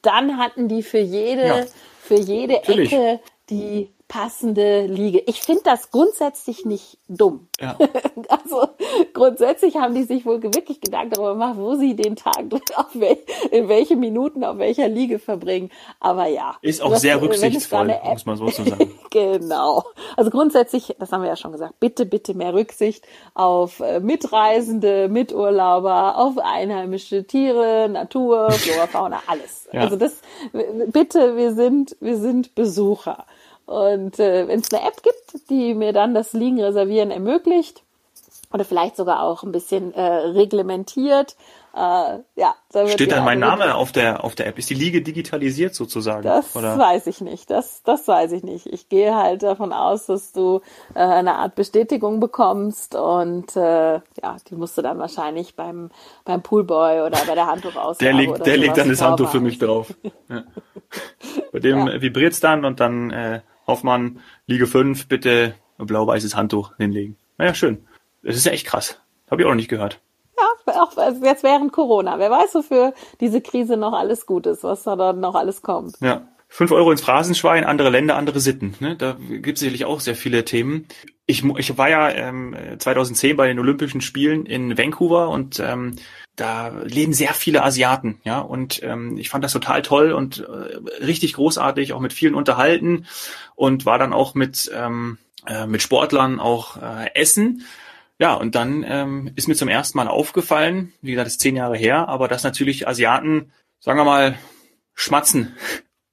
dann 0.02 0.38
hatten 0.38 0.68
die 0.68 0.82
für 0.82 0.98
jede, 0.98 1.46
ja, 1.46 1.64
für 2.00 2.16
jede 2.16 2.62
Ecke 2.64 3.20
die 3.50 3.93
passende 4.08 4.86
Liege. 4.86 5.22
Ich 5.26 5.40
finde 5.40 5.62
das 5.64 5.90
grundsätzlich 5.90 6.64
nicht 6.64 6.98
dumm. 7.08 7.48
Ja. 7.60 7.76
Also 8.28 8.68
grundsätzlich 9.12 9.76
haben 9.76 9.94
die 9.94 10.04
sich 10.04 10.24
wohl 10.24 10.42
wirklich 10.42 10.80
Gedanken 10.80 11.10
darüber 11.10 11.32
gemacht, 11.32 11.56
wo 11.58 11.74
sie 11.74 11.94
den 11.94 12.16
Tag 12.16 12.44
wel 12.94 13.18
in 13.50 13.68
welche 13.68 13.96
Minuten 13.96 14.44
auf 14.44 14.58
welcher 14.58 14.88
Liege 14.88 15.18
verbringen. 15.18 15.70
Aber 16.00 16.26
ja. 16.26 16.56
Ist 16.62 16.82
auch 16.82 16.96
sehr 16.96 17.20
rücksichtsvoll, 17.20 17.94
muss 18.04 18.26
man 18.26 18.36
so 18.36 18.46
zu 18.46 18.64
sagen. 18.64 18.92
genau. 19.10 19.84
Also 20.16 20.30
grundsätzlich, 20.30 20.94
das 20.98 21.12
haben 21.12 21.22
wir 21.22 21.28
ja 21.28 21.36
schon 21.36 21.52
gesagt, 21.52 21.78
bitte, 21.80 22.06
bitte 22.06 22.34
mehr 22.34 22.54
Rücksicht 22.54 23.06
auf 23.34 23.80
äh, 23.80 24.00
Mitreisende, 24.00 25.08
Miturlauber, 25.08 26.16
auf 26.16 26.38
einheimische 26.38 27.26
Tiere, 27.26 27.88
Natur, 27.88 28.50
Flora, 28.52 28.86
Fauna, 28.86 29.22
alles. 29.26 29.68
Ja. 29.74 29.80
Also 29.80 29.96
das, 29.96 30.20
bitte, 30.92 31.36
wir 31.36 31.52
sind, 31.52 31.96
wir 31.98 32.16
sind 32.16 32.54
Besucher. 32.54 33.26
Und 33.66 34.18
äh, 34.18 34.46
wenn 34.48 34.60
es 34.60 34.72
eine 34.72 34.86
App 34.86 35.02
gibt, 35.02 35.50
die 35.50 35.74
mir 35.74 35.92
dann 35.92 36.14
das 36.14 36.32
Liegen 36.32 36.60
reservieren 36.60 37.10
ermöglicht 37.10 37.82
oder 38.52 38.64
vielleicht 38.64 38.96
sogar 38.96 39.22
auch 39.22 39.42
ein 39.42 39.52
bisschen 39.52 39.94
äh, 39.94 40.02
reglementiert, 40.02 41.36
äh, 41.76 42.20
ja, 42.36 42.54
da 42.70 42.86
steht 42.86 43.10
dann 43.10 43.24
mein 43.24 43.40
Name 43.40 43.74
auf 43.74 43.90
der 43.90 44.22
auf 44.22 44.36
der 44.36 44.46
App. 44.46 44.58
Ist 44.60 44.70
die 44.70 44.74
Liege 44.74 45.02
digitalisiert 45.02 45.74
sozusagen? 45.74 46.22
Das 46.22 46.54
oder? 46.54 46.78
weiß 46.78 47.08
ich 47.08 47.20
nicht. 47.20 47.50
Das 47.50 47.82
das 47.82 48.06
weiß 48.06 48.30
ich 48.30 48.44
nicht. 48.44 48.66
Ich 48.66 48.88
gehe 48.88 49.16
halt 49.16 49.42
davon 49.42 49.72
aus, 49.72 50.06
dass 50.06 50.30
du 50.30 50.60
äh, 50.94 51.00
eine 51.00 51.34
Art 51.34 51.56
Bestätigung 51.56 52.20
bekommst 52.20 52.94
und 52.94 53.56
äh, 53.56 53.94
ja, 53.94 54.36
die 54.48 54.54
musst 54.54 54.78
du 54.78 54.82
dann 54.82 55.00
wahrscheinlich 55.00 55.56
beim 55.56 55.90
beim 56.24 56.42
Poolboy 56.42 57.00
oder 57.00 57.18
bei 57.26 57.34
der 57.34 57.48
Handtuchausgabe 57.48 57.98
Der 57.98 58.12
legt 58.12 58.46
der 58.46 58.56
legt 58.56 58.76
dann 58.76 58.88
das 58.88 59.02
Handtuch 59.02 59.30
für 59.30 59.40
mich 59.40 59.58
drauf. 59.58 59.92
Ja. 60.28 60.44
Bei 61.52 61.58
dem 61.58 61.86
ja. 61.86 62.00
vibriert's 62.00 62.40
dann 62.40 62.64
und 62.64 62.78
dann 62.78 63.10
äh, 63.10 63.40
Hoffmann, 63.66 64.20
Liege 64.46 64.66
5, 64.66 65.08
bitte 65.08 65.54
blau-weißes 65.78 66.36
Handtuch 66.36 66.76
hinlegen. 66.76 67.16
Naja, 67.38 67.54
schön. 67.54 67.86
Das 68.22 68.36
ist 68.36 68.46
ja 68.46 68.52
echt 68.52 68.66
krass. 68.66 69.00
Habe 69.30 69.42
ich 69.42 69.46
auch 69.46 69.50
noch 69.50 69.56
nicht 69.56 69.68
gehört. 69.68 70.00
Ja, 70.36 70.82
auch 70.82 70.96
jetzt 71.22 71.42
während 71.42 71.72
Corona. 71.72 72.18
Wer 72.18 72.30
weiß, 72.30 72.54
wofür 72.54 72.94
diese 73.20 73.40
Krise 73.40 73.76
noch 73.76 73.92
alles 73.92 74.26
gut 74.26 74.46
ist, 74.46 74.64
was 74.64 74.84
da 74.84 74.96
dann 74.96 75.20
noch 75.20 75.34
alles 75.34 75.62
kommt. 75.62 75.96
Ja. 76.00 76.28
Fünf 76.48 76.70
Euro 76.70 76.92
ins 76.92 77.00
Phrasenschwein, 77.00 77.64
andere 77.64 77.90
Länder, 77.90 78.14
andere 78.14 78.38
Sitten. 78.38 78.76
Ne? 78.78 78.94
Da 78.94 79.16
gibt 79.18 79.56
es 79.56 79.60
sicherlich 79.60 79.86
auch 79.86 79.98
sehr 79.98 80.14
viele 80.14 80.44
Themen. 80.44 80.86
Ich, 81.26 81.42
ich 81.42 81.76
war 81.76 81.88
ja 81.88 82.08
ähm, 82.10 82.54
2010 82.78 83.36
bei 83.36 83.48
den 83.48 83.58
Olympischen 83.58 84.00
Spielen 84.00 84.46
in 84.46 84.78
Vancouver 84.78 85.30
und 85.30 85.58
ähm, 85.58 85.96
da 86.36 86.68
leben 86.84 87.12
sehr 87.12 87.34
viele 87.34 87.62
Asiaten, 87.62 88.20
ja, 88.24 88.40
und 88.40 88.82
ähm, 88.82 89.16
ich 89.18 89.28
fand 89.28 89.44
das 89.44 89.52
total 89.52 89.82
toll 89.82 90.12
und 90.12 90.40
äh, 90.40 91.04
richtig 91.04 91.34
großartig, 91.34 91.92
auch 91.92 92.00
mit 92.00 92.12
vielen 92.12 92.34
unterhalten 92.34 93.06
und 93.54 93.86
war 93.86 93.98
dann 93.98 94.12
auch 94.12 94.34
mit 94.34 94.70
ähm, 94.74 95.18
äh, 95.46 95.66
mit 95.66 95.82
Sportlern 95.82 96.40
auch 96.40 96.76
äh, 96.76 97.14
essen. 97.14 97.64
Ja, 98.18 98.34
und 98.34 98.54
dann 98.54 98.84
ähm, 98.86 99.32
ist 99.34 99.48
mir 99.48 99.56
zum 99.56 99.68
ersten 99.68 99.98
Mal 99.98 100.08
aufgefallen, 100.08 100.92
wie 101.02 101.10
gesagt, 101.10 101.26
das 101.26 101.34
ist 101.34 101.40
zehn 101.40 101.56
Jahre 101.56 101.76
her, 101.76 102.08
aber 102.08 102.28
dass 102.28 102.44
natürlich 102.44 102.86
Asiaten, 102.86 103.52
sagen 103.80 103.98
wir 103.98 104.04
mal, 104.04 104.38
schmatzen 104.94 105.54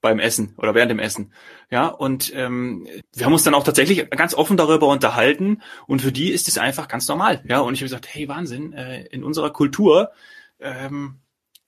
beim 0.02 0.20
Essen 0.20 0.56
oder 0.58 0.76
während 0.76 0.92
dem 0.92 1.00
Essen. 1.00 1.34
Ja, 1.70 1.88
und 1.88 2.34
ähm, 2.36 2.88
wir 3.16 3.26
haben 3.26 3.34
uns 3.34 3.44
dann 3.44 3.54
auch 3.54 3.64
tatsächlich 3.64 4.10
ganz 4.10 4.34
offen 4.34 4.58
darüber 4.58 4.88
unterhalten 4.88 5.62
und 5.88 6.02
für 6.02 6.12
die 6.12 6.32
ist 6.32 6.48
es 6.48 6.58
einfach 6.58 6.88
ganz 6.88 7.08
normal. 7.08 7.42
Ja, 7.48 7.60
und 7.60 7.74
ich 7.74 7.82
habe 7.82 7.86
gesagt, 7.86 8.08
hey, 8.12 8.28
Wahnsinn, 8.28 8.74
äh, 8.74 9.06
in 9.06 9.24
unserer 9.24 9.52
Kultur 9.52 10.12
ähm, 10.60 11.20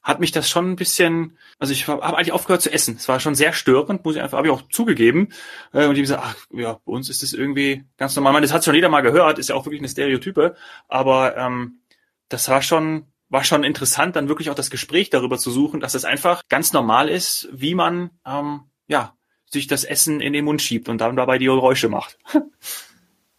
hat 0.02 0.20
mich 0.20 0.34
das 0.34 0.50
schon 0.50 0.72
ein 0.72 0.76
bisschen, 0.76 1.38
also 1.60 1.72
ich 1.72 1.88
habe 1.88 2.04
eigentlich 2.04 2.34
aufgehört 2.34 2.62
zu 2.62 2.72
essen. 2.72 2.98
Es 2.98 3.08
war 3.08 3.22
schon 3.22 3.36
sehr 3.36 3.54
störend, 3.54 4.04
muss 4.04 4.16
ich 4.16 4.22
einfach, 4.22 4.38
habe 4.38 4.48
ich 4.48 4.54
auch 4.54 4.64
zugegeben. 4.70 5.30
Äh, 5.72 5.86
und 5.86 5.96
ich 5.96 6.02
gesagt, 6.02 6.24
ach 6.26 6.36
ja, 6.52 6.74
bei 6.86 6.92
uns 6.92 7.10
ist 7.10 7.24
das 7.24 7.32
irgendwie 7.32 7.86
ganz 7.98 8.16
normal. 8.16 8.32
Ich 8.32 8.34
meine, 8.34 8.46
das 8.46 8.54
hat 8.54 8.66
schon 8.66 8.76
jeder 8.76 8.90
mal 8.90 9.02
gehört, 9.02 9.40
ist 9.40 9.50
ja 9.50 9.56
auch 9.56 9.66
wirklich 9.66 9.80
eine 9.80 9.90
Stereotype, 9.90 10.56
aber 10.90 11.38
ähm, 11.38 11.80
das 12.28 12.50
war 12.50 12.62
schon 12.62 13.13
war 13.30 13.44
schon 13.44 13.64
interessant, 13.64 14.16
dann 14.16 14.28
wirklich 14.28 14.50
auch 14.50 14.56
das 14.56 14.70
Gespräch 14.70 15.10
darüber 15.10 15.38
zu 15.38 15.52
suchen, 15.52 15.80
dass 15.80 15.96
es 15.96 16.06
einfach 16.06 16.42
ganz 16.50 16.74
normal 16.74 17.10
ist, 17.10 17.48
wie 17.52 17.76
man 17.76 18.12
ähm, 18.26 18.62
ja 18.88 19.16
sich 19.46 19.68
das 19.68 19.84
Essen 19.84 20.22
in 20.22 20.34
den 20.34 20.46
Mund 20.46 20.62
schiebt 20.62 20.90
und 20.90 21.00
dann 21.00 21.16
dabei 21.16 21.38
die 21.38 21.46
Geräusche 21.46 21.90
macht. 21.90 22.18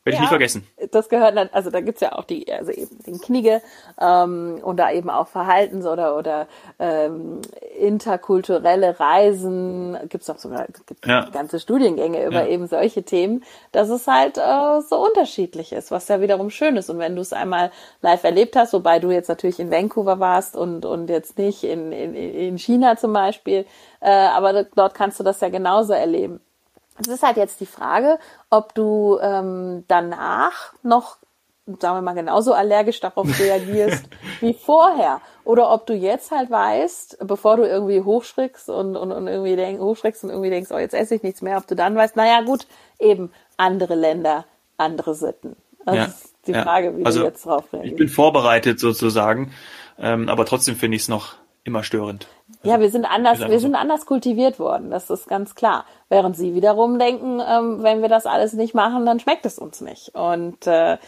Werde 0.05 0.17
ich 0.17 0.21
nie 0.21 0.29
vergessen. 0.29 0.67
Das 0.93 1.09
gehört 1.09 1.35
dann, 1.35 1.49
also 1.53 1.71
da 1.71 1.81
gibt's 1.81 2.03
ja 2.03 2.13
auch 2.13 2.25
die, 2.25 2.53
also 2.53 2.71
eben 2.73 3.03
den 3.05 3.21
Knigge 3.21 3.63
ähm, 3.99 4.61
und 4.63 4.77
da 4.77 4.93
eben 4.93 5.09
auch 5.09 5.29
Verhaltens- 5.29 5.87
oder 5.87 6.19
oder 6.19 6.47
ähm, 6.79 7.41
interkulturelle 7.79 9.01
Reisen, 9.01 9.97
gibt's 10.11 10.29
auch 10.29 10.37
sogar 10.37 10.67
gibt's 10.67 11.07
ja. 11.07 11.31
ganze 11.33 11.59
Studiengänge 11.59 12.27
über 12.27 12.43
ja. 12.43 12.49
eben 12.49 12.67
solche 12.67 13.03
Themen, 13.03 13.45
dass 13.73 13.89
es 13.89 14.07
halt 14.07 14.37
äh, 14.37 14.83
so 14.83 15.03
unterschiedlich 15.03 15.73
ist, 15.73 15.91
was 15.91 16.07
ja 16.09 16.21
wiederum 16.21 16.51
schön 16.51 16.77
ist. 16.77 16.91
Und 16.91 16.99
wenn 16.99 17.17
du 17.17 17.23
es 17.23 17.33
einmal 17.33 17.71
live 18.03 18.25
erlebt 18.25 18.57
hast, 18.57 18.75
wobei 18.75 18.99
du 18.99 19.11
jetzt 19.11 19.29
natürlich 19.29 19.59
in 19.59 19.71
Vancouver 19.71 20.21
warst 20.21 20.55
und, 20.55 20.85
und 20.85 21.09
jetzt 21.09 21.39
nicht 21.39 21.65
in, 21.65 21.93
in, 21.93 22.15
in 22.15 22.59
China 22.59 22.97
zum 22.97 23.15
Beispiel, 23.15 23.65
äh, 24.01 24.11
aber 24.11 24.65
dort 24.65 24.93
kannst 24.93 25.19
du 25.19 25.25
das 25.25 25.41
ja 25.41 25.49
genauso 25.49 25.95
erleben. 25.95 26.41
Es 27.01 27.09
ist 27.09 27.23
halt 27.23 27.37
jetzt 27.37 27.61
die 27.61 27.67
Frage, 27.67 28.19
ob 28.51 28.75
du 28.75 29.19
ähm, 29.21 29.85
danach 29.89 30.73
noch, 30.83 31.17
sagen 31.67 31.97
wir 31.97 32.03
mal, 32.03 32.15
genauso 32.15 32.53
allergisch 32.53 33.01
darauf 33.01 33.27
reagierst 33.41 34.05
wie 34.41 34.55
vorher. 34.55 35.21
Oder 35.45 35.73
ob 35.73 35.87
du 35.87 35.95
jetzt 35.95 36.31
halt 36.31 36.51
weißt, 36.51 37.19
bevor 37.27 37.57
du 37.57 37.67
irgendwie 37.67 38.01
hochschreckst 38.01 38.69
und, 38.71 38.97
und, 38.97 39.11
und 39.13 39.27
irgendwie 39.27 39.57
denk, 39.57 39.81
hochschreckst 39.81 40.25
und 40.25 40.31
irgendwie 40.31 40.51
denkst, 40.51 40.71
oh, 40.73 40.79
jetzt 40.79 40.95
esse 40.95 41.17
ich 41.17 41.23
nichts 41.23 41.43
mehr, 41.43 41.59
ob 41.59 41.67
du 41.67 41.75
dann 41.75 41.97
weißt, 41.97 42.17
naja 42.17 42.43
gut, 42.43 42.67
eben 42.99 43.33
andere 43.57 43.95
Länder, 43.97 44.45
andere 44.77 45.15
Sitten. 45.15 45.57
Das 45.85 45.97
ja, 45.97 46.05
ist 46.05 46.35
die 46.47 46.55
Frage, 46.55 46.97
wie 46.97 47.05
also, 47.05 47.21
du 47.21 47.27
jetzt 47.27 47.45
drauf 47.45 47.73
reagierst. 47.73 47.93
Ich 47.93 47.99
bin 47.99 48.09
vorbereitet 48.09 48.79
sozusagen, 48.79 49.53
ähm, 49.99 50.29
aber 50.29 50.47
trotzdem 50.47 50.77
finde 50.77 50.97
ich 50.97 51.03
es 51.03 51.09
noch 51.09 51.35
immer 51.65 51.83
störend. 51.83 52.29
Also, 52.63 52.71
ja, 52.71 52.81
wir 52.81 52.91
sind 52.91 53.05
anders, 53.05 53.41
wir 53.41 53.59
sind 53.59 53.75
anders 53.75 54.07
kultiviert 54.07 54.59
worden, 54.59 54.91
das 54.91 55.11
ist 55.11 55.27
ganz 55.29 55.55
klar. 55.55 55.85
Während 56.09 56.37
sie 56.37 56.55
wiederum 56.55 56.99
denken, 56.99 57.41
ähm, 57.47 57.83
wenn 57.83 58.03
wir 58.03 58.09
das 58.09 58.27
alles 58.27 58.53
nicht 58.53 58.75
machen, 58.75 59.07
dann 59.07 59.19
schmeckt 59.19 59.47
es 59.47 59.59
uns 59.59 59.81
nicht. 59.81 60.15
Und 60.15 60.67
äh, 60.67 60.99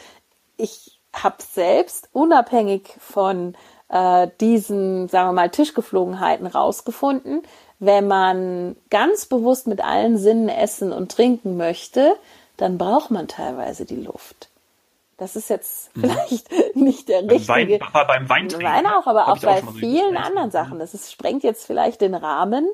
ich 0.56 0.98
habe 1.14 1.36
selbst 1.38 2.08
unabhängig 2.12 2.94
von 2.98 3.54
äh, 3.88 4.28
diesen, 4.40 5.08
sagen 5.08 5.28
wir 5.28 5.32
mal, 5.32 5.50
Tischgeflogenheiten 5.50 6.46
rausgefunden, 6.46 7.42
wenn 7.78 8.06
man 8.06 8.76
ganz 8.90 9.26
bewusst 9.26 9.66
mit 9.66 9.84
allen 9.84 10.16
Sinnen 10.18 10.48
essen 10.48 10.92
und 10.92 11.12
trinken 11.12 11.56
möchte, 11.56 12.14
dann 12.56 12.78
braucht 12.78 13.10
man 13.10 13.28
teilweise 13.28 13.84
die 13.84 13.96
Luft. 13.96 14.45
Das 15.16 15.34
ist 15.34 15.48
jetzt 15.48 15.96
mhm. 15.96 16.02
vielleicht 16.02 16.50
nicht 16.76 17.08
der 17.08 17.22
richtige. 17.22 17.80
Wein, 17.80 18.06
beim 18.06 18.28
Weintrinken. 18.28 18.68
Wein 18.68 18.86
auch, 18.86 19.06
aber 19.06 19.28
auch 19.28 19.38
bei 19.38 19.62
auch 19.62 19.72
vielen 19.72 20.16
anderen 20.16 20.50
Sachen. 20.50 20.78
Das 20.78 20.94
ist, 20.94 21.10
sprengt 21.12 21.42
jetzt 21.42 21.66
vielleicht 21.66 22.00
den 22.00 22.14
Rahmen, 22.14 22.66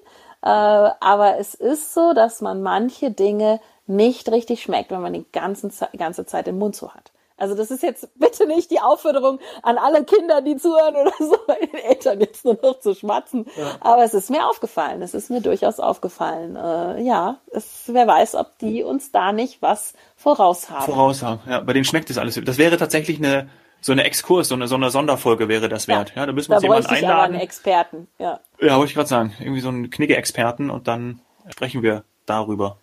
äh, 0.43 0.49
aber 0.49 1.39
es 1.39 1.55
ist 1.55 1.95
so, 1.95 2.13
dass 2.15 2.41
man 2.41 2.63
manche 2.63 3.11
Dinge 3.11 3.61
nicht 3.87 4.31
richtig 4.31 4.63
schmeckt, 4.63 4.91
wenn 4.91 5.03
man 5.03 5.13
die 5.13 5.27
ganze, 5.33 5.71
ganze 5.97 6.27
Zeit 6.27 6.47
den 6.47 6.59
Mund 6.59 6.75
zu 6.75 6.95
hat. 6.95 7.12
Also 7.43 7.57
das 7.57 7.73
ist 7.73 7.83
jetzt 7.83 8.09
bitte 8.15 8.47
nicht 8.47 8.71
die 8.71 8.79
Aufforderung 8.79 9.41
an 9.65 9.77
alle 9.77 10.05
Kinder, 10.05 10.43
die 10.43 10.57
zuhören 10.57 10.95
oder 10.95 11.13
so, 11.19 11.37
den 11.61 11.75
Eltern 11.75 12.21
jetzt 12.21 12.45
nur 12.45 12.57
noch 12.63 12.79
zu 12.79 12.95
schmatzen. 12.95 13.47
Ja. 13.57 13.79
Aber 13.81 14.05
es 14.05 14.15
ist 14.15 14.31
mir 14.31 14.47
aufgefallen, 14.47 15.03
es 15.03 15.13
ist 15.13 15.29
mir 15.29 15.41
durchaus 15.41 15.81
aufgefallen. 15.81 16.55
Äh, 16.55 17.03
ja, 17.03 17.39
es, 17.51 17.87
wer 17.89 18.07
weiß, 18.07 18.37
ob 18.37 18.57
die 18.59 18.85
uns 18.85 19.11
da 19.11 19.33
nicht 19.33 19.61
was 19.61 19.95
voraus 20.15 20.71
haben. 20.71 20.85
Voraus 20.85 21.25
haben, 21.25 21.41
ja. 21.49 21.59
Bei 21.59 21.73
denen 21.73 21.85
schmeckt 21.85 22.11
es 22.11 22.19
alles. 22.19 22.41
Das 22.45 22.59
wäre 22.59 22.77
tatsächlich 22.77 23.19
eine 23.19 23.49
so 23.81 23.91
eine 23.91 24.05
Exkurs, 24.05 24.47
so 24.47 24.55
eine, 24.55 24.69
so 24.69 24.77
eine 24.77 24.91
Sonderfolge 24.91 25.49
wäre 25.49 25.69
das 25.69 25.89
wert. 25.89 26.11
Ja, 26.11 26.23
ja 26.23 26.27
da 26.27 26.33
müssen 26.33 26.51
wir 26.51 26.59
uns 26.59 26.63
jemanden 26.63 26.87
einladen. 26.91 27.11
Aber 27.11 27.23
einen 27.25 27.41
Experten, 27.41 28.07
ja. 28.21 28.39
Ja, 28.61 28.77
wollte 28.77 28.91
ich 28.91 28.95
gerade 28.95 29.09
sagen. 29.09 29.35
Irgendwie 29.41 29.61
so 29.61 29.69
einen 29.69 29.91
Knigge-Experten 29.91 30.71
und 30.71 30.87
dann 30.87 31.21
sprechen 31.49 31.83
wir 31.83 32.05
darüber. 32.25 32.77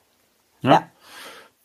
Ja? 0.60 0.72
ja. 0.72 0.90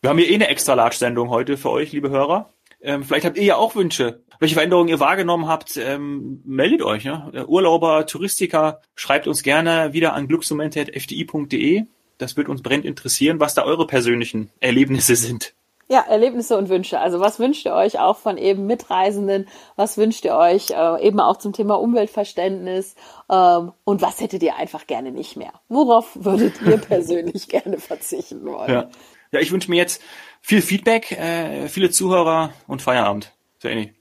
Wir 0.01 0.11
haben 0.11 0.19
hier 0.19 0.31
eh 0.31 0.35
eine 0.37 0.47
extra 0.47 0.75
Large-Sendung 0.75 1.31
heute 1.31 1.57
für 1.57 1.71
euch, 1.71 1.91
liebe 1.91 2.11
Hörer. 2.11 2.51
Ähm, 2.85 3.03
vielleicht 3.03 3.25
habt 3.25 3.39
ihr 3.39 3.45
ja 3.45 3.57
auch 3.57 3.75
Wünsche. 3.75 4.23
Welche 4.39 4.55
Veränderungen 4.55 4.89
ihr 4.89 5.01
wahrgenommen 5.01 5.49
habt, 5.49 5.77
ähm, 5.77 6.43
meldet 6.45 6.83
euch. 6.83 7.05
Ja? 7.05 7.31
Urlauber, 7.47 8.07
Touristiker, 8.07 8.83
schreibt 8.95 9.27
uns 9.27 9.43
gerne 9.43 9.93
wieder 9.95 10.13
an 10.13 10.29
glücksmomente.fdi.de. 10.29 11.85
Das 12.19 12.37
wird 12.37 12.49
uns 12.49 12.63
brennend 12.63 12.85
interessieren, 12.85 13.41
was 13.41 13.55
da 13.55 13.65
eure 13.65 13.87
persönlichen 13.87 14.51
Erlebnisse 14.61 15.17
sind. 15.17 15.55
Ja, 15.89 16.01
Erlebnisse 16.01 16.57
und 16.57 16.69
Wünsche. 16.69 16.99
Also 16.99 17.21
was 17.21 17.39
wünscht 17.39 17.67
ihr 17.67 17.75
euch 17.75 17.99
auch 17.99 18.17
von 18.17 18.39
eben 18.39 18.67
Mitreisenden? 18.67 19.49
Was 19.77 19.99
wünscht 19.99 20.25
ihr 20.25 20.35
euch 20.35 20.71
äh, 20.71 21.07
eben 21.07 21.21
auch 21.21 21.37
zum 21.37 21.53
Thema 21.53 21.75
Umweltverständnis? 21.75 22.95
Ähm, 23.31 23.73
und 23.85 24.01
was 24.01 24.21
hättet 24.21 24.43
ihr 24.43 24.57
einfach 24.57 24.87
gerne 24.87 25.11
nicht 25.11 25.37
mehr? 25.37 25.53
Worauf 25.69 26.11
würdet 26.15 26.55
ihr 26.63 26.77
persönlich 26.79 27.49
gerne 27.49 27.79
verzichten 27.79 28.47
wollen? 28.47 28.71
Ja, 28.71 28.89
ja 29.33 29.41
ich 29.41 29.53
wünsche 29.53 29.71
mir 29.71 29.77
jetzt 29.77 30.03
viel 30.45 30.61
Feedback, 30.61 31.11
äh, 31.13 31.69
viele 31.69 31.91
Zuhörer 31.91 32.53
und 32.67 32.83
Feierabend. 32.83 33.33
So 33.61 33.69
ähnlich. 33.69 33.95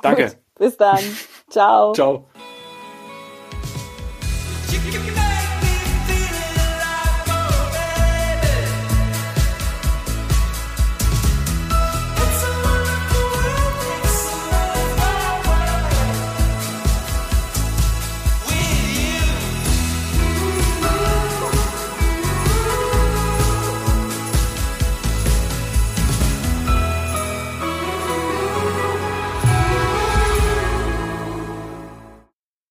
Danke. 0.00 0.32
Bis 0.58 0.76
dann. 0.78 0.98
Ciao. 1.50 1.92
Ciao. 1.92 2.26